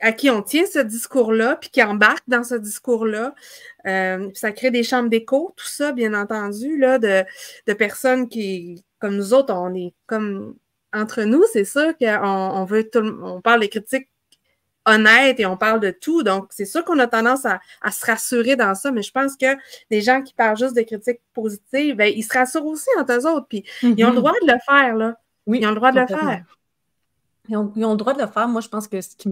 [0.00, 3.34] à qui on tient ce discours-là, puis qui embarquent dans ce discours-là.
[3.86, 7.24] Euh, ça crée des chambres d'écho, tout ça, bien entendu, là, de,
[7.66, 10.56] de personnes qui, comme nous autres, on est comme
[10.92, 14.08] entre nous, c'est sûr qu'on on veut on parle des critiques
[14.86, 16.22] honnêtes et on parle de tout.
[16.22, 17.60] Donc, c'est sûr qu'on a tendance à,
[17.90, 19.56] se rassurer dans ça, mais je pense que
[19.90, 23.26] les gens qui parlent juste de critiques positives, ben, ils se rassurent aussi entre eux
[23.26, 23.46] autres.
[23.48, 24.18] Puis ils ont le mhm.
[24.20, 25.16] droit de le faire, là.
[25.46, 26.44] Oui, ils ont le droit de le faire.
[27.48, 28.48] Ils ont, le droit de le faire.
[28.48, 29.28] Moi, je pense que ce qui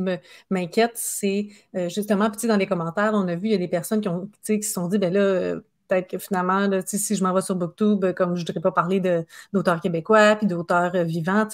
[0.50, 3.68] m'inquiète, c'est euh, justement, petit dans les commentaires, on a vu, il y a des
[3.68, 7.24] personnes qui ont, qui se sont dit, ben là, euh, peut-être que finalement, si je
[7.24, 11.04] m'en vais sur Booktube, comme je ne voudrais pas parler d'auteurs québécois puis d'auteurs euh,
[11.04, 11.46] vivants,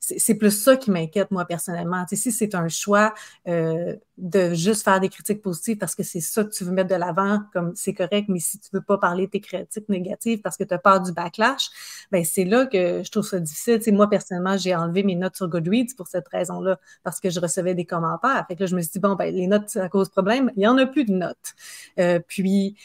[0.00, 2.04] c'est plus ça qui m'inquiète, moi, personnellement.
[2.10, 3.14] si c'est un choix
[3.48, 6.88] euh, de juste faire des critiques positives parce que c'est ça que tu veux mettre
[6.88, 9.88] de l'avant, comme c'est correct, mais si tu ne veux pas parler de tes critiques
[9.88, 11.68] négatives parce que tu as peur du backlash,
[12.10, 13.80] ben c'est là que je trouve ça difficile.
[13.94, 17.74] moi, personnellement, j'ai enlevé mes notes sur Goodreads pour cette raison-là, parce que je recevais
[17.74, 18.44] des commentaires.
[18.48, 20.50] Fait que là, je me suis dit, bon, ben, les notes, ça cause problème.
[20.56, 21.54] Il n'y en a plus de notes.
[21.98, 22.76] Euh, puis,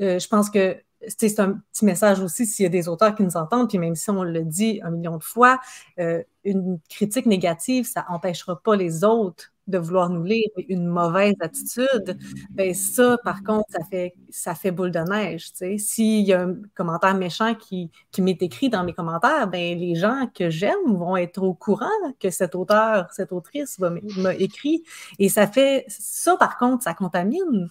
[0.00, 0.76] euh, je pense que
[1.08, 3.94] c'est un petit message aussi s'il y a des auteurs qui nous entendent, puis même
[3.94, 5.60] si on le dit un million de fois,
[5.98, 10.48] euh, une critique négative, ça n'empêchera pas les autres de vouloir nous lire.
[10.68, 12.16] Une mauvaise attitude,
[12.50, 15.50] ben ça, par contre, ça fait, ça fait boule de neige.
[15.78, 19.96] S'il y a un commentaire méchant qui, qui m'est écrit dans mes commentaires, ben les
[19.96, 21.86] gens que j'aime vont être au courant
[22.20, 24.84] que cet auteur, cette autrice m'a écrit.
[25.18, 27.68] Et ça fait ça, par contre, ça contamine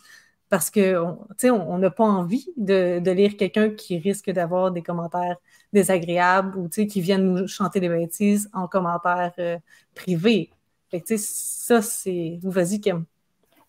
[0.50, 5.38] parce qu'on n'a pas envie de, lire quelqu'un qui risque d'avoir des commentaires
[5.74, 9.58] désagréables ou qui viennent nous chanter des bêtises en commentaire euh,
[9.96, 10.52] privé.
[11.18, 12.40] ça, c'est.
[12.44, 13.06] Vas-y, Kim.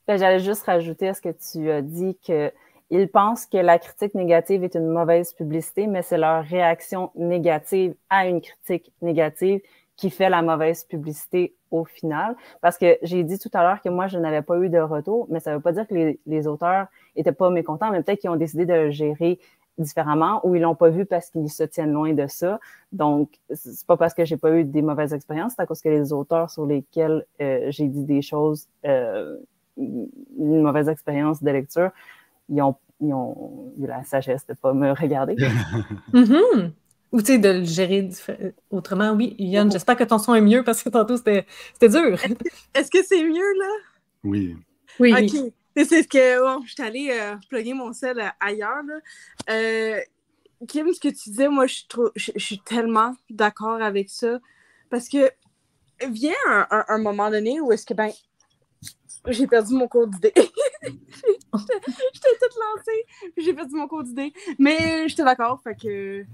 [0.07, 4.15] Ben, j'allais juste rajouter à ce que tu as dit qu'ils pensent que la critique
[4.15, 9.61] négative est une mauvaise publicité, mais c'est leur réaction négative à une critique négative
[9.97, 12.37] qui fait la mauvaise publicité au final.
[12.61, 15.27] Parce que j'ai dit tout à l'heure que moi, je n'avais pas eu de retour,
[15.31, 16.87] mais ça ne veut pas dire que les, les auteurs
[17.17, 19.39] étaient pas mécontents, mais peut-être qu'ils ont décidé de le gérer
[19.79, 22.61] différemment ou ils l'ont pas vu parce qu'ils se tiennent loin de ça.
[22.93, 25.89] Donc, c'est pas parce que j'ai pas eu des mauvaises expériences, c'est à cause que
[25.89, 29.37] les auteurs sur lesquels euh, j'ai dit des choses, euh,
[29.77, 31.91] une mauvaise expérience de lecture,
[32.49, 35.37] ils ont, ils ont eu la sagesse de pas me regarder.
[36.13, 36.71] mm-hmm.
[37.13, 38.09] Ou tu sais, de le gérer
[38.71, 39.13] autrement.
[39.13, 41.47] Oui, Yann, j'espère que ton son est mieux parce que tantôt c'était
[41.83, 42.19] dur.
[42.75, 43.73] Est-ce que c'est mieux là?
[44.25, 44.57] Oui.
[44.99, 45.13] Oui.
[45.13, 45.53] OK.
[45.77, 48.83] C'est ce que bon, je suis allée euh, plugger mon sel euh, ailleurs.
[48.83, 48.99] Là.
[49.51, 50.01] Euh,
[50.67, 51.83] Kim, ce que tu disais, moi, je,
[52.15, 54.41] je, suis tellement d'accord avec ça.
[54.89, 55.31] Parce que
[56.09, 58.11] vient un, un, moment donné où est-ce que, ben,
[59.29, 60.33] j'ai perdu mon cours d'idée.
[60.83, 64.33] J'étais toute lancée, puis j'ai perdu mon cours d'idée.
[64.59, 66.25] Mais j'étais d'accord, fait que.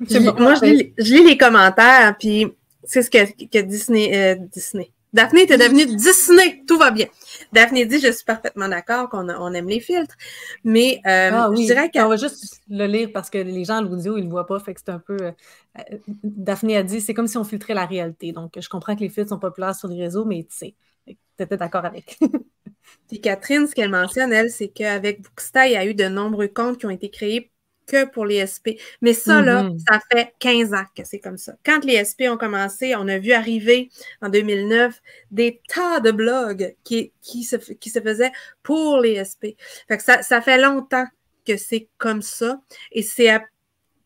[0.00, 2.46] Moi, je lis, je lis, les commentaires, puis
[2.84, 7.06] c'est ce que, que Disney, euh, Disney, Daphné était devenue Disney, tout va bien.
[7.52, 10.14] Daphné dit, je suis parfaitement d'accord qu'on on aime les filtres,
[10.62, 11.62] mais euh, ah, oui.
[11.62, 14.26] je dirais qu'on va juste le lire parce que les gens à l'audio, ils ne
[14.26, 15.16] le voient pas, fait que c'est un peu...
[15.20, 15.82] Euh,
[16.22, 18.32] Daphné a dit, c'est comme si on filtrait la réalité.
[18.32, 20.74] Donc, je comprends que les filtres sont populaires sur les réseaux, mais tu sais,
[21.06, 22.18] tu étais d'accord avec.
[23.08, 26.48] Puis Catherine, ce qu'elle mentionne, elle, c'est qu'avec Booksta, il y a eu de nombreux
[26.48, 27.50] comptes qui ont été créés
[27.90, 28.78] que pour les SP.
[29.02, 29.78] Mais ça, là, mm-hmm.
[29.88, 31.54] ça fait 15 ans que c'est comme ça.
[31.64, 33.90] Quand les SP ont commencé, on a vu arriver
[34.22, 35.00] en 2009
[35.30, 39.58] des tas de blogs qui, qui, se, qui se faisaient pour les SP.
[39.88, 41.06] Fait que ça, ça fait longtemps
[41.46, 42.60] que c'est comme ça.
[42.92, 43.40] Et c'est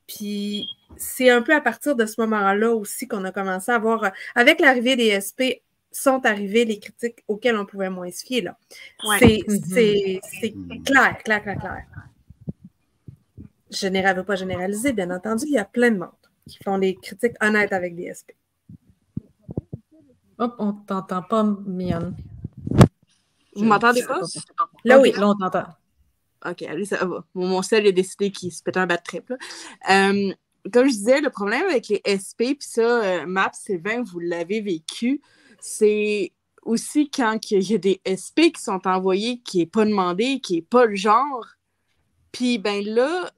[0.07, 4.13] puis c'est un peu à partir de ce moment-là aussi qu'on a commencé à voir,
[4.35, 8.43] avec l'arrivée des SP, sont arrivées les critiques auxquelles on pouvait moins se fier.
[8.43, 8.57] Là.
[9.05, 10.21] Mm-hmm.
[10.41, 10.55] C'est
[10.85, 11.85] clair, clair, clair, clair
[13.75, 16.11] je ne veux pas généraliser, bien entendu, il y a plein de monde
[16.49, 18.33] qui font des critiques honnêtes avec des SP.
[20.39, 22.15] Hop, on ne t'entend pas, Mion.
[23.55, 24.21] Vous m'entendez pas?
[24.85, 25.13] Là, oui.
[25.13, 25.67] Là, on t'entend.
[26.45, 27.25] OK, allez, ça va.
[27.35, 29.33] mon seul a décidé qu'il se pète un bad trip.
[29.91, 30.33] Euh,
[30.73, 34.61] comme je disais, le problème avec les SP, puis ça, euh, Maps, Sylvain, vous l'avez
[34.61, 35.23] vécu,
[35.61, 36.33] c'est
[36.63, 40.57] aussi quand il y a des SP qui sont envoyés, qui n'est pas demandé, qui
[40.57, 41.47] n'est pas le genre.
[42.33, 43.31] Puis, ben là,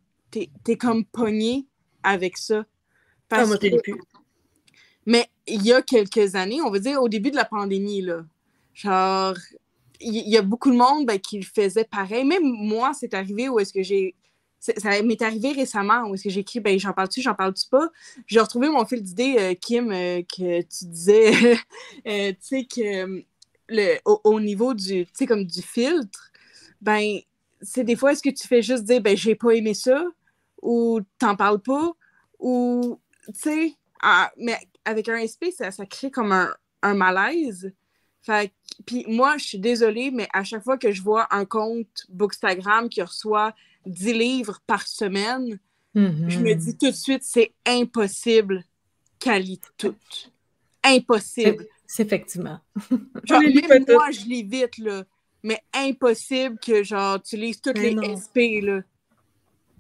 [0.65, 1.67] t'es es comme pogné
[2.03, 2.65] avec ça.
[3.31, 4.01] Ah, plus.
[5.05, 8.25] Mais il y a quelques années, on va dire au début de la pandémie, là,
[8.75, 9.35] genre,
[10.01, 12.25] il y, a beaucoup de monde ben, qui le faisait pareil.
[12.25, 14.15] Même moi, c'est arrivé où est-ce que j'ai.
[14.59, 17.89] Ça m'est arrivé récemment où est-ce que j'ai écrit ben, j'en parle-tu, j'en parle-tu pas?
[18.27, 21.33] J'ai retrouvé mon fil d'idée, euh, Kim, euh, que tu disais,
[22.07, 23.25] euh, tu sais, que
[23.69, 26.33] le, au, niveau du, comme du filtre,
[26.81, 27.19] ben,
[27.63, 30.05] c'est des fois, est-ce que tu fais juste dire, ben, j'ai pas aimé ça,
[30.67, 31.93] ou t'en parles pas,
[32.39, 33.75] ou, tu sais,
[34.37, 36.53] mais avec un SP, ça, ça crée comme un,
[36.83, 37.73] un malaise.
[38.21, 38.53] Fait
[38.85, 42.89] puis moi, je suis désolée, mais à chaque fois que je vois un compte Bookstagram
[42.89, 43.55] qui reçoit
[43.87, 45.59] 10 livres par semaine,
[45.95, 46.29] mm-hmm.
[46.29, 48.65] je me dis tout de suite, c'est impossible
[49.21, 49.95] qu'elle lit tout.
[50.83, 51.65] Impossible.
[51.87, 52.59] C'est effectivement.
[53.25, 55.05] Genre, même moi, je lis vite, là
[55.47, 58.81] mais impossible que genre tu lises toutes les SP là.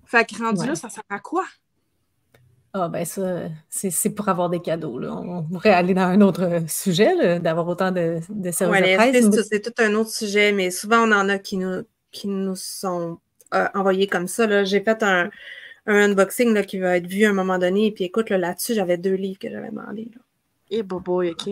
[0.06, 1.44] Fait que rendu là, ça sert à quoi?
[2.72, 4.98] Ah ben ça, c'est pour avoir des cadeaux.
[4.98, 5.14] Là.
[5.14, 9.48] On pourrait aller dans un autre sujet, d'avoir autant de, de services de presse.
[9.48, 13.18] C'est tout un autre sujet, mais souvent on en a qui nous, qui nous sont
[13.54, 14.64] euh, envoyés comme ça.
[14.64, 15.30] J'ai fait un,
[15.86, 17.86] unboxing là, qui va être vu à un moment donné.
[17.86, 20.10] Et puis écoute, là-dessus, j'avais deux livres que j'avais demandé.
[20.70, 21.48] Et eh, boy, OK.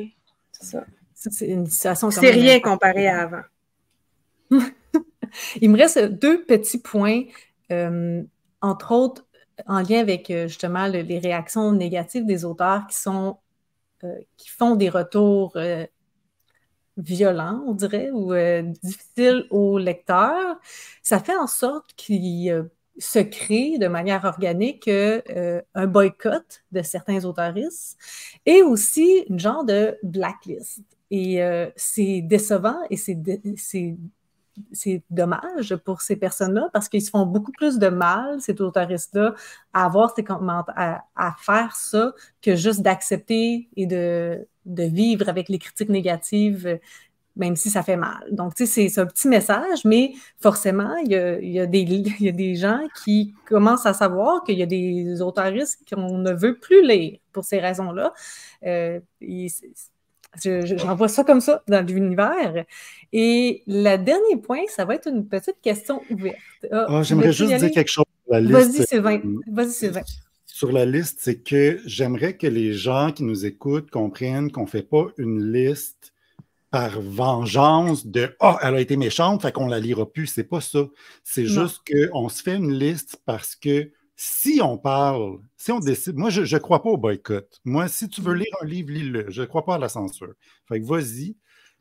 [0.53, 0.85] C'est ça.
[1.15, 3.43] C'est une situation C'est rien comparé à avant.
[5.61, 7.23] Il me reste deux petits points,
[7.73, 8.23] euh,
[8.65, 9.27] entre autres
[9.67, 13.39] en lien avec euh, justement les réactions négatives des auteurs qui sont
[14.05, 15.57] euh, qui font des retours
[16.97, 18.33] violents, on dirait, ou
[18.83, 20.57] difficiles aux lecteurs.
[21.03, 22.69] Ça fait en sorte qu'il
[22.99, 27.99] se crée de manière organique un boycott de certains auteuristes
[28.47, 30.83] et aussi une genre de blacklist.
[31.11, 31.41] Et
[31.77, 33.97] c'est décevant et c'est
[34.73, 39.35] c'est dommage pour ces personnes-là parce qu'ils se font beaucoup plus de mal, ces autoristes-là,
[39.73, 42.13] à avoir ces commentaires, à, faire ça
[42.43, 46.79] que juste d'accepter et de, de, vivre avec les critiques négatives,
[47.37, 48.25] même si ça fait mal.
[48.31, 51.83] Donc, tu sais, c'est un petit message, mais forcément, il y a, y a, des,
[52.21, 56.33] y a des gens qui commencent à savoir qu'il y a des autoristes qu'on ne
[56.33, 58.13] veut plus lire pour ces raisons-là.
[58.65, 59.01] Euh,
[60.43, 62.65] J'en vois ça comme ça dans l'univers.
[63.13, 66.37] Et le dernier point, ça va être une petite question ouverte.
[66.71, 68.53] Ah, ah, j'aimerais juste dire quelque chose sur la liste.
[68.53, 69.21] Vas-y, Sylvain.
[69.47, 70.03] Vas-y, Sylvain.
[70.47, 74.69] Sur la liste, c'est que j'aimerais que les gens qui nous écoutent comprennent qu'on ne
[74.69, 76.13] fait pas une liste
[76.71, 80.27] par vengeance de Ah, oh, elle a été méchante, fait qu'on ne la lira plus.
[80.27, 80.87] C'est pas ça.
[81.23, 86.17] C'est juste qu'on se fait une liste parce que si on parle, si on décide,
[86.17, 87.61] moi, je ne crois pas au boycott.
[87.65, 88.39] Moi, si tu veux mm.
[88.39, 89.31] lire un livre, lis-le.
[89.31, 90.35] Je ne crois pas à la censure.
[90.69, 91.37] Fait que vas-y.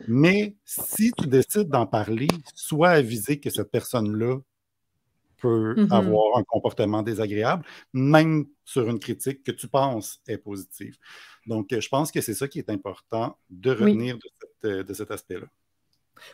[0.08, 4.40] Mais si tu décides d'en parler, sois avisé que cette personne-là
[5.38, 5.94] peut mm-hmm.
[5.94, 10.98] avoir un comportement désagréable, même sur une critique que tu penses est positive.
[11.46, 14.18] Donc, je pense que c'est ça qui est important de retenir
[14.64, 15.46] de, cet aspect-là.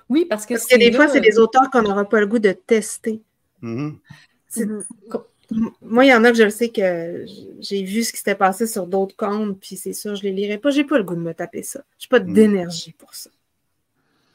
[0.07, 3.21] Oui, parce que, des fois, c'est des auteurs qu'on n'aura pas le goût de tester.
[3.61, 3.97] Mm-hmm.
[4.55, 4.83] Mm-hmm
[5.81, 7.25] Moi, il y en a que je le sais que
[7.59, 10.57] j'ai vu ce qui s'était passé sur d'autres comptes, puis c'est sûr, je les lirai
[10.59, 10.69] pas.
[10.69, 11.81] J'ai pas le goût de me taper ça.
[11.97, 12.33] J'ai pas Mm.
[12.33, 13.29] d'énergie pour ça.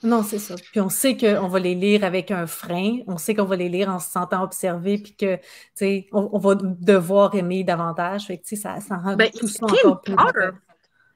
[0.02, 0.54] Non, c'est ça.
[0.56, 3.70] Puis on sait qu'on va les lire avec un frein, on sait qu'on va les
[3.70, 5.42] lire en se sentant observé, puis que, tu
[5.76, 8.26] sais, on, on va devoir aimer davantage.
[8.26, 10.16] Fait que, tu sais, ça, ça rend Ben, tout ça encore une plus.
[10.16, 10.52] peur.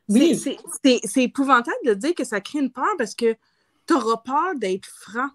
[0.09, 0.41] Oui.
[1.05, 3.35] C'est épouvantable de dire que ça crée une peur parce que
[3.87, 5.29] tu auras peur d'être franc.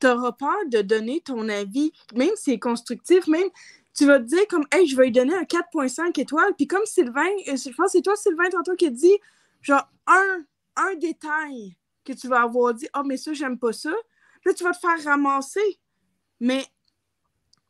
[0.00, 3.48] Tu auras peur de donner ton avis, même si c'est constructif, même
[3.96, 6.54] tu vas te dire comme Hey, je vais lui donner un 4.5 étoiles.
[6.56, 9.18] Puis comme Sylvain, euh, je pense que c'est toi, Sylvain, tantôt qui dit
[9.62, 10.44] genre un,
[10.76, 13.92] un détail que tu vas avoir dit Ah, mais ça, j'aime pas ça.
[14.44, 15.80] Là, tu vas te faire ramasser.
[16.40, 16.64] Mais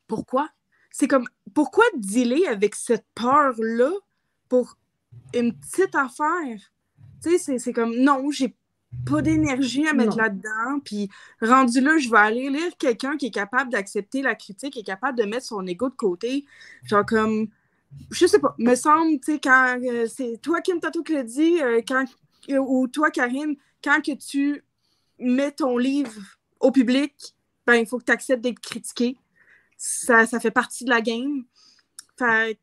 [0.09, 0.49] pourquoi?
[0.91, 3.93] C'est comme pourquoi dealer avec cette peur-là
[4.49, 4.77] pour
[5.35, 6.73] une petite affaire?
[7.23, 8.55] Tu sais, c'est comme non, j'ai
[9.05, 10.81] pas d'énergie à mettre là-dedans.
[10.85, 11.09] Puis
[11.41, 14.85] rendu là, je vais aller lire quelqu'un qui est capable d'accepter la critique, qui est
[14.85, 16.45] capable de mettre son ego de côté.
[16.85, 17.49] Genre comme,
[18.11, 21.23] je sais pas, me semble, tu sais, quand euh, c'est toi, Kim Tato, qui l'a
[21.23, 22.05] dit, euh, quand,
[22.51, 24.65] euh, ou toi, Karine, quand que tu
[25.19, 26.21] mets ton livre
[26.61, 27.15] au public,
[27.67, 29.17] ben, il faut que tu acceptes d'être critiqué.
[29.77, 31.45] Ça, ça fait partie de la game.
[32.19, 32.59] Fait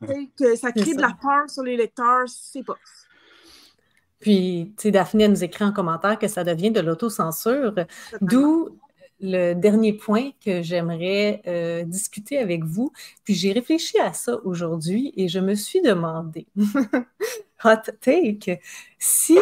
[0.00, 2.76] que, que ça crée de la peur sur les lecteurs, c'est pas.
[4.22, 7.74] Puis, tu sais, Daphné, elle nous écrit en commentaire que ça devient de l'autocensure,
[8.22, 8.70] d'où
[9.20, 12.92] le dernier point que j'aimerais euh, discuter avec vous.
[13.24, 16.48] Puis, j'ai réfléchi à ça aujourd'hui et je me suis demandé,
[17.64, 18.60] hot take,
[18.98, 19.38] si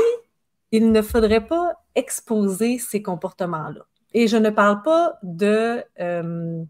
[0.72, 3.86] il ne faudrait pas exposer ces comportements-là.
[4.14, 5.84] Et je ne parle pas de...
[6.00, 6.64] euh,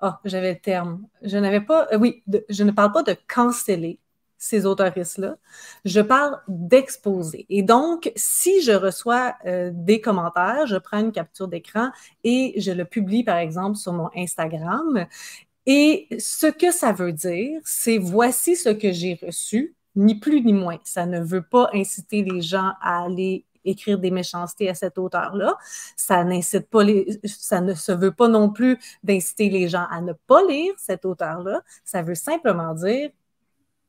[0.00, 1.06] Ah, j'avais le terme.
[1.22, 1.88] Je n'avais pas...
[1.92, 4.00] euh, oui, de- je ne parle pas de canceller
[4.40, 5.36] ces auteuristes-là.
[5.84, 7.46] Je parle d'exposer.
[7.50, 11.90] Et donc, si je reçois euh, des commentaires, je prends une capture d'écran
[12.24, 15.06] et je le publie, par exemple, sur mon Instagram.
[15.66, 20.54] Et ce que ça veut dire, c'est voici ce que j'ai reçu, ni plus ni
[20.54, 20.78] moins.
[20.84, 25.54] Ça ne veut pas inciter les gens à aller écrire des méchancetés à cet auteur-là.
[25.96, 30.00] Ça n'incite pas les, ça ne se veut pas non plus d'inciter les gens à
[30.00, 31.60] ne pas lire cet auteur-là.
[31.84, 33.10] Ça veut simplement dire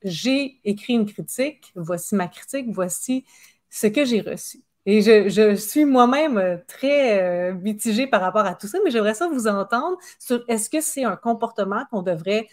[0.04, 3.26] j'ai écrit une critique, voici ma critique, voici
[3.70, 4.60] ce que j'ai reçu.
[4.86, 8.92] Et je, je suis moi-même euh, très euh, mitigée par rapport à tout ça, mais
[8.92, 12.48] j'aimerais ça vous entendre sur est-ce que c'est un comportement qu'on devrait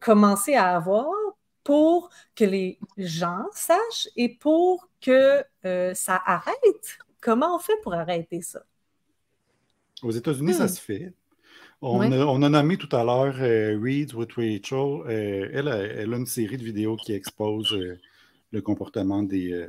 [0.00, 1.06] commencer à avoir
[1.64, 6.98] pour que les gens sachent et pour que euh, ça arrête?
[7.20, 8.62] Comment on fait pour arrêter ça?
[10.02, 10.68] Aux États-Unis, ça Hmm.
[10.68, 11.14] se fait.
[11.82, 12.12] On, Ouais.
[12.12, 15.02] a, on a nommé tout à l'heure euh, Reads with Rachel.
[15.08, 17.98] Euh, elle, a, elle a une série de vidéos qui expose euh,
[18.52, 19.68] le comportement des, euh,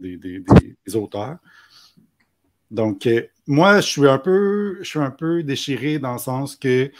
[0.00, 0.40] des, des-
[0.86, 1.38] des- auteurs.
[2.70, 3.08] Donc,
[3.46, 6.90] moi, je suis, un peu, je suis un peu déchiré dans le sens que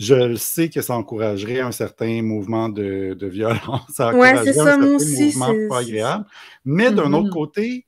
[0.00, 3.82] je le sais que ça encouragerait un certain mouvement de, de violence.
[3.90, 6.24] Ça Ouais, encouragerait c'est un ça, moi certain aussi, mouvement pas agréable.
[6.64, 7.84] Mais d'un autre côté,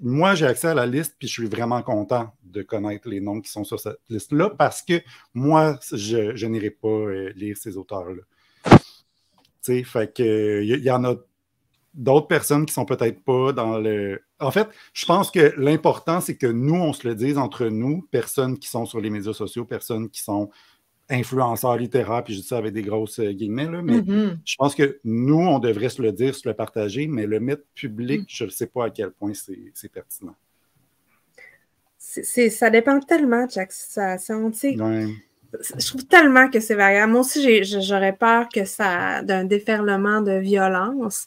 [0.00, 3.40] moi, j'ai accès à la liste, puis je suis vraiment content de connaître les noms
[3.40, 5.02] qui sont sur cette liste-là, parce que
[5.34, 8.22] moi, je, n'irai pas euh, lire ces auteurs-là.
[9.62, 11.16] Tu fait il y, y en a
[11.96, 14.22] d'autres personnes qui sont peut-être pas dans le.
[14.38, 18.02] En fait, je pense que l'important, c'est que nous, on se le dise entre nous,
[18.10, 20.50] personnes qui sont sur les médias sociaux, personnes qui sont
[21.08, 24.38] influenceurs littéraires, puis je dis ça avec des grosses euh, guillemets, là, mais Mhm.
[24.44, 27.62] je pense que nous, on devrait se le dire, se le partager, mais le mettre
[27.74, 28.24] public, Mm.
[28.28, 30.34] je ne sais pas à quel point c'est pertinent.
[31.98, 34.46] Ça dépend tellement de chaque situation.
[34.46, 35.06] Ouais.
[35.78, 37.12] Je trouve tellement que c'est variable.
[37.12, 41.26] Moi aussi, j'aurais peur que ça d'un déferlement de violence.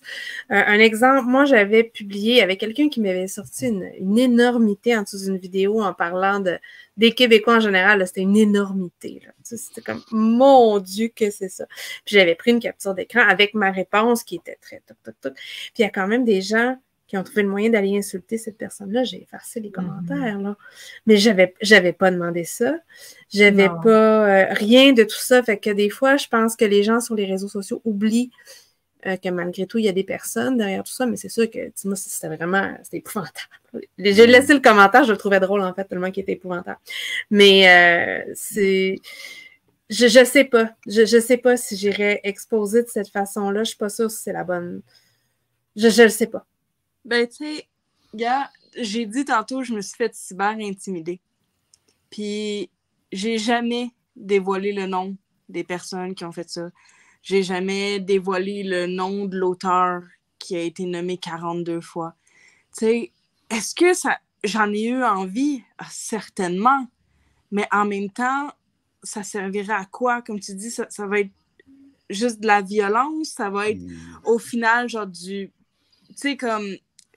[0.51, 5.25] Euh, un exemple, moi, j'avais publié avec quelqu'un qui m'avait sorti une, énormité en dessous
[5.25, 6.57] d'une vidéo en parlant de,
[6.97, 8.05] des Québécois en général.
[8.07, 9.21] C'était une énormité.
[9.43, 11.65] C'était comme, mon Dieu, que c'est ça.
[12.05, 15.33] Puis j'avais pris une capture d'écran avec ma réponse qui était très toc, toc, toc.
[15.35, 16.77] Puis il y a quand même des gens
[17.09, 19.03] qui ont trouvé le moyen d'aller insulter cette personne-là.
[19.03, 20.55] J'ai effacé les commentaires, là.
[21.07, 22.75] Mais j'avais, j'avais pas demandé ça.
[23.33, 25.41] J'avais pas euh, rien de tout ça.
[25.41, 28.29] Fait que des fois, je pense que les gens sur les réseaux sociaux oublient
[29.07, 31.49] euh, que malgré tout, il y a des personnes derrière tout ça, mais c'est sûr
[31.49, 33.87] que tu moi, c'était vraiment c'était épouvantable.
[33.97, 36.79] J'ai laissé le commentaire, je le trouvais drôle en fait, tellement qu'il était épouvantable.
[37.31, 37.69] Mais
[38.27, 38.97] euh, c'est.
[39.89, 40.75] Je, je sais pas.
[40.85, 43.63] Je, je sais pas si j'irais exposer de cette façon-là.
[43.63, 44.81] Je suis pas sûre si c'est la bonne.
[45.75, 46.45] Je, je le sais pas.
[47.05, 47.67] Ben, tu sais,
[48.13, 51.19] gars, j'ai dit tantôt, je me suis fait cyber intimider.
[52.09, 52.69] Puis,
[53.11, 55.15] j'ai jamais dévoilé le nom
[55.47, 56.69] des personnes qui ont fait ça.
[57.21, 60.03] J'ai jamais dévoilé le nom de l'auteur
[60.37, 62.15] qui a été nommé 42 fois.
[62.77, 63.11] Tu sais,
[63.49, 64.19] est-ce que ça.
[64.43, 65.63] J'en ai eu envie?
[65.77, 66.87] Ah, certainement.
[67.51, 68.51] Mais en même temps,
[69.03, 70.21] ça servirait à quoi?
[70.21, 71.31] Comme tu dis, ça, va être
[72.09, 74.21] juste de la violence, ça va être mm.
[74.25, 75.51] au final genre du,
[76.07, 76.65] tu sais, comme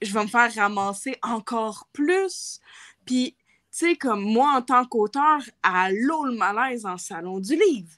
[0.03, 2.59] je vais me faire ramasser encore plus.
[3.05, 7.55] Puis, tu sais, comme moi, en tant qu'auteur, à l'eau le malaise en salon du
[7.55, 7.91] livre.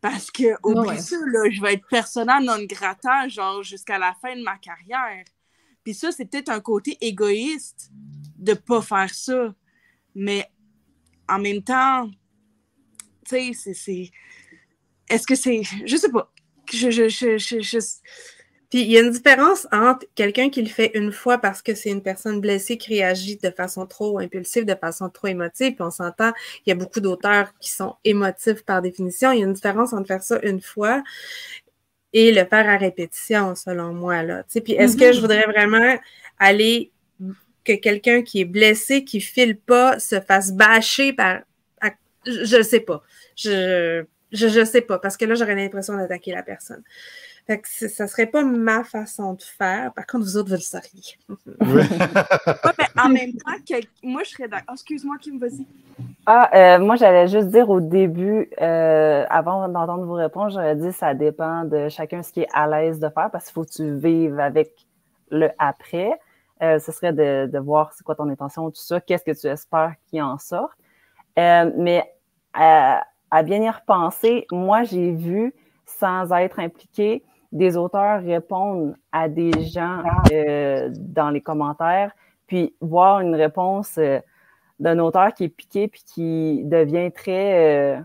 [0.00, 0.98] Parce que, au ouais.
[0.98, 5.24] ça, là, je vais être persona non grata, genre, jusqu'à la fin de ma carrière.
[5.82, 7.90] Puis ça, c'est peut-être un côté égoïste
[8.36, 9.54] de pas faire ça.
[10.14, 10.50] Mais
[11.28, 12.10] en même temps,
[13.24, 14.10] tu sais, c'est.
[15.08, 15.62] Est-ce que c'est.
[15.84, 16.32] Je sais pas.
[16.72, 17.78] Je, je, je, je,
[18.76, 21.74] Puis il y a une différence entre quelqu'un qui le fait une fois parce que
[21.74, 25.76] c'est une personne blessée qui réagit de façon trop impulsive, de façon trop émotive.
[25.76, 26.34] Puis on s'entend,
[26.66, 29.32] il y a beaucoup d'auteurs qui sont émotifs par définition.
[29.32, 31.02] Il y a une différence entre faire ça une fois
[32.12, 34.22] et le faire à répétition, selon moi.
[34.22, 34.44] Là.
[34.62, 35.20] Puis est-ce que je mm-hmm.
[35.22, 35.96] voudrais vraiment
[36.38, 36.92] aller
[37.64, 41.40] que quelqu'un qui est blessé, qui file pas, se fasse bâcher par.
[42.26, 43.02] Je ne sais pas.
[43.36, 46.82] Je, je, sais pas, parce que là, j'aurais l'impression d'attaquer la personne.
[47.46, 49.92] Fait que ça serait pas ma façon de faire.
[49.92, 51.16] Par contre, vous autres, vous le sauriez.
[52.98, 54.74] en même temps, moi, je serais d'accord.
[54.74, 55.64] Excuse-moi, Kim, vas-y.
[56.26, 60.92] Ah, euh, moi, j'allais juste dire au début, euh, avant d'entendre vos réponses, j'aurais dit
[60.92, 63.70] ça dépend de chacun ce qui est à l'aise de faire parce qu'il faut que
[63.70, 64.72] tu vives avec
[65.30, 66.18] le après.
[66.62, 69.46] Euh, ce serait de, de voir c'est quoi ton intention, tout ça, qu'est-ce que tu
[69.46, 70.76] espères qu'il en sorte.
[71.36, 72.12] mais
[72.52, 75.54] à bien y repenser, moi, j'ai vu,
[75.84, 80.02] sans être impliqué, des auteurs répondre à des gens
[80.32, 82.12] euh, dans les commentaires,
[82.46, 84.20] puis voir une réponse euh,
[84.78, 87.96] d'un auteur qui est piqué puis qui devient très.
[87.96, 88.00] Euh,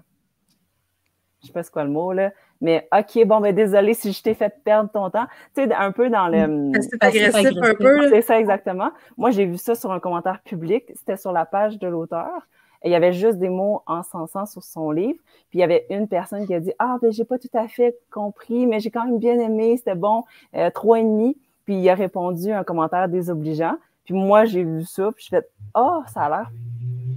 [1.41, 2.31] je sais pas c'est quoi le mot, là.
[2.61, 5.25] Mais OK, bon, ben désolé si je t'ai fait perdre ton temps.
[5.55, 6.71] Tu sais, un peu dans le.
[6.79, 8.09] C'est agressif un peu.
[8.09, 8.91] C'est ça, exactement.
[9.17, 10.85] Moi, j'ai vu ça sur un commentaire public.
[10.95, 12.47] C'était sur la page de l'auteur.
[12.83, 15.19] Et il y avait juste des mots encensants sur son livre.
[15.49, 17.67] Puis il y avait une personne qui a dit Ah, ben j'ai pas tout à
[17.67, 20.23] fait compris, mais j'ai quand même bien aimé, c'était bon,
[20.55, 21.37] euh, trois et demi.
[21.65, 23.75] Puis il a répondu un commentaire désobligeant.
[24.05, 26.51] Puis moi, j'ai vu ça, puis je fais Ah, oh, ça a l'air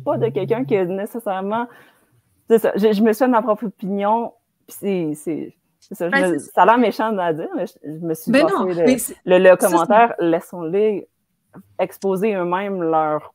[0.05, 1.66] pas de quelqu'un qui est nécessairement.
[2.49, 2.73] C'est ça.
[2.77, 4.32] Je, me suis fait ma propre opinion,
[4.66, 5.55] puis c'est.
[5.81, 9.39] Ça, ben, ça a l'air méchant à dire, mais je, me suis ben non, le,
[9.39, 11.07] le, commentaire, laissons-les
[11.78, 13.34] exposer eux-mêmes leur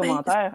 [0.00, 0.54] commentaires.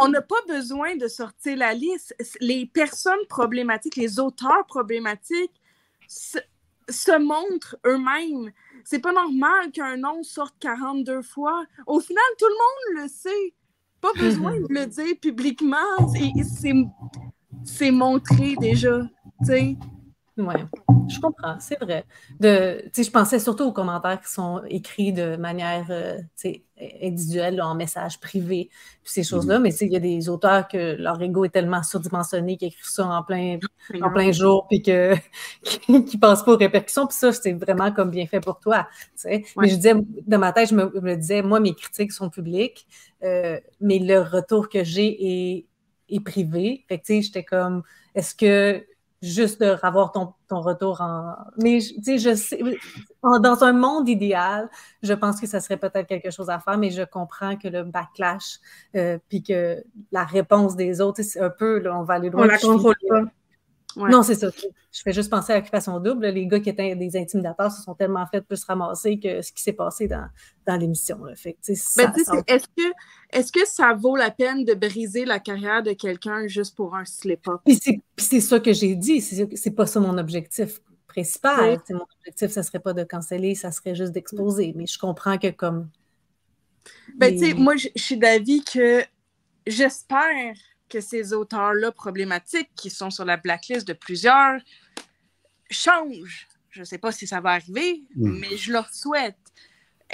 [0.00, 2.14] on n'a pas besoin de sortir la liste.
[2.40, 5.60] Les personnes problématiques, les auteurs problématiques
[6.08, 8.52] se, montrent eux-mêmes.
[8.84, 11.64] C'est pas normal qu'un nom sorte 42 fois.
[11.86, 13.54] Au final, tout le monde le sait.
[14.00, 15.76] Pas besoin de le dire publiquement.
[17.64, 19.00] C'est montré déjà.
[19.42, 19.76] sais.
[20.38, 20.54] Oui,
[21.08, 22.04] je comprends, c'est vrai.
[22.40, 26.18] De, je pensais surtout aux commentaires qui sont écrits de manière euh,
[27.02, 28.70] individuelle, en message privé,
[29.02, 29.62] puis ces choses-là, mm-hmm.
[29.62, 33.06] mais il y a des auteurs que leur ego est tellement surdimensionné qu'ils écrivent ça
[33.06, 33.58] en plein,
[34.00, 35.18] en plein jour, puis qu'ils
[35.88, 38.86] ne pensent pas aux répercussions, puis ça, c'est vraiment comme bien fait pour toi.
[39.24, 39.94] Mais je disais,
[40.26, 42.86] dans ma tête, je me, disais, moi, mes critiques sont publiques,
[43.22, 45.66] euh, mais le retour que j'ai est,
[46.08, 46.84] est privé.
[46.88, 47.82] Fait que, j'étais comme,
[48.14, 48.84] est-ce que
[49.22, 51.36] juste de avoir ton, ton retour en.
[51.62, 52.60] Mais tu sais, je sais,
[53.22, 54.68] dans un monde idéal,
[55.02, 57.84] je pense que ça serait peut-être quelque chose à faire, mais je comprends que le
[57.84, 58.58] backlash,
[58.96, 62.42] euh, puis que la réponse des autres, c'est un peu, là, on va aller loin.
[62.42, 63.22] On la contrôle pas.
[63.96, 64.48] Non, c'est ça.
[64.92, 66.26] Je fais juste penser à l'occupation double.
[66.26, 69.62] Les gars qui étaient des intimidateurs se sont tellement fait plus ramasser que ce qui
[69.62, 70.28] s'est passé dans,
[70.66, 71.18] dans l'émission.
[71.28, 72.92] Est-ce que,
[73.30, 77.04] est que ça vaut la peine de briser la carrière de quelqu'un juste pour un
[77.04, 77.60] slip-up?
[78.16, 79.20] c'est ça que j'ai dit.
[79.20, 81.80] C'est pas ça mon objectif principal.
[81.90, 84.72] Mon objectif, ça serait pas de canceller, ça serait juste d'exposer.
[84.76, 85.88] Mais je comprends que comme.
[87.16, 89.02] Ben, tu sais, moi, je suis d'avis que
[89.66, 90.54] j'espère
[90.92, 94.60] que ces auteurs-là problématiques, qui sont sur la blacklist de plusieurs,
[95.70, 96.48] changent.
[96.68, 98.38] Je ne sais pas si ça va arriver, hmm.
[98.40, 99.36] mais je leur souhaite.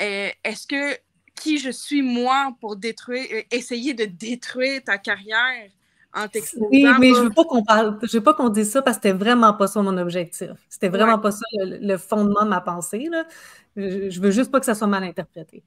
[0.01, 0.97] Euh, est-ce que
[1.35, 5.71] qui je suis moi pour détruire, euh, essayer de détruire ta carrière
[6.15, 6.69] en t'exposant?
[6.71, 9.03] Oui, mais je veux pas qu'on parle, je veux pas qu'on dise ça parce que
[9.03, 10.51] c'était vraiment pas ça mon objectif.
[10.69, 13.09] C'était vraiment pas ça le, fondement de ma pensée.
[13.11, 13.27] Là.
[13.77, 15.65] Je, je veux juste pas que ça soit mal interprété.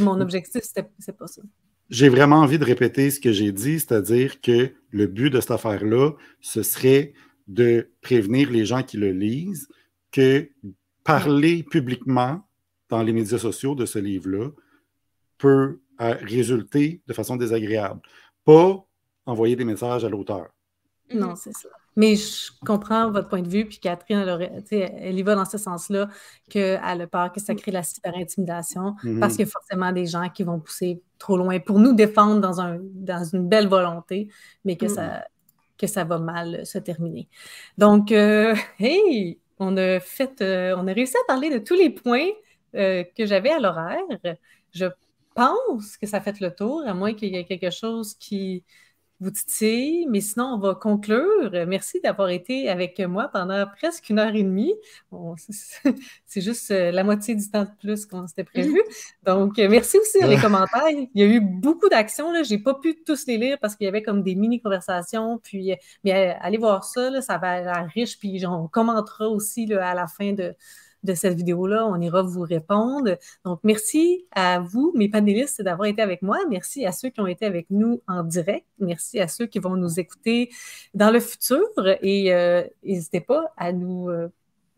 [0.00, 1.42] mon objectif, c'est pas ça
[1.88, 5.52] j'ai vraiment envie de répéter ce que j'ai dit, c'est-à-dire que le but de cette
[5.52, 7.12] affaire-là, ce serait
[7.46, 9.68] de prévenir les gens qui le lisent
[10.10, 10.50] que
[11.04, 12.40] parler publiquement
[12.88, 14.50] dans les médias sociaux de ce livre-là
[15.38, 18.00] peut euh, résulter de façon désagréable.
[18.44, 18.84] Pas
[19.24, 20.48] envoyer des messages à l'auteur.
[21.12, 21.68] Non, c'est ça.
[21.96, 24.18] Mais je comprends votre point de vue, puis Catherine,
[24.70, 26.08] elle, y va dans ce sens-là,
[26.50, 29.18] qu'elle a peur que ça crée la super-intimidation, mm-hmm.
[29.18, 32.40] parce qu'il y a forcément des gens qui vont pousser trop loin pour nous défendre
[32.40, 34.28] dans, un, dans une belle volonté,
[34.64, 35.24] mais que ça,
[35.78, 37.28] que ça va mal se terminer.
[37.78, 38.10] Donc,
[38.80, 40.42] hey, on a fait,
[40.76, 42.28] on a réussi à parler de tous les points
[42.72, 44.02] que j'avais à l'horaire.
[44.72, 44.86] Je
[45.34, 48.64] pense que ça fait le tour, à moins qu'il y ait quelque chose qui
[49.20, 51.50] vous titille, mais sinon, on va conclure.
[51.66, 54.74] Merci d'avoir été avec moi pendant presque une heure et demie.
[56.26, 58.80] c'est juste euh, la moitié du temps de plus qu'on s'était prévu.
[59.24, 60.88] Donc, euh, merci aussi dans les commentaires.
[60.90, 62.32] Il y a eu beaucoup d'actions.
[62.44, 65.38] Je n'ai pas pu tous les lire parce qu'il y avait comme des mini-conversations.
[65.42, 68.18] Puis, euh, mais allez voir ça, ça va être riche.
[68.18, 70.54] Puis, on commentera aussi à la fin de,
[71.02, 71.86] de cette vidéo-là.
[71.86, 73.16] On ira vous répondre.
[73.44, 76.38] Donc, merci à vous, mes panélistes, d'avoir été avec moi.
[76.48, 78.66] Merci à ceux qui ont été avec nous en direct.
[78.78, 80.50] Merci à ceux qui vont nous écouter
[80.94, 81.66] dans le futur.
[82.02, 84.10] Et euh, n'hésitez pas à nous...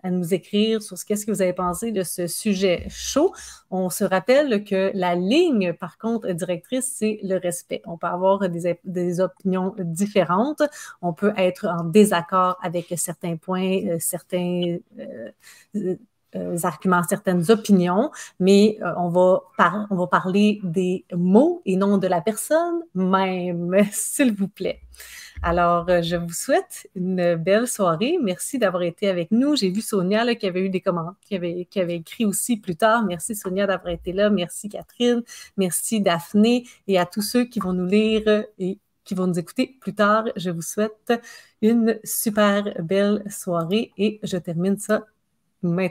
[0.03, 3.33] À nous écrire sur ce qu'est-ce que vous avez pensé de ce sujet chaud.
[3.70, 7.83] On se rappelle que la ligne, par contre, directrice, c'est le respect.
[7.85, 10.62] On peut avoir des, des, opinions différentes.
[11.03, 14.79] On peut être en désaccord avec certains points, euh, certains
[15.75, 15.97] euh,
[16.62, 18.10] arguments, certaines opinions,
[18.40, 19.42] mais euh, on, va
[19.90, 24.80] on va parler des mots et non de la personne même, s'il vous plaît.
[25.42, 28.18] Alors, euh, je vous souhaite une belle soirée.
[28.20, 29.55] Merci d'avoir été avec nous.
[29.56, 32.76] J'ai vu Sonia qui avait eu des commentaires, qui avait, qui avait écrit aussi plus
[32.76, 33.05] tard.
[33.05, 34.30] Merci Sonia d'avoir été là.
[34.30, 35.22] Merci Catherine.
[35.56, 39.76] Merci Daphné et à tous ceux qui vont nous lire et qui vont nous écouter
[39.80, 40.24] plus tard.
[40.36, 41.12] Je vous souhaite
[41.62, 45.05] une super belle soirée et je termine ça
[45.62, 45.86] maintenant.